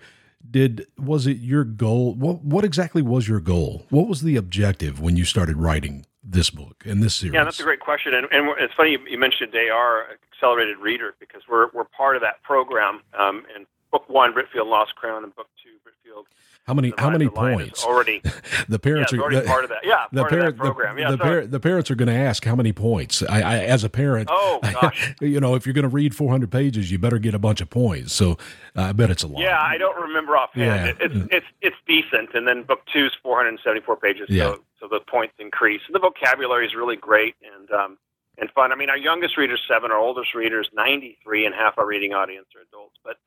did 0.50 0.88
was 0.98 1.28
it 1.28 1.38
your 1.38 1.64
goal? 1.64 2.14
What 2.14 2.44
what 2.44 2.64
exactly 2.64 3.02
was 3.02 3.28
your 3.28 3.40
goal? 3.40 3.86
What 3.90 4.08
was 4.08 4.22
the 4.22 4.36
objective 4.36 5.00
when 5.00 5.18
you 5.18 5.26
started 5.26 5.58
writing 5.58 6.06
this 6.24 6.50
book 6.50 6.84
and 6.86 7.02
this 7.02 7.16
series? 7.16 7.34
Yeah, 7.34 7.44
that's 7.44 7.60
a 7.60 7.64
great 7.64 7.80
question, 7.80 8.14
and, 8.14 8.28
and 8.32 8.50
it's 8.60 8.74
funny 8.74 8.92
you, 8.92 9.00
you 9.08 9.18
mentioned 9.18 9.54
AR 9.56 10.08
Accelerated 10.34 10.78
Reader 10.78 11.16
because 11.20 11.44
we're 11.50 11.70
we're 11.74 11.86
part 11.86 12.16
of 12.16 12.22
that 12.22 12.42
program. 12.44 13.02
Um, 13.18 13.46
and 13.56 13.66
book 13.92 14.08
one, 14.10 14.34
Britfield 14.34 14.68
Lost 14.68 14.96
Crown, 14.96 15.24
and 15.24 15.36
book 15.36 15.48
two, 15.64 15.70
Britfield. 15.88 16.24
How 16.68 16.76
many 16.76 16.94
how 16.98 17.10
many 17.10 17.28
points? 17.28 17.84
Already, 17.84 18.22
the 18.70 18.78
parents 18.78 19.12
yeah, 19.12 19.20
are 19.20 19.22
already 19.24 19.48
part 19.48 19.64
of 19.64 19.72
that. 19.72 19.80
Yeah, 19.84 20.06
the 20.12 20.22
part 20.22 20.32
parent, 20.32 20.58
program. 20.58 20.96
The, 20.96 21.02
yeah, 21.02 21.12
the, 21.12 21.18
par- 21.18 21.48
the 21.48 21.60
parents 21.60 21.90
are 21.90 21.96
going 21.96 22.08
to 22.08 22.14
ask 22.16 22.46
how 22.46 22.56
many 22.56 22.72
points. 22.72 23.24
I, 23.24 23.42
I 23.42 23.58
as 23.64 23.84
a 23.84 23.90
parent, 23.90 24.30
Oh, 24.32 24.60
gosh. 24.82 25.16
you 25.20 25.40
know, 25.40 25.56
if 25.56 25.66
you're 25.66 25.74
going 25.74 25.84
to 25.84 25.90
read 25.90 26.16
400 26.16 26.52
pages, 26.52 26.92
you 26.92 27.00
better 27.00 27.18
get 27.18 27.34
a 27.34 27.40
bunch 27.40 27.62
of 27.62 27.70
points. 27.72 28.14
So 28.14 28.34
uh, 28.78 28.84
I 28.84 28.92
bet 28.92 29.10
it's 29.10 29.24
a 29.24 29.28
lot. 29.28 29.42
Yeah, 29.42 29.60
I 29.60 29.78
don't 29.80 30.00
remember 30.00 30.38
offhand. 30.38 30.66
Yeah. 30.66 30.86
It, 30.86 30.98
it's 31.00 31.34
it's 31.34 31.46
it's 31.62 31.76
decent, 31.88 32.36
and 32.36 32.48
then 32.48 32.62
book 32.64 32.82
two 32.94 33.08
is 33.08 33.12
474 33.24 33.96
pages, 33.98 34.28
Yeah. 34.30 34.52
so 34.52 34.64
so 34.80 34.88
the 34.88 35.00
points 35.00 35.34
increase. 35.40 35.82
And 35.88 35.96
the 35.96 36.00
vocabulary 36.00 36.68
is 36.68 36.76
really 36.76 36.96
great 36.96 37.36
and 37.58 37.72
um 37.72 37.98
and 38.38 38.50
fun. 38.52 38.72
I 38.72 38.76
mean, 38.76 38.90
our 38.90 38.98
youngest 38.98 39.36
readers 39.36 39.62
seven, 39.68 39.92
our 39.92 39.98
oldest 40.00 40.34
readers 40.36 40.70
93, 40.74 41.46
and 41.48 41.54
half 41.56 41.78
our 41.78 41.86
reading 41.86 42.14
audience 42.14 42.48
are 42.56 42.62
adults. 42.62 42.96
But 43.04 43.18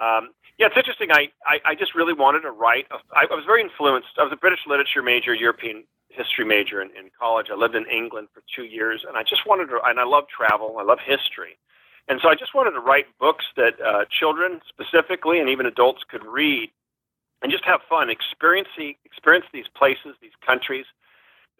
um, 0.00 0.30
yeah, 0.58 0.66
it's 0.66 0.76
interesting. 0.76 1.10
I, 1.10 1.28
I 1.46 1.60
I 1.64 1.74
just 1.74 1.94
really 1.94 2.12
wanted 2.12 2.40
to 2.40 2.50
write. 2.50 2.86
A, 2.90 2.96
I, 3.14 3.26
I 3.30 3.34
was 3.34 3.44
very 3.44 3.62
influenced. 3.62 4.08
I 4.18 4.24
was 4.24 4.32
a 4.32 4.36
British 4.36 4.60
literature 4.66 5.02
major, 5.02 5.34
European 5.34 5.84
history 6.08 6.44
major 6.44 6.80
in, 6.82 6.88
in 6.90 7.10
college. 7.18 7.48
I 7.50 7.54
lived 7.54 7.74
in 7.74 7.86
England 7.86 8.28
for 8.32 8.42
two 8.54 8.64
years, 8.64 9.04
and 9.06 9.16
I 9.16 9.22
just 9.22 9.46
wanted 9.46 9.66
to. 9.66 9.80
And 9.84 10.00
I 10.00 10.04
love 10.04 10.24
travel. 10.28 10.76
I 10.78 10.84
love 10.84 10.98
history. 11.04 11.58
And 12.08 12.20
so 12.22 12.28
I 12.28 12.34
just 12.34 12.54
wanted 12.54 12.70
to 12.70 12.80
write 12.80 13.06
books 13.20 13.44
that 13.56 13.74
uh, 13.80 14.04
children 14.10 14.60
specifically 14.66 15.40
and 15.40 15.48
even 15.48 15.66
adults 15.66 16.02
could 16.08 16.24
read 16.24 16.70
and 17.42 17.52
just 17.52 17.64
have 17.64 17.80
fun, 17.88 18.10
experience, 18.10 18.68
experience 19.04 19.46
these 19.52 19.68
places, 19.76 20.16
these 20.20 20.32
countries 20.44 20.86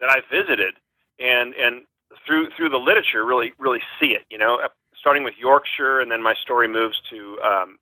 that 0.01 0.09
I 0.09 0.21
visited, 0.31 0.75
and, 1.19 1.53
and 1.53 1.83
through, 2.25 2.49
through 2.57 2.69
the 2.69 2.77
literature, 2.77 3.23
really, 3.25 3.53
really 3.59 3.81
see 3.99 4.07
it, 4.07 4.25
you 4.29 4.37
know, 4.37 4.59
uh, 4.59 4.69
starting 4.97 5.23
with 5.23 5.35
Yorkshire, 5.37 6.01
and 6.01 6.11
then 6.11 6.21
my 6.21 6.33
story 6.33 6.67
moves 6.67 6.99
to 7.09 7.39
um, 7.41 7.77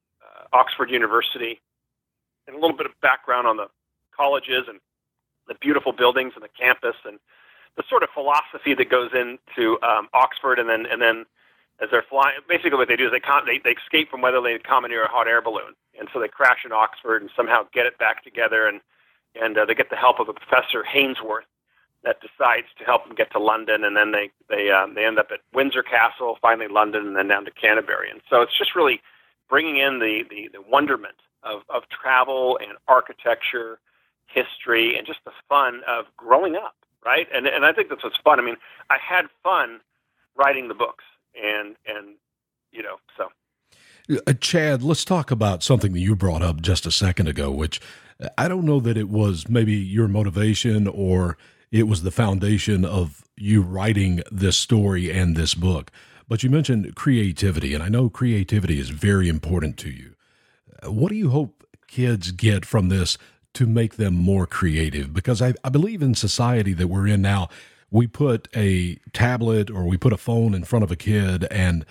Oxford 0.54 0.90
University, 0.90 1.62
and 2.48 2.56
a 2.56 2.60
little 2.60 2.76
bit 2.76 2.86
of 2.86 2.94
background 3.02 3.48
on 3.48 3.58
the 3.58 3.68
colleges 4.16 4.66
and 4.68 4.80
the 5.48 5.56
beautiful 5.56 5.92
buildings 5.92 6.34
and 6.36 6.44
the 6.44 6.50
campus 6.60 6.96
and 7.06 7.20
the 7.78 7.84
sort 7.90 8.04
of 8.04 8.10
philosophy 8.10 8.74
that 8.74 8.90
goes 8.90 9.12
into 9.14 9.78
um, 9.84 10.10
Oxford, 10.14 10.60
and 10.60 10.70
then 10.70 10.86
and 10.86 11.02
then 11.02 11.26
as 11.80 11.90
they're 11.92 12.06
flying, 12.10 12.36
basically 12.50 12.78
what 12.78 12.88
they 12.88 12.96
do 12.96 13.06
is 13.06 13.12
they 13.12 13.20
con- 13.20 13.46
they, 13.46 13.60
they 13.64 13.76
escape 13.78 14.10
from 14.10 14.22
whether 14.22 14.42
they 14.42 14.58
commandeer 14.58 15.04
a 15.04 15.08
hot 15.08 15.28
air 15.28 15.42
balloon, 15.42 15.76
and 16.00 16.10
so 16.12 16.20
they 16.20 16.28
crash 16.28 16.66
in 16.66 16.72
Oxford 16.72 17.22
and 17.22 17.32
somehow 17.36 17.68
get 17.74 17.86
it 17.86 17.98
back 18.00 18.24
together, 18.24 18.68
and 18.68 18.82
and 19.40 19.58
uh, 19.58 19.66
they 19.66 19.76
get 19.76 19.90
the 19.90 19.96
help 19.96 20.20
of 20.20 20.28
a 20.28 20.34
professor 20.34 20.84
Hainsworth 20.84 21.46
that 22.04 22.18
decides 22.22 22.68
to 22.80 22.84
help 22.84 23.06
them 23.06 23.16
get 23.16 23.32
to 23.32 23.40
London, 23.40 23.84
and 23.84 23.96
then 23.96 24.12
they 24.12 24.32
they 24.50 24.72
um, 24.72 24.96
they 24.96 25.06
end 25.06 25.20
up 25.20 25.28
at 25.32 25.42
Windsor 25.54 25.84
Castle, 25.84 26.38
finally 26.42 26.68
London, 26.68 27.06
and 27.06 27.16
then 27.16 27.28
down 27.28 27.46
to 27.46 27.52
Canterbury. 27.52 28.10
And 28.10 28.22
so 28.30 28.42
it's 28.42 28.58
just 28.58 28.76
really 28.76 29.02
bringing 29.50 29.78
in 29.78 30.00
the 30.00 30.24
the, 30.30 30.50
the 30.54 30.62
wonderment 30.62 31.16
of 31.44 31.62
of 31.70 31.84
travel 31.90 32.60
and 32.62 32.78
architecture, 32.88 33.80
history, 34.28 34.98
and 34.98 35.06
just 35.06 35.20
the 35.26 35.32
fun 35.50 35.82
of 35.88 36.06
growing 36.18 36.56
up, 36.56 36.76
right? 37.06 37.28
And 37.34 37.48
and 37.48 37.66
I 37.66 37.74
think 37.74 37.90
that's 37.90 38.04
what's 38.04 38.18
fun. 38.18 38.40
I 38.40 38.44
mean, 38.44 38.58
I 38.90 38.98
had 38.98 39.26
fun 39.44 39.80
writing 40.36 40.68
the 40.68 40.76
books, 40.76 41.04
and 41.36 41.76
and 41.88 42.16
you 42.72 42.84
know 42.84 42.98
so. 43.18 43.30
Uh, 44.26 44.34
Chad, 44.34 44.84
let's 44.84 45.04
talk 45.04 45.32
about 45.32 45.64
something 45.64 45.92
that 45.92 46.00
you 46.00 46.16
brought 46.16 46.42
up 46.42 46.62
just 46.62 46.86
a 46.86 46.92
second 46.92 47.28
ago, 47.28 47.52
which 47.52 47.82
I 48.38 48.48
don't 48.48 48.66
know 48.66 48.80
that 48.80 48.98
it 48.98 49.10
was 49.10 49.50
maybe 49.50 49.74
your 49.74 50.08
motivation 50.08 50.88
or 50.88 51.38
it 51.72 51.84
was 51.84 52.04
the 52.04 52.12
foundation 52.12 52.86
of 52.86 53.26
you 53.36 53.62
writing 53.62 54.22
this 54.32 54.58
story 54.58 55.12
and 55.12 55.36
this 55.36 55.54
book. 55.54 55.92
But 56.28 56.44
you 56.44 56.50
mentioned 56.50 56.96
creativity, 56.96 57.74
and 57.74 57.82
I 57.82 57.90
know 57.90 58.10
creativity 58.10 58.80
is 58.80 58.90
very 58.90 59.30
important 59.30 59.78
to 59.78 59.90
you. 59.90 60.16
What 60.84 61.10
do 61.10 61.16
you 61.16 61.30
hope 61.30 61.66
kids 61.88 62.32
get 62.32 62.66
from 62.66 62.90
this 62.90 63.18
to 63.54 63.66
make 63.66 63.96
them 63.96 64.14
more 64.14 64.46
creative? 64.46 65.14
Because 65.14 65.42
I, 65.42 65.54
I 65.64 65.70
believe 65.70 66.02
in 66.02 66.16
society 66.16 66.74
that 66.74 66.88
we're 66.88 67.08
in 67.08 67.22
now, 67.22 67.48
we 67.90 68.08
put 68.08 68.50
a 68.56 68.96
tablet 69.14 69.72
or 69.72 69.86
we 69.86 69.98
put 69.98 70.12
a 70.12 70.18
phone 70.18 70.54
in 70.54 70.66
front 70.66 70.84
of 70.84 70.92
a 70.92 70.98
kid 70.98 71.46
and 71.46 71.86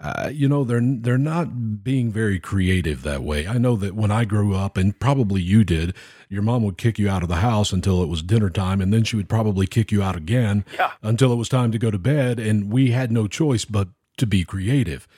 uh, 0.00 0.30
you 0.32 0.48
know 0.48 0.62
they're 0.64 0.80
they're 0.82 1.18
not 1.18 1.82
being 1.82 2.12
very 2.12 2.38
creative 2.38 3.02
that 3.02 3.22
way. 3.22 3.46
I 3.46 3.58
know 3.58 3.74
that 3.76 3.94
when 3.94 4.10
I 4.10 4.24
grew 4.24 4.54
up, 4.54 4.76
and 4.76 4.98
probably 4.98 5.42
you 5.42 5.64
did, 5.64 5.94
your 6.28 6.42
mom 6.42 6.62
would 6.62 6.78
kick 6.78 6.98
you 6.98 7.08
out 7.08 7.22
of 7.22 7.28
the 7.28 7.36
house 7.36 7.72
until 7.72 8.02
it 8.02 8.08
was 8.08 8.22
dinner 8.22 8.50
time, 8.50 8.80
and 8.80 8.92
then 8.92 9.02
she 9.02 9.16
would 9.16 9.28
probably 9.28 9.66
kick 9.66 9.90
you 9.90 10.02
out 10.02 10.14
again 10.14 10.64
yeah. 10.74 10.92
until 11.02 11.32
it 11.32 11.36
was 11.36 11.48
time 11.48 11.72
to 11.72 11.78
go 11.78 11.90
to 11.90 11.98
bed, 11.98 12.38
and 12.38 12.72
we 12.72 12.92
had 12.92 13.10
no 13.10 13.26
choice 13.26 13.64
but 13.64 13.88
to 14.18 14.26
be 14.26 14.44
creative. 14.44 15.08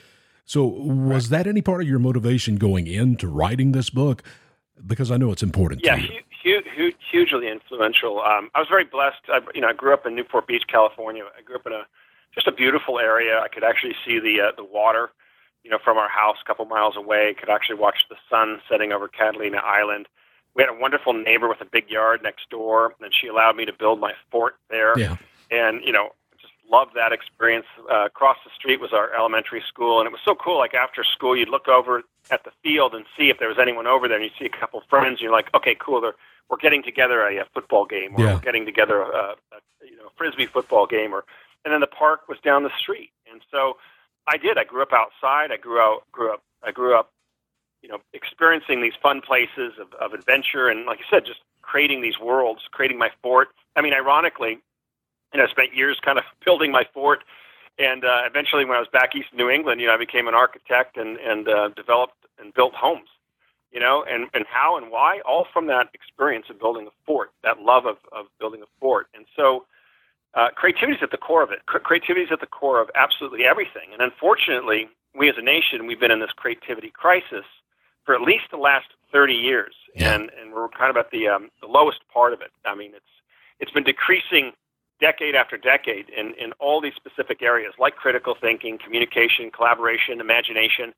So, 0.47 0.65
was 0.65 1.29
that 1.29 1.47
any 1.47 1.63
part 1.63 1.83
of 1.83 1.89
your 1.89 1.99
motivation 1.99 2.57
going 2.57 2.87
into 2.87 3.29
writing 3.29 3.73
this 3.73 3.91
book? 3.91 4.23
Because 4.85 5.11
I 5.11 5.17
know 5.17 5.31
it's 5.31 5.43
important. 5.43 5.85
Yeah, 5.85 5.97
to 5.97 6.03
you. 6.03 6.21
Hu- 6.43 6.71
hu- 6.75 6.93
hugely 7.11 7.49
influential. 7.49 8.21
Um, 8.21 8.51
I 8.55 8.61
was 8.61 8.69
very 8.69 8.85
blessed. 8.85 9.21
I, 9.29 9.41
you 9.55 9.61
know, 9.61 9.69
I 9.69 9.75
grew 9.75 9.93
up 9.93 10.07
in 10.07 10.15
Newport 10.15 10.47
Beach, 10.47 10.65
California. 10.67 11.23
I 11.39 11.43
grew 11.43 11.57
up 11.57 11.67
in 11.67 11.73
a 11.73 11.87
just 12.35 12.47
a 12.47 12.53
beautiful 12.53 12.99
area. 12.99 13.41
I 13.41 13.49
could 13.49 13.65
actually 13.65 13.95
see 14.05 14.19
the 14.21 14.41
uh, 14.41 14.53
the 14.57 14.65
water, 14.65 15.11
you 15.65 15.71
know, 15.71 15.79
from 15.83 15.97
our 15.99 16.09
house 16.09 16.37
a 16.43 16.47
couple 16.47 16.65
miles 16.65 16.97
away. 16.97 17.35
Could 17.39 17.49
actually 17.51 17.79
watch 17.79 18.07
the 18.09 18.17
sun 18.29 18.61
setting 18.69 18.93
over 18.93 19.09
Catalina 19.09 19.59
Island. 19.59 20.07
We 20.55 20.63
had 20.63 20.71
a 20.71 20.79
wonderful 20.79 21.13
neighbor 21.13 21.49
with 21.49 21.61
a 21.61 21.65
big 21.65 21.89
yard 21.91 22.23
next 22.23 22.51
door, 22.51 22.95
and 23.01 23.13
she 23.15 23.29
allowed 23.29 23.57
me 23.57 23.65
to 23.67 23.73
build 23.73 24.01
my 24.01 24.13
fort 24.31 24.57
there. 24.69 24.99
Yeah. 24.99 25.17
And 25.51 25.83
you 25.85 25.93
know, 25.93 26.11
just 26.41 26.53
loved 26.71 26.95
that 26.95 27.13
experience. 27.13 27.67
Uh, 27.91 28.07
across 28.07 28.37
the 28.45 28.51
street 28.55 28.81
was 28.81 28.93
our 28.93 29.15
elementary 29.15 29.63
school, 29.67 30.01
and 30.01 30.07
it 30.07 30.13
was 30.13 30.21
so 30.25 30.35
cool. 30.35 30.59
Like 30.59 30.75
after 30.75 31.05
school, 31.05 31.37
you'd 31.37 31.49
look 31.49 31.69
over 31.69 32.03
at 32.31 32.45
the 32.45 32.51
field 32.63 32.95
and 32.95 33.05
see 33.17 33.29
if 33.31 33.39
there 33.39 33.49
was 33.49 33.59
anyone 33.61 33.87
over 33.87 34.07
there, 34.09 34.17
and 34.19 34.25
you'd 34.25 34.39
see 34.39 34.45
a 34.45 34.59
couple 34.61 34.83
friends. 34.89 35.15
And 35.15 35.21
you're 35.21 35.33
like, 35.33 35.49
okay, 35.55 35.77
cool. 35.79 36.01
They're, 36.01 36.15
we're 36.49 36.57
getting 36.57 36.83
together 36.83 37.23
a, 37.27 37.37
a 37.39 37.45
football 37.55 37.87
game, 37.87 38.15
or 38.17 38.25
Yeah. 38.25 38.35
we're 38.35 38.41
getting 38.41 38.65
together 38.67 39.03
a, 39.03 39.35
a 39.53 39.59
you 39.89 39.97
know 39.97 40.11
frisbee 40.17 40.47
football 40.47 40.87
game, 40.87 41.13
or 41.13 41.25
and 41.65 41.73
then 41.73 41.81
the 41.81 41.87
park 41.87 42.29
was 42.29 42.39
down 42.43 42.63
the 42.63 42.71
street. 42.79 43.11
And 43.31 43.41
so 43.51 43.77
I 44.27 44.37
did. 44.37 44.59
I 44.59 44.65
grew 44.65 44.83
up 44.83 44.93
outside. 44.93 45.53
I 45.53 45.57
grew 45.57 45.81
out 45.81 46.03
grew 46.13 46.33
up 46.33 46.43
I 46.63 46.73
grew 46.73 46.97
up, 46.97 47.13
you 47.83 47.89
know, 47.89 47.99
experiencing 48.13 48.83
these 48.83 48.93
fun 49.03 49.21
places 49.21 49.73
of, 49.81 49.93
of 49.95 50.13
adventure 50.13 50.69
and 50.69 50.87
like 50.87 50.99
you 50.99 51.05
said, 51.11 51.25
just 51.25 51.41
creating 51.63 52.03
these 52.03 52.19
worlds, 52.19 52.63
creating 52.71 52.99
my 52.99 53.11
fort. 53.23 53.49
I 53.77 53.83
mean, 53.83 53.95
ironically, 53.95 54.59
you 55.33 55.39
know, 55.39 55.45
I 55.45 55.49
spent 55.49 55.75
years 55.75 55.99
kind 56.01 56.19
of 56.19 56.25
building 56.45 56.73
my 56.73 56.87
fort 56.93 57.25
and 57.81 58.05
uh, 58.05 58.23
eventually 58.27 58.65
when 58.67 58.77
I 58.77 58.81
was 58.81 58.89
back 58.93 59.17
east 59.17 59.29
in 59.33 59.39
New 59.39 59.49
England, 59.49 59.81
you 59.81 59.87
know, 59.87 59.95
I 59.95 59.97
became 59.97 60.29
an 60.29 60.35
architect 60.35 60.99
and, 60.99 61.17
and 61.17 61.49
uh, 61.49 61.69
developed 61.71 62.15
and 62.39 62.53
built 62.53 62.75
homes. 62.75 63.09
You 63.73 63.79
know, 63.79 64.03
and, 64.03 64.27
and 64.35 64.45
how 64.51 64.77
and 64.77 64.91
why, 64.91 65.21
all 65.21 65.47
from 65.53 65.69
that 65.69 65.91
experience 65.95 66.47
of 66.51 66.59
building 66.59 66.89
a 66.89 66.91
fort, 67.07 67.31
that 67.45 67.61
love 67.61 67.87
of, 67.87 67.99
of 68.11 68.27
building 68.41 68.63
a 68.63 68.67
fort. 68.81 69.07
And 69.15 69.27
so 69.37 69.65
uh, 70.35 70.49
creativity 70.55 70.97
is 70.97 71.03
at 71.03 71.11
the 71.11 71.17
core 71.17 71.43
of 71.43 71.51
it. 71.51 71.67
Cre- 71.67 71.79
creativity 71.79 72.23
is 72.23 72.33
at 72.33 72.41
the 72.41 72.47
core 72.47 72.81
of 72.81 72.91
absolutely 72.95 73.45
everything. 73.45 73.93
And 73.93 74.01
unfortunately, 74.01 74.89
we 75.15 75.29
as 75.29 75.37
a 75.37 75.43
nation, 75.43 75.87
we've 75.87 76.01
been 76.01 76.11
in 76.11 76.21
this 76.21 76.33
creativity 76.33 76.91
crisis 76.91 77.45
for 78.05 78.15
at 78.15 78.23
least 78.23 78.45
the 78.51 78.57
last 78.57 78.87
30 79.13 79.35
years, 79.35 79.75
and 79.97 80.31
and 80.41 80.53
we're 80.53 80.69
kind 80.69 80.91
of 80.91 80.97
at 80.97 81.11
the 81.11 81.29
um, 81.29 81.51
the 81.61 81.67
lowest 81.67 82.01
part 82.13 82.33
of 82.33 82.41
it. 82.41 82.51
I 82.65 82.75
mean, 82.75 82.93
it's 82.95 83.05
it's 83.59 83.73
been 83.73 83.85
decreasing 83.85 84.53
decade 85.01 85.35
after 85.35 85.57
decade 85.57 86.09
in 86.11 86.35
in 86.35 86.53
all 86.61 86.81
these 86.81 86.95
specific 86.95 87.43
areas, 87.43 87.75
like 87.79 87.97
critical 87.97 88.37
thinking, 88.41 88.79
communication, 88.79 89.51
collaboration, 89.51 90.21
imagination. 90.21 90.95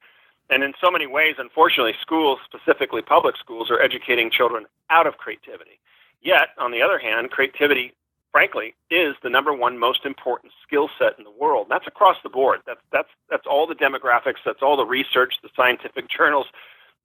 And 0.50 0.62
in 0.62 0.74
so 0.80 0.90
many 0.90 1.06
ways, 1.06 1.36
unfortunately, 1.38 1.94
schools, 2.00 2.38
specifically 2.44 3.00
public 3.00 3.36
schools, 3.38 3.70
are 3.70 3.80
educating 3.80 4.30
children 4.30 4.66
out 4.90 5.06
of 5.06 5.16
creativity. 5.16 5.80
Yet, 6.20 6.48
on 6.58 6.72
the 6.72 6.82
other 6.82 6.98
hand, 6.98 7.30
creativity 7.30 7.94
frankly, 8.32 8.74
is 8.90 9.14
the 9.22 9.30
number 9.30 9.52
one 9.52 9.78
most 9.78 10.04
important 10.04 10.52
skill 10.66 10.88
set 10.98 11.18
in 11.18 11.24
the 11.24 11.30
world. 11.30 11.66
That's 11.70 11.86
across 11.86 12.16
the 12.22 12.30
board. 12.30 12.60
That's 12.66 12.80
that's 12.90 13.08
that's 13.30 13.46
all 13.46 13.66
the 13.66 13.74
demographics. 13.74 14.40
That's 14.44 14.62
all 14.62 14.76
the 14.76 14.86
research, 14.86 15.34
the 15.42 15.50
scientific 15.54 16.08
journals. 16.16 16.46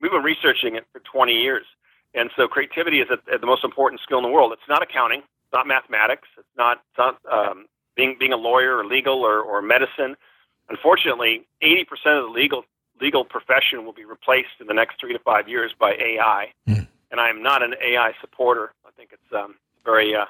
We've 0.02 0.12
been 0.12 0.24
researching 0.24 0.76
it 0.76 0.86
for 0.94 1.00
20 1.00 1.34
years, 1.34 1.66
and 2.14 2.30
so 2.36 2.48
creativity 2.48 3.02
is 3.02 3.10
a, 3.10 3.38
the 3.38 3.46
most 3.46 3.64
important 3.64 4.02
skill 4.02 4.18
in 4.20 4.24
the 4.24 4.30
world. 4.30 4.54
It's 4.54 4.70
not 4.70 4.82
accounting. 4.82 5.20
It's 5.20 5.54
not 5.54 5.68
mathematics. 5.68 6.28
It's 6.38 6.48
not, 6.58 6.82
it's 6.90 6.98
not 6.98 7.18
um, 7.32 7.66
being 7.96 8.16
being 8.20 8.34
a 8.34 8.38
lawyer 8.38 8.78
or 8.78 8.86
legal 8.86 9.24
or, 9.24 9.42
or 9.42 9.62
medicine. 9.62 10.16
Unfortunately, 10.70 11.46
80% 11.64 11.84
of 12.18 12.26
the 12.26 12.32
legal 12.34 12.64
legal 13.00 13.26
profession 13.26 13.86
will 13.86 13.94
be 13.94 14.06
replaced 14.06 14.60
in 14.60 14.68
the 14.68 14.74
next 14.74 15.00
three 15.00 15.14
to 15.14 15.20
five 15.20 15.48
years 15.48 15.72
by 15.78 15.94
AI. 15.94 16.52
And 17.12 17.22
I 17.22 17.30
am 17.30 17.42
not 17.42 17.64
an 17.64 17.76
AI 17.82 18.14
supporter. 18.22 18.72
I 18.86 18.92
think 18.98 19.12
it's 19.14 19.34
um, 19.34 19.56
very 19.86 20.16
uh, 20.16 20.26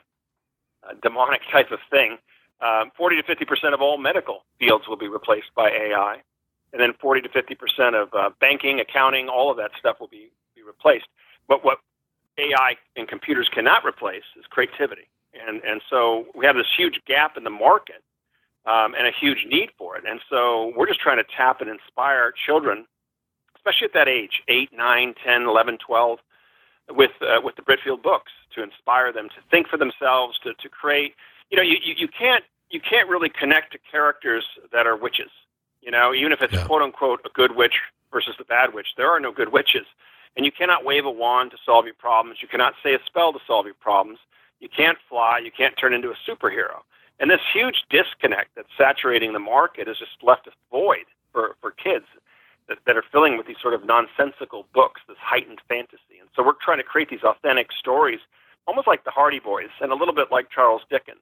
demonic 1.01 1.41
type 1.51 1.71
of 1.71 1.79
thing. 1.89 2.17
Um, 2.61 2.91
40 2.97 3.17
to 3.17 3.23
50 3.23 3.45
percent 3.45 3.73
of 3.73 3.81
all 3.81 3.97
medical 3.97 4.45
fields 4.59 4.87
will 4.87 4.97
be 4.97 5.07
replaced 5.07 5.53
by 5.55 5.69
AI, 5.69 6.17
and 6.73 6.81
then 6.81 6.93
40 6.99 7.21
to 7.21 7.29
50 7.29 7.55
percent 7.55 7.95
of 7.95 8.13
uh, 8.13 8.29
banking, 8.39 8.79
accounting, 8.79 9.29
all 9.29 9.51
of 9.51 9.57
that 9.57 9.71
stuff 9.79 9.99
will 9.99 10.07
be, 10.07 10.31
be 10.55 10.63
replaced. 10.63 11.07
But 11.47 11.63
what 11.63 11.79
AI 12.39 12.75
and 12.95 13.07
computers 13.07 13.47
cannot 13.49 13.85
replace 13.85 14.23
is 14.39 14.45
creativity, 14.49 15.07
and 15.47 15.61
and 15.63 15.81
so 15.89 16.25
we 16.35 16.45
have 16.45 16.55
this 16.55 16.67
huge 16.75 16.99
gap 17.05 17.37
in 17.37 17.43
the 17.43 17.51
market 17.51 18.03
um, 18.67 18.93
and 18.95 19.07
a 19.07 19.11
huge 19.11 19.45
need 19.49 19.69
for 19.77 19.95
it. 19.97 20.03
And 20.07 20.19
so 20.29 20.73
we're 20.75 20.87
just 20.87 20.99
trying 20.99 21.17
to 21.17 21.23
tap 21.23 21.61
and 21.61 21.69
inspire 21.69 22.33
children, 22.45 22.85
especially 23.55 23.85
at 23.85 23.93
that 23.93 24.07
age, 24.09 24.43
8, 24.47 24.69
9, 24.75 25.15
10, 25.23 25.41
11, 25.43 25.77
12, 25.77 26.19
with 26.89 27.11
uh, 27.21 27.41
with 27.43 27.55
the 27.55 27.61
Britfield 27.61 28.01
books 28.01 28.31
to 28.55 28.63
inspire 28.63 29.11
them 29.11 29.29
to 29.29 29.35
think 29.51 29.67
for 29.67 29.77
themselves, 29.77 30.39
to, 30.39 30.53
to 30.53 30.69
create. 30.69 31.15
You 31.49 31.57
know, 31.57 31.63
you, 31.63 31.77
you, 31.83 31.93
you 31.97 32.07
can't 32.07 32.43
you 32.69 32.79
can't 32.79 33.09
really 33.09 33.29
connect 33.29 33.73
to 33.73 33.79
characters 33.91 34.45
that 34.71 34.87
are 34.87 34.95
witches. 34.95 35.31
You 35.81 35.91
know, 35.91 36.13
even 36.13 36.31
if 36.31 36.41
it's 36.41 36.57
quote 36.63 36.81
unquote 36.81 37.21
a 37.25 37.29
good 37.33 37.55
witch 37.55 37.75
versus 38.11 38.35
the 38.37 38.45
bad 38.45 38.73
witch, 38.73 38.87
there 38.97 39.09
are 39.09 39.19
no 39.19 39.31
good 39.31 39.51
witches, 39.51 39.85
and 40.35 40.45
you 40.45 40.51
cannot 40.51 40.85
wave 40.85 41.05
a 41.05 41.11
wand 41.11 41.51
to 41.51 41.57
solve 41.65 41.85
your 41.85 41.95
problems. 41.95 42.39
You 42.41 42.47
cannot 42.47 42.73
say 42.83 42.93
a 42.93 42.99
spell 43.05 43.33
to 43.33 43.39
solve 43.45 43.65
your 43.65 43.75
problems. 43.75 44.19
You 44.59 44.69
can't 44.69 44.97
fly. 45.07 45.39
You 45.39 45.51
can't 45.51 45.77
turn 45.77 45.93
into 45.93 46.09
a 46.09 46.15
superhero. 46.27 46.81
And 47.19 47.31
this 47.31 47.41
huge 47.53 47.83
disconnect 47.89 48.51
that's 48.55 48.69
saturating 48.77 49.33
the 49.33 49.39
market 49.39 49.87
has 49.87 49.97
just 49.97 50.11
left 50.21 50.47
a 50.47 50.51
void 50.71 51.05
for, 51.31 51.55
for 51.61 51.71
kids 51.71 52.05
that, 52.69 52.79
that 52.85 52.97
are 52.97 53.03
filling 53.11 53.37
with 53.37 53.47
these 53.47 53.57
sort 53.61 53.73
of 53.73 53.85
nonsensical 53.85 54.65
books, 54.73 55.01
this 55.07 55.17
heightened 55.19 55.61
fantasy. 55.69 56.19
And 56.19 56.29
so 56.35 56.43
we're 56.43 56.53
trying 56.61 56.77
to 56.79 56.83
create 56.83 57.09
these 57.09 57.23
authentic 57.23 57.71
stories, 57.71 58.19
almost 58.67 58.87
like 58.87 59.03
the 59.03 59.11
Hardy 59.11 59.39
Boys 59.39 59.69
and 59.81 59.91
a 59.91 59.95
little 59.95 60.13
bit 60.13 60.31
like 60.31 60.49
Charles 60.49 60.81
Dickens. 60.89 61.19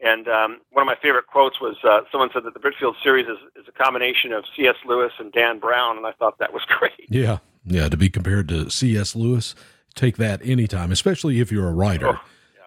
And 0.00 0.28
um, 0.28 0.60
one 0.70 0.82
of 0.82 0.86
my 0.86 0.94
favorite 1.02 1.26
quotes 1.26 1.60
was 1.60 1.76
uh, 1.82 2.02
someone 2.12 2.30
said 2.32 2.44
that 2.44 2.54
the 2.54 2.60
Britfield 2.60 2.94
series 3.02 3.26
is, 3.26 3.38
is 3.56 3.66
a 3.66 3.72
combination 3.72 4.32
of 4.32 4.44
C.S. 4.56 4.76
Lewis 4.86 5.12
and 5.18 5.32
Dan 5.32 5.58
Brown, 5.58 5.96
and 5.96 6.06
I 6.06 6.12
thought 6.12 6.38
that 6.38 6.52
was 6.52 6.62
great. 6.68 6.92
Yeah, 7.08 7.38
yeah. 7.64 7.88
To 7.88 7.96
be 7.96 8.08
compared 8.08 8.48
to 8.50 8.70
C.S. 8.70 9.16
Lewis, 9.16 9.56
take 9.96 10.16
that 10.18 10.40
anytime, 10.44 10.92
especially 10.92 11.40
if 11.40 11.50
you're 11.50 11.68
a 11.68 11.74
writer. 11.74 12.10
Oh, 12.10 12.20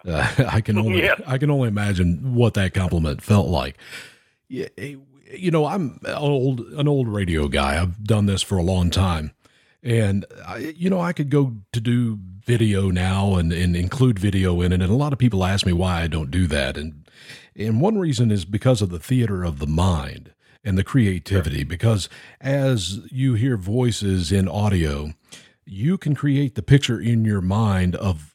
Uh, 0.06 0.28
I 0.50 0.60
can 0.60 0.76
only 0.76 0.98
Yes. 1.04 1.22
I 1.26 1.38
can 1.38 1.50
only 1.50 1.68
imagine 1.68 2.34
what 2.34 2.52
that 2.54 2.74
compliment 2.74 3.22
felt 3.22 3.46
like. 3.48 3.78
Yeah, 4.48 4.66
eh, 4.76 4.96
you 5.32 5.50
know, 5.50 5.66
I'm 5.66 5.98
an 6.04 6.14
old 6.14 6.60
an 6.60 6.88
old 6.88 7.08
radio 7.08 7.48
guy. 7.48 7.80
I've 7.80 8.04
done 8.04 8.26
this 8.26 8.42
for 8.42 8.58
a 8.58 8.62
long 8.62 8.90
time, 8.90 9.32
and 9.82 10.24
I, 10.46 10.74
you 10.76 10.90
know, 10.90 11.00
I 11.00 11.12
could 11.12 11.30
go 11.30 11.56
to 11.72 11.80
do 11.80 12.18
video 12.44 12.90
now 12.90 13.36
and, 13.36 13.52
and 13.52 13.76
include 13.76 14.18
video 14.18 14.60
in 14.60 14.72
it, 14.72 14.82
and 14.82 14.90
a 14.90 14.96
lot 14.96 15.12
of 15.12 15.18
people 15.18 15.44
ask 15.44 15.64
me 15.64 15.72
why 15.72 16.02
I 16.02 16.06
don't 16.06 16.30
do 16.30 16.46
that, 16.48 16.76
and 16.76 17.04
and 17.54 17.80
one 17.80 17.98
reason 17.98 18.30
is 18.30 18.44
because 18.44 18.82
of 18.82 18.90
the 18.90 18.98
theater 18.98 19.44
of 19.44 19.58
the 19.58 19.66
mind 19.66 20.32
and 20.64 20.78
the 20.78 20.84
creativity. 20.84 21.64
Because 21.64 22.08
as 22.40 23.00
you 23.10 23.34
hear 23.34 23.56
voices 23.56 24.32
in 24.32 24.48
audio, 24.48 25.12
you 25.64 25.98
can 25.98 26.14
create 26.14 26.54
the 26.54 26.62
picture 26.62 27.00
in 27.00 27.24
your 27.24 27.40
mind 27.40 27.96
of 27.96 28.31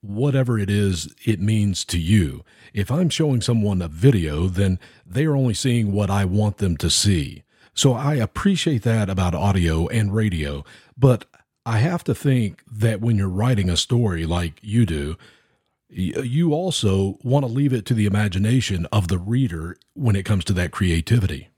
whatever 0.00 0.58
it 0.58 0.70
is 0.70 1.14
it 1.24 1.40
means 1.40 1.84
to 1.86 1.98
you. 1.98 2.44
If 2.72 2.90
I'm 2.90 3.08
showing 3.08 3.40
someone 3.40 3.82
a 3.82 3.88
video, 3.88 4.46
then 4.46 4.78
they 5.06 5.24
are 5.24 5.36
only 5.36 5.54
seeing 5.54 5.92
what 5.92 6.10
I 6.10 6.24
want 6.24 6.58
them 6.58 6.76
to 6.78 6.90
see. 6.90 7.42
So 7.74 7.92
I 7.92 8.14
appreciate 8.14 8.82
that 8.82 9.08
about 9.08 9.34
audio 9.34 9.86
and 9.88 10.14
radio, 10.14 10.64
but 10.96 11.26
I 11.64 11.78
have 11.78 12.02
to 12.04 12.14
think 12.14 12.62
that 12.70 13.00
when 13.00 13.16
you're 13.16 13.28
writing 13.28 13.68
a 13.68 13.76
story 13.76 14.26
like 14.26 14.58
you 14.62 14.86
do, 14.86 15.16
you 15.90 16.52
also 16.52 17.18
want 17.22 17.46
to 17.46 17.52
leave 17.52 17.72
it 17.72 17.86
to 17.86 17.94
the 17.94 18.06
imagination 18.06 18.86
of 18.92 19.08
the 19.08 19.18
reader 19.18 19.76
when 19.94 20.16
it 20.16 20.24
comes 20.24 20.44
to 20.44 20.52
that 20.54 20.70
creativity. 20.70 21.48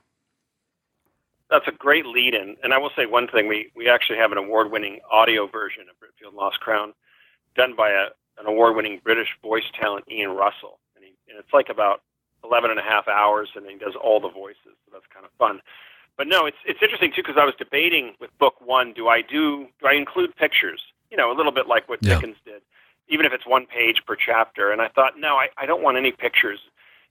That's 1.51 1.67
a 1.67 1.73
great 1.73 2.07
lead 2.07 2.35
in. 2.35 2.57
And 2.63 2.73
I 2.73 2.79
will 2.79 2.91
say 2.95 3.07
one 3.07 3.27
thing 3.27 3.49
we, 3.49 3.73
we 3.75 3.89
actually 3.89 4.19
have 4.19 4.31
an 4.31 4.39
award 4.39 4.71
winning 4.71 5.01
audio 5.11 5.49
version 5.49 5.87
of 5.91 5.97
Britfield 5.97 6.37
Lost 6.37 6.61
Crown 6.61 6.93
done 7.57 7.75
by 7.75 7.91
a, 7.91 8.07
an 8.41 8.47
award 8.47 8.75
winning 8.77 9.01
British 9.05 9.29
voice 9.43 9.65
talent, 9.79 10.07
Ian 10.11 10.31
Russell. 10.31 10.79
And, 10.97 11.05
he, 11.05 11.13
and 11.29 11.39
it's 11.39 11.53
like 11.53 11.69
about 11.69 12.03
11 12.43 12.71
and 12.71 12.81
a 12.81 12.83
half 12.83 13.07
hours, 13.07 13.51
and 13.55 13.67
he 13.67 13.77
does 13.77 13.95
all 13.95 14.19
the 14.19 14.31
voices. 14.31 14.59
So 14.65 14.93
that's 14.93 15.07
kind 15.13 15.25
of 15.25 15.31
fun. 15.39 15.61
But 16.17 16.27
no, 16.27 16.45
it's 16.45 16.59
it's 16.67 16.83
interesting 16.83 17.13
too 17.13 17.23
because 17.23 17.39
I 17.39 17.45
was 17.45 17.55
debating 17.57 18.15
with 18.21 18.37
book 18.39 18.55
one: 18.61 18.93
do 18.93 19.09
I 19.09 19.23
do 19.23 19.69
do 19.81 19.87
I 19.87 19.95
include 19.95 20.37
pictures? 20.37 20.83
You 21.11 21.17
know, 21.17 21.33
a 21.33 21.37
little 21.37 21.53
bit 21.53 21.67
like 21.67 21.89
what 21.89 22.01
yeah. 22.03 22.17
Dickens 22.17 22.37
did 22.45 22.63
even 23.11 23.27
if 23.27 23.33
it's 23.33 23.47
one 23.47 23.67
page 23.67 24.03
per 24.07 24.17
chapter. 24.17 24.71
And 24.71 24.81
I 24.81 24.89
thought, 24.89 25.19
no, 25.19 25.37
I, 25.37 25.49
I 25.59 25.67
don't 25.67 25.83
want 25.83 25.99
any 25.99 26.13
pictures. 26.13 26.61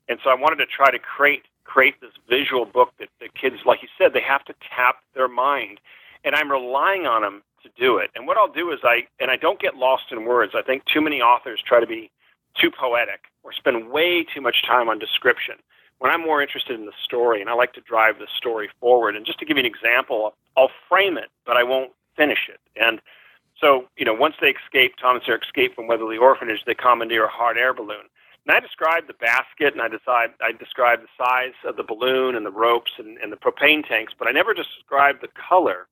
And 0.08 0.18
so 0.24 0.32
I 0.32 0.36
wanted 0.36 0.56
to 0.56 0.66
try 0.66 0.90
to 0.90 0.98
create 0.98 1.44
create 1.66 2.02
this 2.02 2.14
visual 2.28 2.66
book 2.66 2.92
that 2.98 3.10
the 3.20 3.30
kids, 3.30 3.58
like 3.64 3.84
you 3.84 3.88
said, 3.96 4.12
they 4.12 4.22
have 4.22 4.44
to 4.46 4.56
tap 4.76 4.96
their 5.14 5.28
mind. 5.28 5.80
And 6.24 6.34
I'm 6.34 6.50
relying 6.50 7.06
on 7.06 7.22
them 7.22 7.44
to 7.64 7.70
do 7.78 7.98
it. 7.98 8.12
And 8.16 8.28
what 8.28 8.38
I'll 8.38 8.52
do 8.52 8.72
is 8.72 8.80
I 8.84 9.08
and 9.20 9.32
I 9.32 9.38
don't 9.38 9.60
get 9.60 9.76
lost 9.76 10.12
in 10.12 10.26
words. 10.26 10.54
I 10.56 10.62
think 10.62 10.86
too 10.86 11.02
many 11.02 11.22
authors 11.22 11.62
try 11.66 11.80
to 11.80 11.88
be 11.88 12.12
too 12.56 12.72
poetic 12.72 13.26
or 13.44 13.54
spend 13.54 13.90
way 13.90 14.24
too 14.24 14.42
much 14.42 14.64
time 14.66 14.90
on 14.90 15.00
description. 15.00 15.56
When 16.00 16.12
I'm 16.12 16.22
more 16.22 16.42
interested 16.42 16.80
in 16.80 16.86
the 16.86 16.94
story 17.04 17.42
and 17.42 17.50
I 17.50 17.54
like 17.54 17.74
to 17.74 17.82
drive 17.82 18.20
the 18.20 18.28
story 18.36 18.70
forward. 18.80 19.16
And 19.16 19.26
just 19.26 19.40
to 19.40 19.46
give 19.46 19.58
you 19.58 19.64
an 19.64 19.66
example, 19.66 20.34
I'll 20.56 20.72
frame 20.88 21.18
it, 21.18 21.30
but 21.46 21.58
I 21.58 21.64
won't 21.64 21.92
finish 22.16 22.50
it. 22.50 22.60
And 22.82 23.02
so, 23.60 23.86
you 23.98 24.06
know, 24.06 24.14
once 24.14 24.36
they 24.40 24.52
escape, 24.52 24.96
Tom 25.02 25.18
and 25.18 25.26
Sarah 25.26 25.40
escape 25.42 25.76
from 25.76 25.88
Weatherly 25.88 26.18
Orphanage, 26.18 26.64
they 26.66 26.74
commandeer 26.74 27.26
a 27.26 27.30
hot 27.30 27.58
air 27.58 27.74
balloon. 27.74 28.08
And 28.48 28.56
I 28.56 28.60
describe 28.62 29.08
the 29.08 29.14
basket 29.14 29.74
and 29.74 29.82
I 29.82 29.90
decide 29.90 30.30
I 30.42 30.54
describe 30.54 31.02
the 31.02 31.24
size 31.24 31.54
of 31.66 31.76
the 31.76 31.84
balloon 31.84 32.36
and 32.36 32.46
the 32.46 32.52
ropes 32.52 32.92
and, 32.98 33.18
and 33.18 33.32
the 33.32 33.38
propane 33.38 33.86
tanks, 33.86 34.14
but 34.18 34.28
I 34.28 34.32
never 34.32 34.54
describe 34.54 35.22
the 35.22 35.28
color 35.28 35.88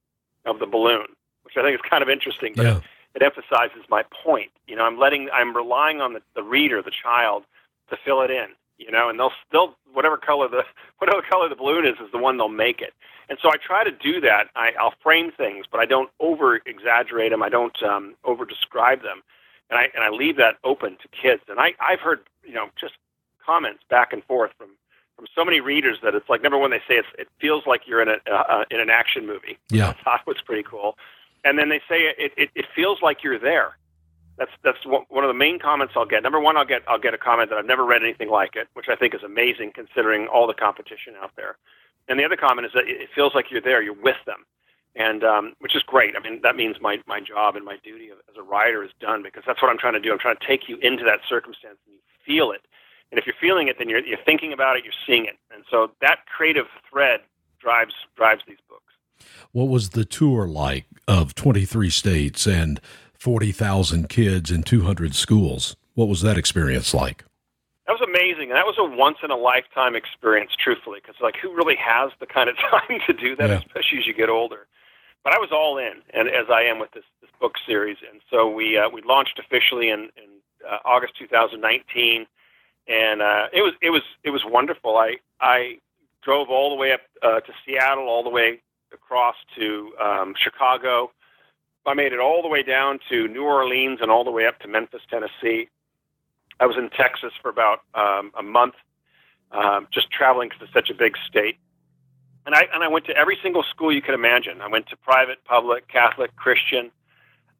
of 0.45 0.59
the 0.59 0.65
balloon, 0.65 1.07
which 1.48 1.58
I 1.58 1.64
think 1.64 1.76
is 1.76 1.89
kind 1.89 2.04
of 2.04 2.10
interesting. 2.10 2.54
But 2.56 2.66
yeah. 2.66 2.80
it, 3.16 3.22
emphasizes 3.24 3.84
my 3.89 4.04
point. 4.24 4.52
You 4.68 4.76
know, 4.76 4.86
I'm 4.86 5.00
letting 5.00 5.30
I'm 5.34 5.56
relying 5.56 6.02
on 6.02 6.14
the, 6.14 6.22
the 6.36 6.43
reader, 6.43 6.82
the 6.82 6.91
child, 6.91 7.43
to 7.89 7.98
fill 8.06 8.22
it 8.22 8.30
in 8.30 8.50
you 8.78 8.91
know, 8.91 9.10
and 9.10 9.20
they'll 9.20 9.32
still 9.48 9.76
whatever 9.93 10.18
color 10.18 10.48
the 10.48 10.64
whatever 11.00 11.22
color 11.22 11.50
the 11.50 11.56
balloon 11.56 11.86
is 11.86 11.95
is 12.04 12.12
the 12.12 12.18
one 12.18 12.38
they'll 12.38 12.50
make 12.50 12.82
it. 12.82 12.93
And 13.30 13.38
so 13.41 13.50
I 13.50 13.58
try 13.58 13.84
to 13.84 13.91
do 13.91 14.22
that. 14.22 14.48
I, 14.56 14.72
I'll 14.80 14.93
frame 15.04 15.32
things, 15.32 15.66
but 15.70 15.82
I 15.82 15.86
don't 15.86 16.10
over 16.20 16.62
exaggerate 16.66 17.32
them. 17.32 17.43
I 17.43 17.50
don't 17.50 17.82
um, 17.84 18.16
over 18.24 18.45
describe 18.45 19.02
them, 19.02 19.22
and 19.70 19.78
I 19.78 19.89
and 19.93 20.04
I 20.04 20.10
leave 20.10 20.38
that 20.38 20.58
open 20.64 20.98
to 21.02 21.08
kids. 21.10 21.43
And 21.50 21.60
I 21.60 21.74
I've 21.80 22.00
heard 22.00 22.22
you 22.43 22.54
know 22.54 22.70
just 22.80 22.93
comments 23.45 23.84
back 23.89 24.14
and 24.14 24.24
forth 24.24 24.52
from 24.58 24.70
from 25.16 25.26
so 25.34 25.43
many 25.43 25.60
readers 25.60 25.98
that 26.04 26.14
it's 26.14 26.30
like 26.30 26.43
number 26.43 26.58
one 26.58 26.70
they 26.70 26.82
say 26.88 26.95
it's, 26.95 27.08
it 27.18 27.28
feels 27.39 27.66
like 27.66 27.88
you're 27.88 28.02
in 28.02 28.10
a 28.10 28.18
uh, 28.32 28.43
uh 28.50 28.66
in 28.70 28.80
an 28.80 28.89
action 28.89 29.26
movie. 29.26 29.58
Yeah, 29.70 29.89
I 30.00 30.04
thought 30.04 30.28
was 30.28 30.41
pretty 30.45 30.64
cool. 30.64 30.98
And 31.44 31.58
then 31.58 31.70
they 31.70 31.80
say 31.88 32.14
it, 32.18 32.34
it 32.38 32.50
it 32.56 32.66
feels 32.76 33.02
like 33.02 33.24
you're 33.24 33.40
there. 33.40 33.78
That's 34.38 34.52
that's 34.64 34.78
one 34.86 35.24
of 35.24 35.28
the 35.28 35.34
main 35.34 35.58
comments 35.58 35.94
I'll 35.96 36.06
get. 36.06 36.22
Number 36.24 36.40
one, 36.40 36.58
I'll 36.58 36.66
get 36.66 36.84
I'll 36.88 37.00
get 37.00 37.14
a 37.14 37.18
comment 37.18 37.50
that 37.50 37.58
I've 37.58 37.66
never 37.66 37.86
read 37.86 38.04
anything 38.04 38.30
like 38.30 38.56
it, 38.56 38.68
which 38.74 38.88
I 38.88 38.96
think 38.96 39.16
is 39.16 39.24
amazing 39.24 39.72
considering 39.74 40.28
all 40.28 40.46
the 40.46 40.54
competition 40.54 41.16
out 41.22 41.32
there. 41.36 41.58
And 42.08 42.20
the 42.20 42.24
other 42.24 42.38
comment 42.38 42.68
is 42.68 42.74
that 42.74 42.88
it 42.88 43.10
feels 43.14 43.34
like 43.34 43.52
you're 43.52 43.62
there, 43.62 43.82
you're 43.82 43.94
with 43.94 44.18
them, 44.26 44.46
and 44.96 45.24
um, 45.24 45.54
which 45.60 45.76
is 45.76 45.84
great. 45.84 46.16
I 46.16 46.20
mean, 46.20 46.40
that 46.44 46.56
means 46.56 46.78
my 46.80 47.02
my 47.08 47.20
job 47.20 47.56
and 47.56 47.66
my 47.66 47.78
duty 47.84 48.10
as 48.30 48.38
a 48.38 48.44
writer 48.44 48.84
is 48.84 48.92
done 49.00 49.24
because 49.24 49.44
that's 49.46 49.62
what 49.62 49.72
I'm 49.72 49.78
trying 49.78 49.94
to 49.94 50.00
do. 50.00 50.12
I'm 50.12 50.20
trying 50.20 50.38
to 50.38 50.46
take 50.46 50.70
you 50.70 50.78
into 50.78 51.04
that 51.06 51.22
circumstance 51.28 51.78
and 51.86 51.96
you 51.96 52.00
feel 52.24 52.52
it. 52.52 52.62
And 53.12 53.18
if 53.18 53.26
you're 53.26 53.36
feeling 53.42 53.70
it, 53.70 53.78
then 53.80 53.90
you're 53.90 54.06
you're 54.06 54.24
thinking 54.24 54.54
about 54.54 54.78
it, 54.78 54.84
you're 54.84 54.94
seeing 55.06 55.26
it, 55.26 55.38
and 55.52 55.64
so 55.70 55.92
that 56.02 56.28
creative 56.28 56.68
thread 56.90 57.22
drives 57.60 57.96
drives 58.16 58.44
these 58.48 58.58
books. 58.70 58.84
What 59.52 59.68
was 59.68 59.90
the 59.90 60.06
tour 60.06 60.48
like 60.48 60.86
of 61.08 61.36
23 61.36 61.89
states 61.89 62.45
and 62.45 62.82
40,000 63.14 64.10
kids 64.10 64.51
in 64.51 64.64
200 64.64 65.16
schools. 65.16 65.76
What 65.95 66.08
was 66.08 66.22
that 66.22 66.38
experience 66.38 66.93
like? 66.93 67.24
That 67.88 67.93
was 67.93 68.01
amazing. 68.01 68.49
That 68.49 68.66
was 68.66 68.76
a 68.78 68.84
once 68.84 69.18
in 69.24 69.32
a 69.32 69.38
lifetime 69.38 69.95
experience, 69.95 70.51
truthfully, 70.60 70.99
because 71.01 71.16
like 71.22 71.38
who 71.38 71.55
really 71.55 71.78
has 71.78 72.12
the 72.20 72.26
kind 72.26 72.49
of 72.49 72.58
time 72.72 72.99
to 73.08 73.14
do 73.14 73.36
that, 73.38 73.49
yeah. 73.49 73.60
especially 73.60 73.99
as 73.99 74.08
you 74.08 74.14
get 74.14 74.30
older. 74.30 74.68
But 75.24 75.34
I 75.34 75.39
was 75.39 75.49
all 75.51 75.78
in, 75.78 75.93
and 76.14 76.30
as 76.30 76.45
I 76.49 76.62
am 76.64 76.80
with 76.80 76.91
this, 76.91 77.03
this 77.22 77.30
book 77.39 77.55
series, 77.66 77.97
and 78.10 78.22
so 78.30 78.49
we 78.49 78.78
uh, 78.78 78.89
we 78.89 79.01
launched 79.01 79.39
officially 79.39 79.89
in, 79.89 80.10
in 80.16 80.30
uh, 80.70 80.78
August 80.86 81.14
2019, 81.18 82.28
and 82.88 83.22
uh, 83.22 83.47
it 83.51 83.62
was 83.62 83.74
it 83.82 83.89
was 83.89 84.03
it 84.24 84.30
was 84.30 84.43
wonderful. 84.45 84.97
I 84.97 85.16
I 85.39 85.80
drove 86.22 86.49
all 86.49 86.70
the 86.70 86.76
way 86.76 86.91
up 86.91 87.01
uh, 87.24 87.39
to 87.39 87.53
Seattle, 87.66 88.08
all 88.08 88.24
the 88.24 88.30
way 88.30 88.62
across 88.94 89.36
to 89.58 89.94
um, 90.02 90.34
Chicago, 90.38 91.12
I 91.86 91.94
made 91.94 92.12
it 92.12 92.20
all 92.20 92.42
the 92.42 92.50
way 92.50 92.64
down 92.64 93.00
to 93.10 93.28
New 93.30 93.44
Orleans 93.44 94.00
and 94.02 94.12
all 94.12 94.24
the 94.26 94.32
way 94.32 94.46
up 94.46 94.60
to 94.60 94.68
Memphis, 94.68 95.02
Tennessee. 95.10 95.70
I 96.60 96.66
was 96.66 96.76
in 96.76 96.90
Texas 96.90 97.32
for 97.42 97.50
about 97.50 97.80
um, 97.94 98.32
a 98.38 98.44
month, 98.44 98.74
um, 99.52 99.88
just 99.92 100.12
traveling 100.12 100.50
because 100.50 100.64
it's 100.64 100.74
such 100.74 100.90
a 100.90 100.94
big 100.94 101.16
state. 101.28 101.58
And 102.46 102.56
I 102.56 102.68
and 102.74 102.84
I 102.84 102.88
went 102.88 103.06
to 103.06 103.16
every 103.16 103.38
single 103.42 103.64
school 103.64 103.92
you 103.92 104.02
could 104.02 104.16
imagine. 104.16 104.62
I 104.62 104.68
went 104.68 104.88
to 104.88 104.98
private, 104.98 105.44
public, 105.46 105.88
Catholic, 105.88 106.36
Christian, 106.36 106.92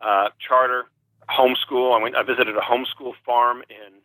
uh, 0.02 0.30
charter, 0.40 0.86
homeschool. 1.30 1.98
I 1.98 2.02
went. 2.02 2.16
I 2.16 2.24
visited 2.24 2.56
a 2.56 2.62
homeschool 2.62 3.14
farm 3.26 3.64
in 3.70 4.00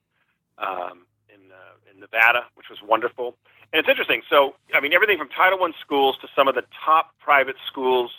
um, 0.59 1.07
in 1.29 1.51
uh, 1.51 1.91
in 1.93 2.01
Nevada, 2.01 2.47
which 2.55 2.69
was 2.69 2.79
wonderful. 2.83 3.37
And 3.73 3.81
it's 3.81 3.89
interesting. 3.89 4.23
So 4.29 4.55
I 4.75 4.81
mean, 4.81 4.93
everything 4.93 5.19
from 5.19 5.29
Title 5.29 5.59
One 5.59 5.75
schools 5.81 6.17
to 6.21 6.29
some 6.35 6.49
of 6.49 6.55
the 6.55 6.65
top 6.85 7.15
private 7.21 7.57
schools 7.67 8.11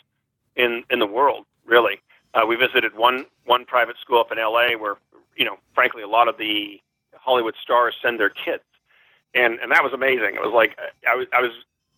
in 0.55 0.83
in 0.89 0.99
the 0.99 1.07
world 1.07 1.45
really. 1.65 1.99
Uh, 2.33 2.45
we 2.47 2.55
visited 2.55 2.95
one 2.95 3.25
one 3.45 3.65
private 3.65 3.97
school 3.99 4.19
up 4.19 4.31
in 4.31 4.39
L.A. 4.39 4.75
where, 4.75 4.95
you 5.35 5.45
know, 5.45 5.57
frankly, 5.73 6.01
a 6.01 6.07
lot 6.07 6.27
of 6.27 6.37
the 6.37 6.81
Hollywood 7.15 7.55
stars 7.61 7.95
send 8.01 8.19
their 8.19 8.29
kids, 8.29 8.63
and 9.33 9.59
and 9.59 9.71
that 9.71 9.83
was 9.83 9.93
amazing. 9.93 10.35
It 10.35 10.41
was 10.41 10.53
like 10.53 10.77
I 11.07 11.15
was 11.15 11.27
I 11.31 11.41
was 11.41 11.51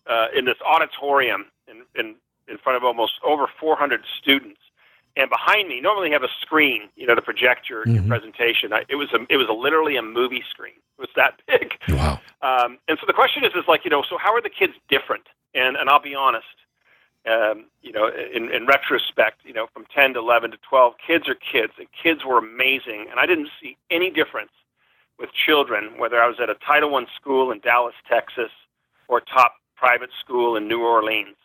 uh, 0.06 0.26
in 0.36 0.44
this 0.44 0.56
auditorium 0.64 1.46
in, 1.68 1.82
in 1.98 2.16
in 2.48 2.58
front 2.58 2.76
of 2.76 2.84
almost 2.84 3.14
over 3.24 3.48
400 3.58 4.02
students, 4.20 4.60
and 5.16 5.30
behind 5.30 5.68
me, 5.68 5.80
normally 5.80 6.08
you 6.08 6.12
have 6.12 6.22
a 6.22 6.32
screen, 6.40 6.88
you 6.94 7.06
know, 7.06 7.14
to 7.14 7.22
project 7.22 7.70
your, 7.70 7.82
mm-hmm. 7.82 7.94
your 7.94 8.02
presentation. 8.04 8.72
I, 8.72 8.84
it 8.88 8.96
was 8.96 9.12
a, 9.12 9.26
it 9.30 9.36
was 9.36 9.48
a, 9.48 9.52
literally 9.52 9.96
a 9.96 10.02
movie 10.02 10.44
screen. 10.48 10.74
It 10.98 11.00
was 11.00 11.08
that 11.16 11.40
big. 11.46 11.72
Wow. 11.88 12.20
Um, 12.42 12.78
and 12.88 12.98
so 13.00 13.06
the 13.06 13.14
question 13.14 13.44
is, 13.44 13.52
is 13.54 13.64
like, 13.66 13.84
you 13.84 13.90
know, 13.90 14.02
so 14.08 14.18
how 14.18 14.34
are 14.34 14.42
the 14.42 14.50
kids 14.50 14.74
different? 14.88 15.24
And 15.54 15.76
and 15.76 15.88
I'll 15.88 16.02
be 16.02 16.14
honest, 16.14 16.44
um, 17.26 17.66
you 17.82 17.92
know, 17.92 18.08
in, 18.08 18.50
in 18.52 18.66
retrospect, 18.66 19.40
you 19.44 19.52
know, 19.52 19.66
from 19.72 19.86
10 19.94 20.14
to 20.14 20.20
11 20.20 20.52
to 20.52 20.58
12, 20.68 20.94
kids 21.04 21.28
are 21.28 21.34
kids, 21.34 21.72
and 21.78 21.88
kids 21.90 22.24
were 22.24 22.38
amazing. 22.38 23.06
And 23.10 23.18
I 23.18 23.26
didn't 23.26 23.48
see 23.60 23.76
any 23.90 24.10
difference 24.10 24.52
with 25.18 25.30
children, 25.32 25.98
whether 25.98 26.22
I 26.22 26.28
was 26.28 26.38
at 26.40 26.50
a 26.50 26.54
Title 26.54 26.94
I 26.94 27.06
school 27.16 27.50
in 27.50 27.60
Dallas, 27.60 27.94
Texas, 28.08 28.50
or 29.08 29.20
top 29.20 29.54
private 29.76 30.10
school 30.20 30.56
in 30.56 30.68
New 30.68 30.82
Orleans. 30.82 31.36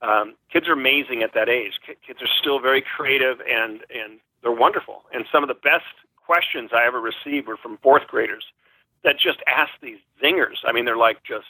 Um, 0.00 0.34
kids 0.52 0.68
are 0.68 0.72
amazing 0.72 1.22
at 1.22 1.34
that 1.34 1.48
age. 1.48 1.80
Kids 2.06 2.22
are 2.22 2.28
still 2.40 2.60
very 2.60 2.82
creative 2.82 3.40
and, 3.40 3.80
and 3.92 4.20
they're 4.42 4.52
wonderful. 4.52 5.02
And 5.12 5.24
some 5.32 5.42
of 5.42 5.48
the 5.48 5.54
best 5.54 5.84
questions 6.16 6.70
I 6.72 6.86
ever 6.86 7.00
received 7.00 7.48
were 7.48 7.56
from 7.56 7.78
fourth 7.78 8.06
graders 8.06 8.44
that 9.02 9.18
just 9.18 9.38
ask 9.46 9.70
these 9.82 9.98
zingers. 10.22 10.58
I 10.64 10.72
mean, 10.72 10.84
they're 10.84 10.96
like 10.96 11.22
just 11.24 11.46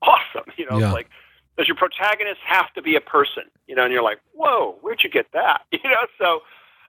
awesome. 0.00 0.50
You 0.56 0.70
know, 0.70 0.78
yeah. 0.78 0.92
like 0.92 1.08
does 1.56 1.68
your 1.68 1.76
protagonist 1.76 2.40
have 2.46 2.72
to 2.74 2.82
be 2.82 2.96
a 2.96 3.00
person? 3.00 3.44
You 3.66 3.74
know, 3.74 3.84
and 3.84 3.92
you're 3.92 4.02
like, 4.02 4.20
whoa, 4.32 4.76
where'd 4.80 5.02
you 5.02 5.10
get 5.10 5.26
that? 5.32 5.62
You 5.72 5.90
know, 5.90 6.06
so 6.18 6.42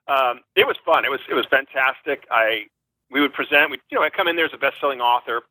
um, 0.07 0.41
it 0.55 0.67
was 0.67 0.77
fun. 0.85 1.05
It 1.05 1.11
was 1.11 1.21
it 1.29 1.33
was 1.33 1.45
fantastic. 1.49 2.25
I 2.29 2.65
we 3.09 3.21
would 3.21 3.33
present. 3.33 3.71
We 3.71 3.79
you 3.89 3.97
know 3.97 4.03
I 4.03 4.09
come 4.09 4.27
in 4.27 4.35
there 4.35 4.45
as 4.45 4.53
a 4.53 4.57
best-selling 4.57 5.01
author. 5.01 5.41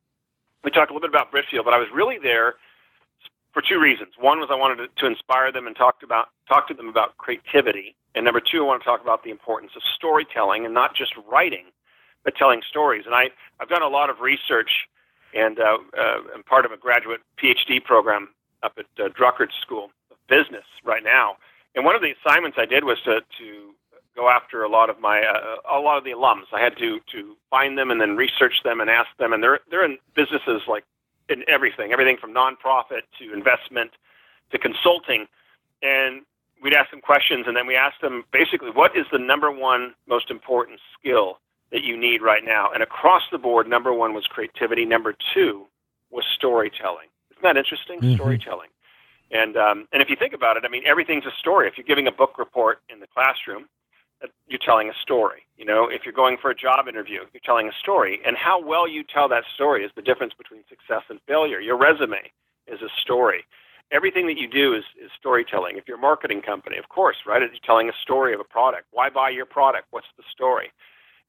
We 0.65 0.71
talked 0.71 0.91
a 0.91 0.95
little 0.95 1.09
bit 1.09 1.11
about 1.11 1.33
Britfield, 1.33 1.65
but 1.65 1.75
I 1.75 1.79
was 1.79 1.89
really 1.93 2.19
there 2.23 2.55
for 3.53 3.63
two 3.63 3.81
reasons. 3.81 4.15
One 4.19 4.41
was 4.41 4.49
I 4.51 4.55
wanted 4.55 4.77
to, 4.77 4.89
to 5.01 5.07
inspire 5.07 5.53
them 5.53 5.67
and 5.67 5.77
talk 5.77 5.97
about 6.03 6.29
talk 6.49 6.69
to 6.69 6.75
them 6.75 6.89
about 6.89 7.17
creativity, 7.19 7.95
and 8.15 8.25
number 8.25 8.41
two, 8.41 8.65
I 8.65 8.67
want 8.67 8.83
to 8.83 8.85
talk 8.85 9.01
about 9.01 9.25
the 9.25 9.31
importance 9.31 9.73
of 9.77 9.83
storytelling 9.83 10.65
and 10.65 10.75
not 10.75 10.95
just 10.95 11.15
writing, 11.31 11.67
but 12.25 12.35
telling 12.37 12.63
stories. 12.69 13.05
And 13.07 13.15
I 13.15 13.31
I've 13.61 13.69
done 13.69 13.83
a 13.83 13.89
lot 13.89 14.11
of 14.11 14.21
research, 14.21 14.71
and 15.35 15.59
uh, 15.59 15.79
uh, 15.99 16.19
I'm 16.35 16.43
part 16.43 16.65
of 16.65 16.73
a 16.73 16.77
graduate 16.77 17.21
PhD 17.43 17.83
program 17.83 18.31
up 18.63 18.79
at 18.79 18.87
uh, 19.03 19.09
Drucker 19.09 19.49
School 19.61 19.91
of 20.11 20.17
Business 20.29 20.65
right 20.85 21.03
now. 21.03 21.37
And 21.75 21.85
one 21.85 21.95
of 21.95 22.03
the 22.03 22.13
assignments 22.13 22.59
I 22.61 22.67
did 22.67 22.85
was 22.85 23.01
to, 23.03 23.21
to 23.39 23.75
go 24.15 24.29
after 24.29 24.63
a 24.63 24.69
lot 24.69 24.91
of 24.91 25.01
my 25.01 25.23
uh, 25.23 25.57
a 25.71 25.81
lot 25.81 25.99
of 25.99 26.05
the 26.05 26.11
alums. 26.11 26.45
I 26.53 26.61
had 26.61 26.77
to 26.79 27.01
to 27.13 27.37
find 27.51 27.79
them 27.79 27.91
and 27.91 28.01
then 28.01 28.17
research 28.17 28.63
them 28.65 28.81
and 28.81 28.91
ask 28.91 29.09
them. 29.19 29.33
And 29.33 29.43
they're 29.43 29.61
they're 29.71 29.85
in 29.85 29.99
businesses 30.15 30.63
like 30.69 30.85
in 31.29 31.45
everything, 31.49 31.93
everything 31.93 32.17
from 32.17 32.33
nonprofit 32.35 33.03
to 33.19 33.33
investment 33.33 33.93
to 34.51 34.59
consulting. 34.59 35.27
And 35.83 36.23
we'd 36.63 36.75
ask 36.75 36.91
them 36.91 37.01
questions, 37.01 37.47
and 37.47 37.57
then 37.57 37.67
we 37.67 37.75
asked 37.75 38.01
them 38.01 38.25
basically, 38.33 38.71
what 38.71 38.97
is 38.97 39.07
the 39.11 39.19
number 39.19 39.51
one 39.51 39.95
most 40.07 40.31
important 40.31 40.81
skill 40.99 41.39
that 41.71 41.83
you 41.83 41.97
need 41.97 42.23
right 42.23 42.45
now? 42.45 42.71
And 42.73 42.83
across 42.83 43.23
the 43.31 43.39
board, 43.39 43.67
number 43.67 43.93
one 43.93 44.15
was 44.15 44.27
creativity. 44.27 44.85
Number 44.85 45.15
two 45.35 45.67
was 46.11 46.25
storytelling. 46.33 47.09
Isn't 47.31 47.43
that 47.43 47.57
interesting? 47.57 48.01
Mm-hmm. 48.01 48.15
Storytelling. 48.15 48.69
And 49.31 49.57
um, 49.57 49.89
and 49.93 50.03
if 50.03 50.11
you 50.11 50.17
think 50.17 50.35
about 50.35 50.59
it, 50.59 50.65
I 50.65 50.69
mean, 50.69 50.83
everything's 50.85 51.25
a 51.25 51.33
story. 51.39 51.67
If 51.67 51.79
you're 51.79 51.87
giving 51.87 52.07
a 52.07 52.13
book 52.13 52.39
report 52.39 52.83
in 52.91 53.01
the 53.01 53.07
classroom, 53.07 53.67
you're 54.49 54.59
telling 54.59 54.89
a 54.89 54.95
story. 54.95 55.47
You 55.57 55.65
know, 55.65 55.89
if 55.89 56.05
you're 56.05 56.15
going 56.15 56.37
for 56.37 56.51
a 56.51 56.55
job 56.55 56.89
interview, 56.89 57.21
you're 57.33 57.41
telling 57.45 57.69
a 57.69 57.73
story. 57.73 58.21
And 58.27 58.37
how 58.37 58.63
well 58.63 58.89
you 58.89 59.05
tell 59.05 59.29
that 59.29 59.45
story 59.55 59.85
is 59.85 59.91
the 59.95 60.03
difference 60.03 60.35
between 60.35 60.63
success 60.69 61.03
and 61.09 61.21
failure. 61.27 61.61
Your 61.61 61.77
resume 61.77 62.31
is 62.67 62.83
a 62.83 62.89
story. 63.01 63.45
Everything 63.91 64.27
that 64.27 64.39
you 64.39 64.49
do 64.49 64.75
is, 64.75 64.85
is 65.03 65.11
storytelling. 65.19 65.77
If 65.77 65.87
you're 65.87 65.99
a 65.99 66.01
marketing 66.01 66.43
company, 66.43 66.79
of 66.79 66.89
course, 66.89 67.17
right? 67.27 67.43
You're 67.43 67.51
telling 67.63 67.89
a 67.89 67.93
story 68.01 68.33
of 68.33 68.41
a 68.41 68.45
product. 68.45 68.87
Why 68.91 69.11
buy 69.11 69.31
your 69.31 69.47
product? 69.47 69.89
What's 69.91 70.07
the 70.17 70.25
story? 70.31 70.73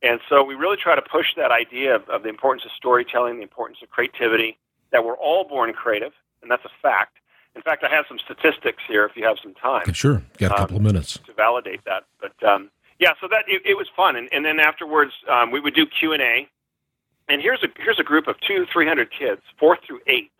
And 0.02 0.20
so 0.30 0.44
we 0.44 0.56
really 0.56 0.78
try 0.78 0.96
to 0.96 1.02
push 1.02 1.28
that 1.36 1.52
idea 1.52 1.96
of, 1.96 2.08
of 2.10 2.24
the 2.24 2.30
importance 2.30 2.66
of 2.66 2.72
storytelling, 2.72 3.38
the 3.38 3.44
importance 3.44 3.80
of 3.82 3.90
creativity, 3.90 4.58
that 4.92 5.04
we're 5.04 5.18
all 5.18 5.44
born 5.44 5.74
creative, 5.74 6.14
and 6.42 6.52
that's 6.52 6.66
a 6.66 6.72
fact 6.82 7.18
in 7.56 7.62
fact, 7.62 7.84
I 7.84 7.90
have 7.90 8.06
some 8.08 8.18
statistics 8.20 8.82
here 8.88 9.06
if 9.06 9.16
you 9.16 9.24
have 9.26 9.38
some 9.42 9.54
time. 9.54 9.94
Sure, 9.94 10.24
got 10.40 10.52
a 10.52 10.56
couple 10.56 10.78
um, 10.78 10.86
of 10.86 10.94
minutes 10.94 11.20
to 11.26 11.34
validate 11.34 11.86
that. 11.86 12.04
But 12.20 12.44
um, 12.48 12.72
yeah, 13.00 13.14
so 13.20 13.28
that 13.30 13.46
it, 13.48 13.62
it 13.66 13.76
was 13.76 13.88
fun, 13.96 14.16
and, 14.16 14.30
and 14.32 14.46
then 14.46 14.60
afterwards 14.60 15.12
um, 15.32 15.52
we 15.52 15.60
would 15.60 15.76
do 15.76 15.86
Q 15.86 16.14
and 16.14 16.22
A. 16.22 16.48
And 17.30 17.42
here's 17.42 17.64
a 17.64 17.68
here's 17.78 18.00
a 18.00 18.04
group 18.04 18.28
of 18.28 18.40
two 18.42 18.66
three 18.72 18.88
hundred 18.88 19.10
kids, 19.12 19.42
fourth 19.60 19.80
through 19.86 20.02
eighth, 20.08 20.32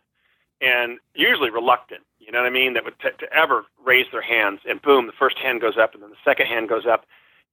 and 0.60 0.98
usually 1.14 1.50
reluctant. 1.50 2.02
You 2.18 2.32
know 2.32 2.40
what 2.40 2.46
I 2.46 2.50
mean? 2.50 2.74
That 2.74 2.84
would 2.84 2.98
t- 3.00 3.08
to 3.18 3.32
ever 3.32 3.64
raise 3.84 4.06
their 4.12 4.22
hands, 4.22 4.60
and 4.68 4.80
boom, 4.80 5.06
the 5.06 5.12
first 5.12 5.38
hand 5.38 5.60
goes 5.60 5.76
up, 5.78 5.94
and 5.94 6.02
then 6.02 6.10
the 6.10 6.16
second 6.24 6.46
hand 6.46 6.68
goes 6.68 6.86
up, 6.86 7.04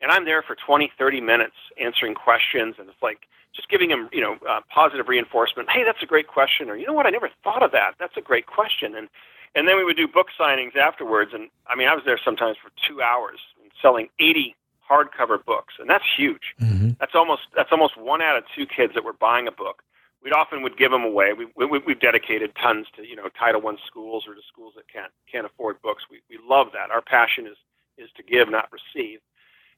and 0.01 0.11
I'm 0.11 0.25
there 0.25 0.41
for 0.41 0.55
20, 0.55 0.91
30 0.97 1.21
minutes 1.21 1.55
answering 1.79 2.15
questions, 2.15 2.75
and 2.79 2.87
it's 2.89 3.01
like 3.01 3.27
just 3.55 3.69
giving 3.69 3.89
them, 3.89 4.09
you 4.13 4.21
know, 4.21 4.37
uh, 4.49 4.61
positive 4.73 5.07
reinforcement. 5.09 5.69
Hey, 5.69 5.83
that's 5.83 6.01
a 6.01 6.05
great 6.05 6.27
question, 6.27 6.69
or 6.69 6.77
you 6.77 6.85
know 6.87 6.93
what, 6.93 7.05
I 7.05 7.09
never 7.09 7.29
thought 7.43 7.63
of 7.63 7.71
that. 7.71 7.95
That's 7.99 8.15
a 8.17 8.21
great 8.21 8.45
question, 8.47 8.95
and 8.95 9.09
and 9.55 9.67
then 9.67 9.75
we 9.77 9.83
would 9.83 9.97
do 9.97 10.07
book 10.07 10.27
signings 10.39 10.75
afterwards. 10.77 11.31
And 11.33 11.49
I 11.67 11.75
mean, 11.75 11.87
I 11.87 11.95
was 11.95 12.03
there 12.05 12.19
sometimes 12.23 12.57
for 12.61 12.71
two 12.87 13.01
hours 13.01 13.39
selling 13.81 14.09
80 14.19 14.55
hardcover 14.91 15.43
books, 15.43 15.75
and 15.79 15.89
that's 15.89 16.03
huge. 16.17 16.55
Mm-hmm. 16.59 16.91
That's 16.99 17.15
almost 17.15 17.43
that's 17.55 17.71
almost 17.71 17.97
one 17.97 18.21
out 18.21 18.37
of 18.37 18.43
two 18.55 18.65
kids 18.65 18.93
that 18.95 19.03
were 19.03 19.13
buying 19.13 19.47
a 19.47 19.51
book. 19.51 19.83
We'd 20.23 20.33
often 20.33 20.61
would 20.61 20.77
give 20.77 20.91
them 20.91 21.03
away. 21.03 21.33
We, 21.33 21.47
we 21.55 21.79
we've 21.79 21.99
dedicated 21.99 22.53
tons 22.55 22.87
to 22.95 23.07
you 23.07 23.15
know 23.15 23.29
Title 23.29 23.61
One 23.61 23.77
schools 23.87 24.25
or 24.27 24.35
to 24.35 24.41
schools 24.47 24.73
that 24.75 24.87
can't 24.87 25.11
can't 25.31 25.45
afford 25.45 25.81
books. 25.81 26.03
We 26.11 26.21
we 26.29 26.37
love 26.47 26.67
that. 26.73 26.91
Our 26.91 27.01
passion 27.01 27.47
is 27.47 27.57
is 27.97 28.09
to 28.17 28.23
give, 28.23 28.49
not 28.49 28.69
receive. 28.71 29.19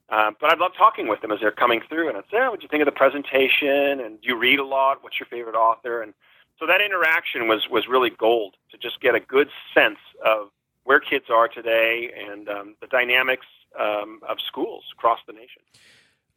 Uh, 0.10 0.32
but 0.40 0.52
I 0.52 0.56
love 0.56 0.72
talking 0.78 1.08
with 1.08 1.22
them 1.22 1.32
as 1.32 1.40
they're 1.40 1.52
coming 1.52 1.82
through, 1.88 2.10
and 2.10 2.18
I'd 2.18 2.24
say, 2.30 2.38
oh, 2.38 2.52
"What 2.52 2.60
do 2.60 2.64
you 2.64 2.70
think 2.70 2.82
of 2.82 2.86
the 2.86 2.92
presentation? 2.92 4.00
And 4.02 4.20
do 4.22 4.28
you 4.28 4.38
read 4.38 4.60
a 4.60 4.66
lot? 4.66 5.02
What's 5.02 5.20
your 5.20 5.28
favorite 5.28 5.56
author?" 5.56 6.02
And 6.02 6.14
so 6.60 6.68
that 6.68 6.82
interaction 6.82 7.48
was 7.48 7.70
was 7.70 7.88
really 7.88 8.10
gold 8.10 8.56
to 8.72 8.78
just 8.78 9.00
get 9.02 9.16
a 9.16 9.20
good 9.20 9.50
sense 9.74 10.00
of 10.26 10.50
where 10.84 11.00
kids 11.00 11.26
are 11.30 11.48
today 11.48 12.12
and 12.30 12.50
um, 12.50 12.76
the 12.82 12.88
dynamics 12.88 13.46
um, 13.80 14.20
of 14.28 14.38
schools 14.46 14.84
across 14.94 15.20
the 15.28 15.34
nation. 15.34 15.62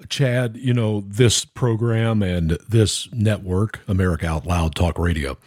Chad, 0.09 0.57
you 0.57 0.74
know, 0.74 1.03
this 1.07 1.45
program 1.45 2.22
and 2.22 2.59
this 2.68 3.11
network, 3.12 3.80
America 3.89 4.26
Out 4.26 4.47
Loud 4.47 4.74
Talk 4.74 4.99
Radio, 4.99 5.39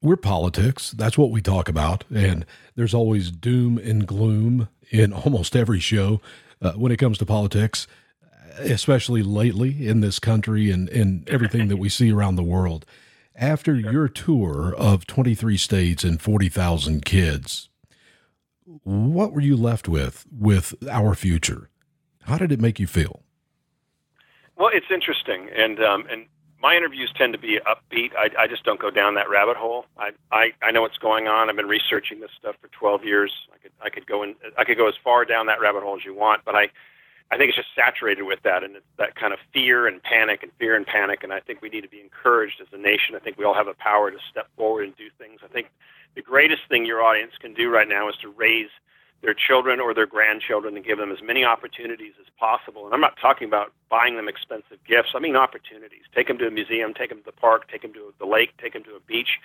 we're 0.00 0.16
politics. 0.16 0.90
That's 0.90 1.18
what 1.18 1.30
we 1.30 1.40
talk 1.40 1.68
about. 1.68 2.04
And 2.12 2.44
there's 2.74 2.94
always 2.94 3.30
doom 3.30 3.78
and 3.78 4.06
gloom 4.06 4.68
in 4.90 5.12
almost 5.24 5.54
every 5.54 5.80
show 5.80 6.20
uh, 6.60 6.72
when 6.72 6.92
it 6.92 6.98
comes 6.98 7.18
to 7.18 7.26
politics, 7.26 7.86
especially 8.58 9.22
lately 9.22 9.86
in 9.86 10.00
this 10.00 10.18
country 10.18 10.70
and, 10.70 10.88
and 10.88 11.28
everything 11.28 11.68
that 11.68 11.76
we 11.76 11.88
see 11.88 12.10
around 12.10 12.36
the 12.36 12.42
world. 12.42 12.86
After 13.34 13.74
your 13.74 14.08
tour 14.08 14.74
of 14.76 15.06
23 15.06 15.56
states 15.56 16.04
and 16.04 16.20
40,000 16.20 17.04
kids, 17.04 17.70
what 18.84 19.32
were 19.32 19.40
you 19.40 19.56
left 19.56 19.88
with 19.88 20.26
with 20.30 20.74
our 20.90 21.14
future? 21.14 21.70
How 22.24 22.38
did 22.38 22.52
it 22.52 22.60
make 22.60 22.78
you 22.78 22.86
feel? 22.86 23.22
Well, 24.56 24.70
it's 24.72 24.86
interesting, 24.90 25.48
and 25.56 25.82
um, 25.82 26.06
and 26.10 26.26
my 26.62 26.76
interviews 26.76 27.12
tend 27.16 27.32
to 27.32 27.38
be 27.38 27.58
upbeat. 27.66 28.12
I, 28.16 28.30
I 28.38 28.46
just 28.46 28.64
don't 28.64 28.80
go 28.80 28.90
down 28.90 29.14
that 29.16 29.28
rabbit 29.28 29.56
hole. 29.56 29.86
I, 29.98 30.12
I 30.30 30.52
I 30.62 30.70
know 30.70 30.82
what's 30.82 30.98
going 30.98 31.26
on. 31.26 31.50
I've 31.50 31.56
been 31.56 31.66
researching 31.66 32.20
this 32.20 32.30
stuff 32.38 32.54
for 32.60 32.68
12 32.68 33.04
years. 33.04 33.32
I 33.52 33.58
could 33.58 33.72
I 33.82 33.90
could 33.90 34.06
go 34.06 34.22
in 34.22 34.36
I 34.56 34.64
could 34.64 34.76
go 34.76 34.88
as 34.88 34.94
far 35.02 35.24
down 35.24 35.46
that 35.46 35.60
rabbit 35.60 35.82
hole 35.82 35.96
as 35.96 36.04
you 36.04 36.14
want, 36.14 36.42
but 36.44 36.54
I 36.54 36.70
I 37.32 37.38
think 37.38 37.48
it's 37.48 37.56
just 37.56 37.74
saturated 37.74 38.22
with 38.22 38.42
that 38.42 38.62
and 38.62 38.76
it's 38.76 38.86
that 38.98 39.16
kind 39.16 39.32
of 39.32 39.40
fear 39.52 39.86
and 39.86 40.02
panic 40.02 40.42
and 40.42 40.52
fear 40.58 40.76
and 40.76 40.86
panic. 40.86 41.24
And 41.24 41.32
I 41.32 41.40
think 41.40 41.62
we 41.62 41.68
need 41.68 41.80
to 41.80 41.88
be 41.88 42.00
encouraged 42.00 42.60
as 42.60 42.68
a 42.72 42.78
nation. 42.78 43.16
I 43.16 43.18
think 43.18 43.38
we 43.38 43.44
all 43.44 43.54
have 43.54 43.66
the 43.66 43.74
power 43.74 44.10
to 44.10 44.18
step 44.30 44.48
forward 44.56 44.84
and 44.84 44.96
do 44.96 45.08
things. 45.18 45.40
I 45.42 45.48
think 45.48 45.68
the 46.14 46.22
greatest 46.22 46.62
thing 46.68 46.84
your 46.84 47.02
audience 47.02 47.32
can 47.40 47.54
do 47.54 47.70
right 47.70 47.88
now 47.88 48.08
is 48.08 48.16
to 48.22 48.28
raise 48.28 48.70
their 49.22 49.34
children 49.34 49.78
or 49.78 49.94
their 49.94 50.06
grandchildren 50.06 50.76
and 50.76 50.84
give 50.84 50.98
them 50.98 51.12
as 51.12 51.22
many 51.22 51.44
opportunities 51.44 52.14
as 52.20 52.26
possible. 52.38 52.84
And 52.86 52.94
I'm 52.94 53.00
not 53.00 53.16
talking 53.20 53.46
about 53.46 53.72
buying 53.88 54.16
them 54.16 54.28
expensive 54.28 54.78
gifts. 54.86 55.10
I 55.14 55.20
mean 55.20 55.36
opportunities. 55.36 56.02
Take 56.14 56.26
them 56.26 56.38
to 56.38 56.48
a 56.48 56.50
museum, 56.50 56.92
take 56.92 57.10
them 57.10 57.18
to 57.18 57.24
the 57.24 57.32
park, 57.32 57.70
take 57.70 57.82
them 57.82 57.92
to 57.94 58.12
the 58.18 58.26
lake, 58.26 58.50
take 58.60 58.72
them 58.72 58.82
to 58.84 58.96
a 58.96 59.00
beach. 59.00 59.38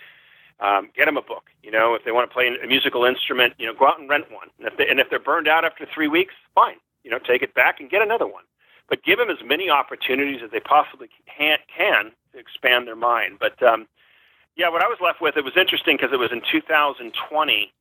Um, 0.60 0.90
get 0.96 1.04
them 1.04 1.16
a 1.16 1.22
book. 1.22 1.44
You 1.62 1.70
know, 1.70 1.94
if 1.94 2.04
they 2.04 2.10
want 2.10 2.28
to 2.28 2.34
play 2.34 2.48
a 2.48 2.66
musical 2.66 3.04
instrument, 3.04 3.54
you 3.58 3.66
know, 3.66 3.72
go 3.72 3.86
out 3.86 4.00
and 4.00 4.10
rent 4.10 4.24
one. 4.32 4.48
And 4.58 4.66
if, 4.66 4.76
they, 4.76 4.88
and 4.88 4.98
if 4.98 5.08
they're 5.08 5.20
burned 5.20 5.46
out 5.46 5.64
after 5.64 5.86
three 5.86 6.08
weeks, 6.08 6.34
fine 6.52 6.78
you 7.08 7.10
know, 7.10 7.18
take 7.18 7.42
it 7.42 7.54
back 7.54 7.80
and 7.80 7.88
get 7.88 8.02
another 8.02 8.26
one. 8.26 8.44
But 8.88 9.02
give 9.02 9.18
them 9.18 9.30
as 9.30 9.38
many 9.42 9.70
opportunities 9.70 10.42
as 10.44 10.50
they 10.50 10.60
possibly 10.60 11.08
can, 11.26 11.58
can 11.74 12.12
to 12.32 12.38
expand 12.38 12.86
their 12.86 12.96
mind. 12.96 13.38
But 13.40 13.62
um, 13.62 13.86
yeah, 14.58 14.68
what 14.68 14.82
I 14.82 14.88
was 14.88 14.98
left 15.00 15.22
with, 15.22 15.36
it 15.36 15.44
was 15.44 15.56
interesting 15.56 15.96
because 15.96 16.12
it 16.12 16.18
was 16.18 16.32
in 16.32 16.42
2020. 16.50 17.72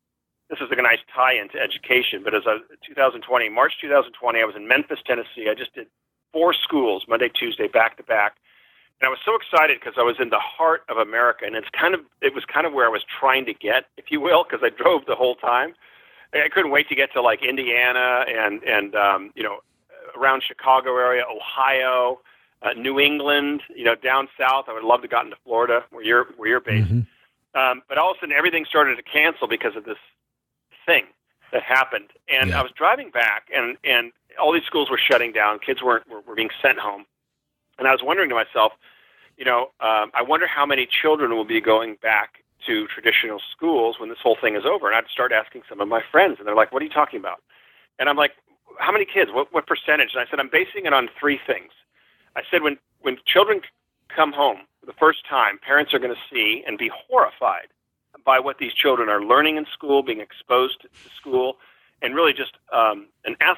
This 0.50 0.60
is 0.62 0.68
a 0.72 0.82
nice 0.82 1.00
tie 1.14 1.34
into 1.34 1.60
education, 1.60 2.22
but 2.24 2.36
as 2.36 2.46
a 2.46 2.60
2020, 2.86 3.50
March 3.50 3.74
2020, 3.82 4.40
I 4.40 4.46
was 4.46 4.56
in 4.56 4.68
Memphis, 4.68 5.00
Tennessee. 5.04 5.50
I 5.50 5.56
just 5.56 5.74
did 5.74 5.88
four 6.32 6.54
schools, 6.54 7.06
Monday, 7.10 7.30
Tuesday, 7.30 7.68
back 7.68 7.98
to 7.98 8.04
back. 8.04 8.38
And 9.02 9.08
I 9.08 9.10
was 9.10 9.18
so 9.26 9.36
excited 9.36 9.80
because 9.80 9.96
I 9.98 10.04
was 10.04 10.18
in 10.20 10.30
the 10.30 10.40
heart 10.40 10.84
of 10.88 10.98
America, 10.98 11.46
and 11.46 11.56
it's 11.56 11.68
kind 11.70 11.96
of 11.96 12.02
it 12.22 12.34
was 12.34 12.46
kind 12.46 12.66
of 12.66 12.74
where 12.74 12.86
I 12.86 12.90
was 12.90 13.04
trying 13.20 13.46
to 13.48 13.54
get, 13.54 13.86
if 13.98 14.06
you 14.10 14.22
will, 14.22 14.44
because 14.44 14.62
I 14.64 14.70
drove 14.70 15.06
the 15.06 15.16
whole 15.16 15.36
time. 15.36 15.74
I 16.34 16.50
couldn't 16.50 16.72
wait 16.72 16.90
to 16.90 16.96
get 16.96 17.12
to 17.14 17.22
like 17.22 17.44
Indiana 17.44 18.26
and 18.28 18.64
and 18.64 18.96
um, 18.96 19.32
you 19.36 19.44
know 19.44 19.60
around 20.16 20.44
Chicago 20.48 20.96
area, 20.98 21.24
Ohio, 21.30 22.20
uh, 22.62 22.74
New 22.74 23.00
England, 23.00 23.62
you 23.76 23.84
know 23.84 23.96
down 23.96 24.28
south. 24.40 24.66
I 24.68 24.74
would 24.74 24.84
love 24.84 25.02
to 25.02 25.04
have 25.04 25.12
gotten 25.12 25.32
to 25.32 25.38
Florida 25.44 25.84
where 25.92 26.04
you're 26.04 26.26
where 26.38 26.50
you're 26.50 26.60
based. 26.60 26.90
Mm-hmm. 26.90 27.60
Um, 27.60 27.82
but 27.90 27.98
all 27.98 28.12
of 28.12 28.18
a 28.18 28.20
sudden 28.20 28.36
everything 28.36 28.66
started 28.66 28.96
to 28.96 29.04
cancel 29.04 29.48
because 29.48 29.76
of 29.76 29.86
this 29.86 29.98
thing 30.86 31.06
that 31.52 31.64
happened. 31.64 32.10
And 32.30 32.50
yeah. 32.50 32.60
I 32.60 32.64
was 32.64 32.72
driving 32.72 33.10
back 33.12 33.48
and 33.54 33.78
and 33.84 34.12
all 34.40 34.54
these 34.54 34.66
schools 34.66 34.90
were 34.90 35.00
shutting 35.00 35.32
down. 35.32 35.60
Kids 35.60 35.82
weren't 35.82 36.10
were, 36.10 36.22
were 36.22 36.36
being 36.36 36.50
sent 36.62 36.80
home. 36.80 37.06
And 37.80 37.88
I 37.88 37.92
was 37.92 38.02
wondering 38.04 38.30
to 38.30 38.36
myself, 38.36 38.74
you 39.38 39.46
know, 39.46 39.70
um, 39.80 40.12
I 40.14 40.24
wonder 40.28 40.48
how 40.48 40.66
many 40.66 40.88
children 40.88 41.36
will 41.36 41.46
be 41.46 41.62
going 41.62 41.98
back 42.02 42.44
to 42.66 42.88
traditional 42.88 43.40
schools 43.52 44.00
when 44.00 44.10
this 44.10 44.18
whole 44.22 44.38
thing 44.40 44.56
is 44.56 44.66
over. 44.66 44.88
And 44.88 44.96
I'd 44.96 45.10
start 45.12 45.32
asking 45.32 45.62
some 45.70 45.80
of 45.80 45.88
my 45.88 46.02
friends, 46.12 46.38
and 46.40 46.48
they're 46.48 46.56
like, 46.56 46.72
"What 46.72 46.82
are 46.82 46.86
you 46.86 46.92
talking 46.92 47.20
about?" 47.20 47.44
And 48.00 48.10
I'm 48.10 48.18
like, 48.18 48.32
"How 48.80 48.92
many 48.92 49.06
kids? 49.06 49.32
What 49.32 49.54
what 49.54 49.68
percentage?" 49.68 50.14
And 50.14 50.22
I 50.22 50.30
said, 50.30 50.40
"I'm 50.40 50.50
basing 50.50 50.86
it 50.86 50.94
on 50.94 51.10
three 51.20 51.40
things." 51.46 51.72
I 52.38 52.44
said, 52.50 52.62
"When 52.62 52.78
when 53.02 53.18
children 53.26 53.62
come 54.08 54.32
home 54.32 54.60
for 54.80 54.86
the 54.86 54.94
first 54.94 55.26
time, 55.28 55.60
parents 55.60 55.94
are 55.94 56.00
going 56.00 56.14
to 56.14 56.22
see 56.34 56.64
and 56.66 56.78
be 56.78 56.90
horrified 56.94 57.68
by 58.24 58.40
what 58.40 58.60
these 58.60 58.74
children 58.74 59.10
are 59.10 59.22
learning 59.22 59.58
in 59.58 59.66
school, 59.74 60.04
being 60.04 60.22
exposed 60.22 60.82
to 60.82 61.10
school, 61.16 61.58
and 62.02 62.16
really 62.16 62.34
just 62.34 62.54
um, 62.72 63.08
an 63.26 63.36
uh, 63.42 63.56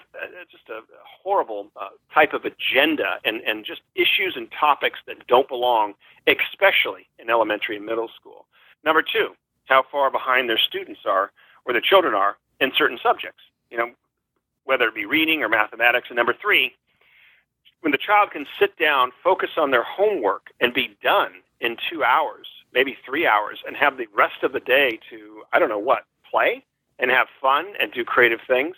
just 0.49 0.69
a 0.69 0.82
horrible 1.23 1.67
uh, 1.75 1.89
type 2.13 2.34
of 2.34 2.45
agenda 2.45 3.19
and 3.25 3.41
and 3.41 3.65
just 3.65 3.82
issues 3.95 4.36
and 4.38 4.49
topics 4.51 4.99
that 5.07 5.27
don't 5.27 5.49
belong, 5.49 5.93
especially 6.25 7.07
in 7.19 7.30
elementary 7.30 7.75
and 7.75 7.86
middle 7.86 8.09
school." 8.15 8.45
Number 8.86 9.01
two, 9.01 9.36
how 9.65 9.84
far 9.91 10.09
behind 10.09 10.49
their 10.49 10.57
students 10.57 11.01
are 11.05 11.32
or 11.65 11.73
their 11.73 11.82
children 11.82 12.13
are 12.13 12.38
in 12.61 12.71
certain 12.75 12.97
subjects, 13.03 13.43
you 13.69 13.77
know, 13.77 13.91
whether 14.63 14.88
it 14.88 14.95
be 14.95 15.05
reading 15.05 15.43
or 15.43 15.49
mathematics. 15.49 16.07
And 16.09 16.15
number 16.15 16.34
three, 16.34 16.75
when 17.82 17.91
the 17.91 17.97
child 17.97 18.32
can 18.32 18.45
sit 18.60 18.78
down, 18.78 19.12
focus 19.24 19.51
on 19.57 19.72
their 19.72 19.84
homework, 19.84 20.47
and 20.60 20.74
be 20.74 20.97
done 21.01 21.32
in 21.62 21.78
two 21.89 22.03
hours, 22.03 22.47
maybe 22.74 22.97
three 23.05 23.26
hours, 23.26 23.60
and 23.66 23.76
have 23.76 23.97
the 23.97 24.07
rest 24.14 24.43
of 24.43 24.51
the 24.53 24.60
day 24.60 24.99
to, 25.10 25.43
I 25.53 25.60
don't 25.60 25.70
know 25.70 25.80
what, 25.80 26.03
play 26.30 26.64
and 26.99 27.10
have 27.12 27.28
fun 27.41 27.74
and 27.80 27.91
do 27.91 28.03
creative 28.03 28.41
things. 28.47 28.76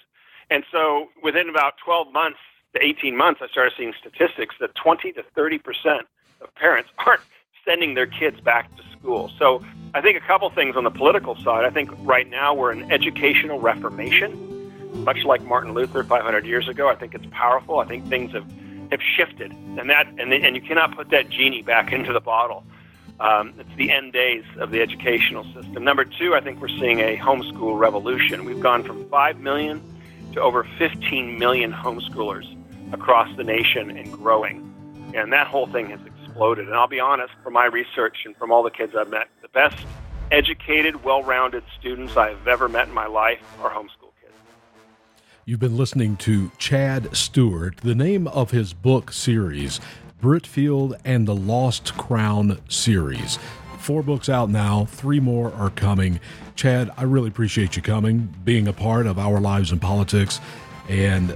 And 0.50 0.64
so 0.72 1.10
within 1.24 1.50
about 1.50 1.74
12 1.84 2.14
months, 2.14 2.40
to 2.74 2.84
18 2.84 3.16
months, 3.18 3.42
I 3.44 3.48
started 3.48 3.74
seeing 3.78 3.94
statistics 4.00 4.56
that 4.60 4.74
20 4.76 5.12
to 5.14 5.24
30 5.36 5.58
percent 5.58 6.08
of 6.42 6.54
parents 6.56 6.90
aren't 7.06 7.22
sending 7.66 7.94
their 7.94 8.08
kids 8.08 8.40
back 8.40 8.76
to 8.78 8.84
school. 8.98 9.32
So 9.38 9.64
I 9.94 10.02
think 10.02 10.18
a 10.18 10.26
couple 10.26 10.50
things 10.50 10.76
on 10.76 10.84
the 10.84 10.92
political 10.92 11.36
side. 11.36 11.64
I 11.66 11.70
think 11.70 11.92
right 12.00 12.28
now 12.28 12.54
we're 12.54 12.72
in 12.72 12.92
educational 12.92 13.60
reformation, 13.60 15.04
much 15.04 15.24
like 15.26 15.44
Martin 15.44 15.74
Luther 15.74 16.04
500 16.04 16.46
years 16.46 16.68
ago. 16.68 16.90
I 16.90 16.96
think 16.96 17.14
it's 17.14 17.26
powerful. 17.32 17.80
I 17.80 17.86
think 17.86 18.08
things 18.08 18.32
have 18.32 18.48
have 18.92 19.02
shifted, 19.02 19.52
and 19.52 19.90
that 19.90 20.08
and 20.20 20.34
and 20.34 20.56
you 20.56 20.62
cannot 20.62 20.96
put 20.96 21.10
that 21.10 21.30
genie 21.30 21.62
back 21.62 21.92
into 21.98 22.14
the 22.14 22.22
bottle. 22.22 22.64
Um, 23.20 23.54
it's 23.60 23.70
the 23.76 23.92
end 23.92 24.14
days 24.14 24.44
of 24.58 24.72
the 24.72 24.82
educational 24.82 25.44
system. 25.54 25.84
Number 25.84 26.04
two, 26.04 26.34
I 26.34 26.42
think 26.42 26.60
we're 26.60 26.70
seeing 26.70 27.00
a 27.00 27.18
homeschool 27.18 27.78
revolution. 27.78 28.46
We've 28.46 28.60
gone 28.60 28.84
from 28.84 29.08
five 29.10 29.40
million 29.40 29.82
to 30.34 30.42
over 30.42 30.64
15 30.80 31.38
million 31.38 31.72
homeschoolers 31.72 32.48
across 32.94 33.36
the 33.38 33.44
nation 33.44 33.92
and 33.92 34.12
growing, 34.12 35.14
and 35.16 35.32
that 35.34 35.48
whole 35.48 35.68
thing 35.68 35.90
has 35.92 36.00
exploded. 36.06 36.66
And 36.66 36.76
I'll 36.76 36.88
be 36.88 37.00
honest, 37.00 37.34
from 37.44 37.54
my 37.54 37.66
research 37.66 38.26
and 38.26 38.36
from 38.38 38.52
all 38.52 38.64
the 38.64 38.72
kids 38.72 38.96
I've 38.96 39.10
met, 39.10 39.28
the 39.42 39.50
best 39.50 39.86
educated, 40.32 41.04
well-rounded 41.04 41.64
students 41.78 42.18
I've 42.18 42.48
ever 42.48 42.70
met 42.70 42.88
in 42.88 42.94
my 42.94 43.08
life 43.08 43.40
are 43.62 43.70
homeschooled. 43.70 44.01
You've 45.44 45.60
been 45.60 45.76
listening 45.76 46.18
to 46.18 46.52
Chad 46.60 47.16
Stewart. 47.18 47.78
The 47.78 47.96
name 47.96 48.28
of 48.28 48.52
his 48.52 48.74
book 48.74 49.12
series, 49.12 49.80
Britfield 50.22 51.00
and 51.04 51.28
the 51.28 51.34
Lost 51.34 51.98
Crown 51.98 52.60
series. 52.70 53.40
Four 53.80 54.04
books 54.04 54.30
out 54.30 54.52
now, 54.52 54.86
three 54.86 55.20
more 55.20 55.52
are 55.54 55.72
coming. 55.72 56.20
Chad, 56.56 56.92
I 56.96 57.04
really 57.04 57.30
appreciate 57.30 57.76
you 57.76 57.82
coming, 57.82 58.32
being 58.46 58.68
a 58.68 58.74
part 58.74 59.08
of 59.08 59.18
our 59.18 59.40
lives 59.40 59.72
in 59.72 59.80
politics, 59.80 60.40
and 60.88 61.36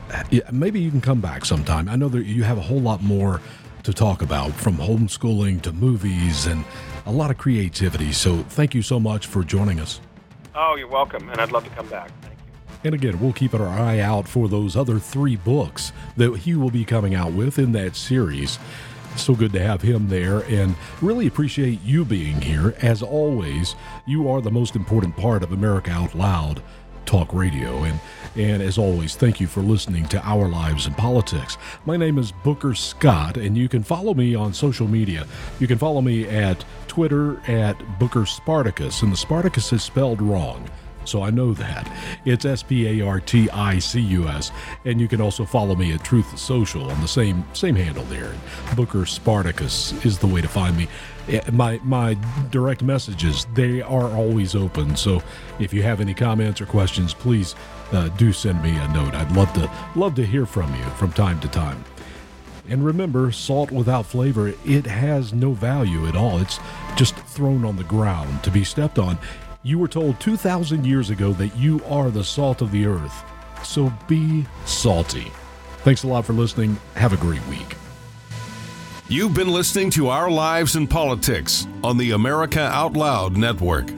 maybe 0.51 0.79
you 0.79 0.91
can 0.91 1.01
come 1.01 1.19
back 1.19 1.43
sometime. 1.43 1.89
I 1.89 1.95
know 1.95 2.09
that 2.09 2.25
you 2.25 2.43
have 2.43 2.59
a 2.59 2.61
whole 2.61 2.81
lot 2.81 3.01
more 3.01 3.41
to 3.81 3.91
talk 3.91 4.21
about, 4.21 4.51
from 4.51 4.77
homeschooling 4.77 5.63
to 5.63 5.71
movies 5.71 6.45
and 6.45 6.63
a 7.07 7.11
lot 7.11 7.31
of 7.31 7.39
creativity. 7.39 8.11
So 8.11 8.37
thank 8.49 8.75
you 8.75 8.83
so 8.83 8.99
much 8.99 9.25
for 9.25 9.43
joining 9.43 9.79
us. 9.79 9.99
Oh, 10.53 10.75
you're 10.75 10.87
welcome, 10.87 11.27
and 11.29 11.41
I'd 11.41 11.51
love 11.51 11.63
to 11.63 11.71
come 11.71 11.89
back. 11.89 12.11
And 12.83 12.93
again, 12.93 13.19
we'll 13.19 13.33
keep 13.33 13.53
our 13.53 13.67
eye 13.67 13.99
out 13.99 14.27
for 14.27 14.47
those 14.47 14.75
other 14.75 14.99
three 14.99 15.35
books 15.35 15.91
that 16.17 16.35
he 16.37 16.55
will 16.55 16.71
be 16.71 16.85
coming 16.85 17.15
out 17.15 17.33
with 17.33 17.57
in 17.57 17.71
that 17.71 17.95
series. 17.95 18.59
So 19.17 19.33
good 19.33 19.53
to 19.53 19.63
have 19.63 19.81
him 19.81 20.09
there 20.09 20.39
and 20.41 20.75
really 21.01 21.25
appreciate 21.25 21.81
you 21.81 22.03
being 22.03 22.41
here. 22.41 22.75
As 22.81 23.01
always, 23.01 23.75
you 24.05 24.29
are 24.29 24.41
the 24.41 24.51
most 24.51 24.75
important 24.75 25.15
part 25.15 25.41
of 25.41 25.51
America 25.51 25.89
Out 25.89 26.13
Loud 26.13 26.61
talk 27.05 27.33
radio. 27.33 27.83
And, 27.83 27.99
and 28.35 28.61
as 28.61 28.77
always, 28.77 29.15
thank 29.15 29.39
you 29.39 29.47
for 29.47 29.61
listening 29.61 30.07
to 30.07 30.21
Our 30.27 30.49
Lives 30.49 30.85
and 30.85 30.97
Politics. 30.97 31.57
My 31.85 31.97
name 31.97 32.17
is 32.17 32.31
Booker 32.31 32.75
Scott, 32.75 33.37
and 33.37 33.57
you 33.57 33.69
can 33.69 33.83
follow 33.83 34.13
me 34.13 34.35
on 34.35 34.53
social 34.53 34.87
media. 34.87 35.25
You 35.59 35.67
can 35.67 35.77
follow 35.77 36.01
me 36.01 36.27
at 36.27 36.65
Twitter 36.87 37.39
at 37.49 37.77
Booker 37.99 38.25
Spartacus, 38.25 39.01
and 39.01 39.11
the 39.11 39.17
Spartacus 39.17 39.71
is 39.71 39.83
spelled 39.83 40.21
wrong 40.21 40.69
so 41.05 41.23
I 41.23 41.29
know 41.29 41.53
that. 41.53 41.91
It's 42.25 42.45
S 42.45 42.63
P 42.63 43.01
A 43.01 43.05
R 43.05 43.19
T 43.19 43.49
I 43.49 43.79
C 43.79 43.99
U 43.99 44.27
S, 44.27 44.51
and 44.85 44.99
you 44.99 45.07
can 45.07 45.21
also 45.21 45.45
follow 45.45 45.75
me 45.75 45.93
at 45.93 46.03
Truth 46.03 46.37
Social 46.37 46.89
on 46.89 47.01
the 47.01 47.07
same 47.07 47.45
same 47.53 47.75
handle 47.75 48.03
there. 48.05 48.33
Booker 48.75 49.05
Spartacus 49.05 49.93
is 50.05 50.19
the 50.19 50.27
way 50.27 50.41
to 50.41 50.47
find 50.47 50.77
me. 50.77 50.87
Eh, 51.29 51.41
my 51.51 51.79
my 51.83 52.17
direct 52.51 52.83
messages 52.83 53.45
they 53.53 53.81
are 53.81 54.09
always 54.09 54.55
open. 54.55 54.95
So 54.95 55.21
if 55.59 55.73
you 55.73 55.83
have 55.83 56.01
any 56.01 56.13
comments 56.13 56.61
or 56.61 56.65
questions, 56.65 57.13
please 57.13 57.55
uh, 57.91 58.09
do 58.09 58.33
send 58.33 58.61
me 58.61 58.75
a 58.77 58.87
note. 58.89 59.13
I'd 59.15 59.31
love 59.31 59.51
to 59.53 59.69
love 59.95 60.15
to 60.15 60.25
hear 60.25 60.45
from 60.45 60.73
you 60.75 60.83
from 60.91 61.11
time 61.11 61.39
to 61.41 61.47
time. 61.47 61.83
And 62.67 62.83
remember, 62.83 63.31
salt 63.31 63.71
without 63.71 64.07
flavor, 64.07 64.53
it 64.65 64.87
has 64.87 65.33
no 65.33 65.51
value 65.51 66.07
at 66.07 66.15
all. 66.15 66.39
It's 66.39 66.59
just 66.95 67.15
thrown 67.15 67.63
on 67.63 67.75
the 67.75 67.83
ground 67.83 68.43
to 68.43 68.49
be 68.49 68.63
stepped 68.63 68.97
on. 68.97 69.19
You 69.65 69.79
were 69.79 69.87
told 69.87 70.19
2,000 70.19 70.85
years 70.85 71.09
ago 71.09 71.33
that 71.33 71.57
you 71.57 71.81
are 71.89 72.11
the 72.11 72.23
salt 72.23 72.61
of 72.61 72.69
the 72.69 72.85
earth. 72.85 73.23
So 73.63 73.91
be 74.07 74.45
salty. 74.65 75.31
Thanks 75.79 76.03
a 76.03 76.07
lot 76.07 76.23
for 76.23 76.33
listening. 76.33 76.77
Have 76.93 77.13
a 77.13 77.17
great 77.17 77.43
week. 77.47 77.75
You've 79.07 79.33
been 79.33 79.49
listening 79.49 79.89
to 79.91 80.09
Our 80.09 80.29
Lives 80.29 80.75
and 80.75 80.87
Politics 80.87 81.65
on 81.83 81.97
the 81.97 82.11
America 82.11 82.59
Out 82.59 82.93
Loud 82.93 83.37
Network. 83.37 83.89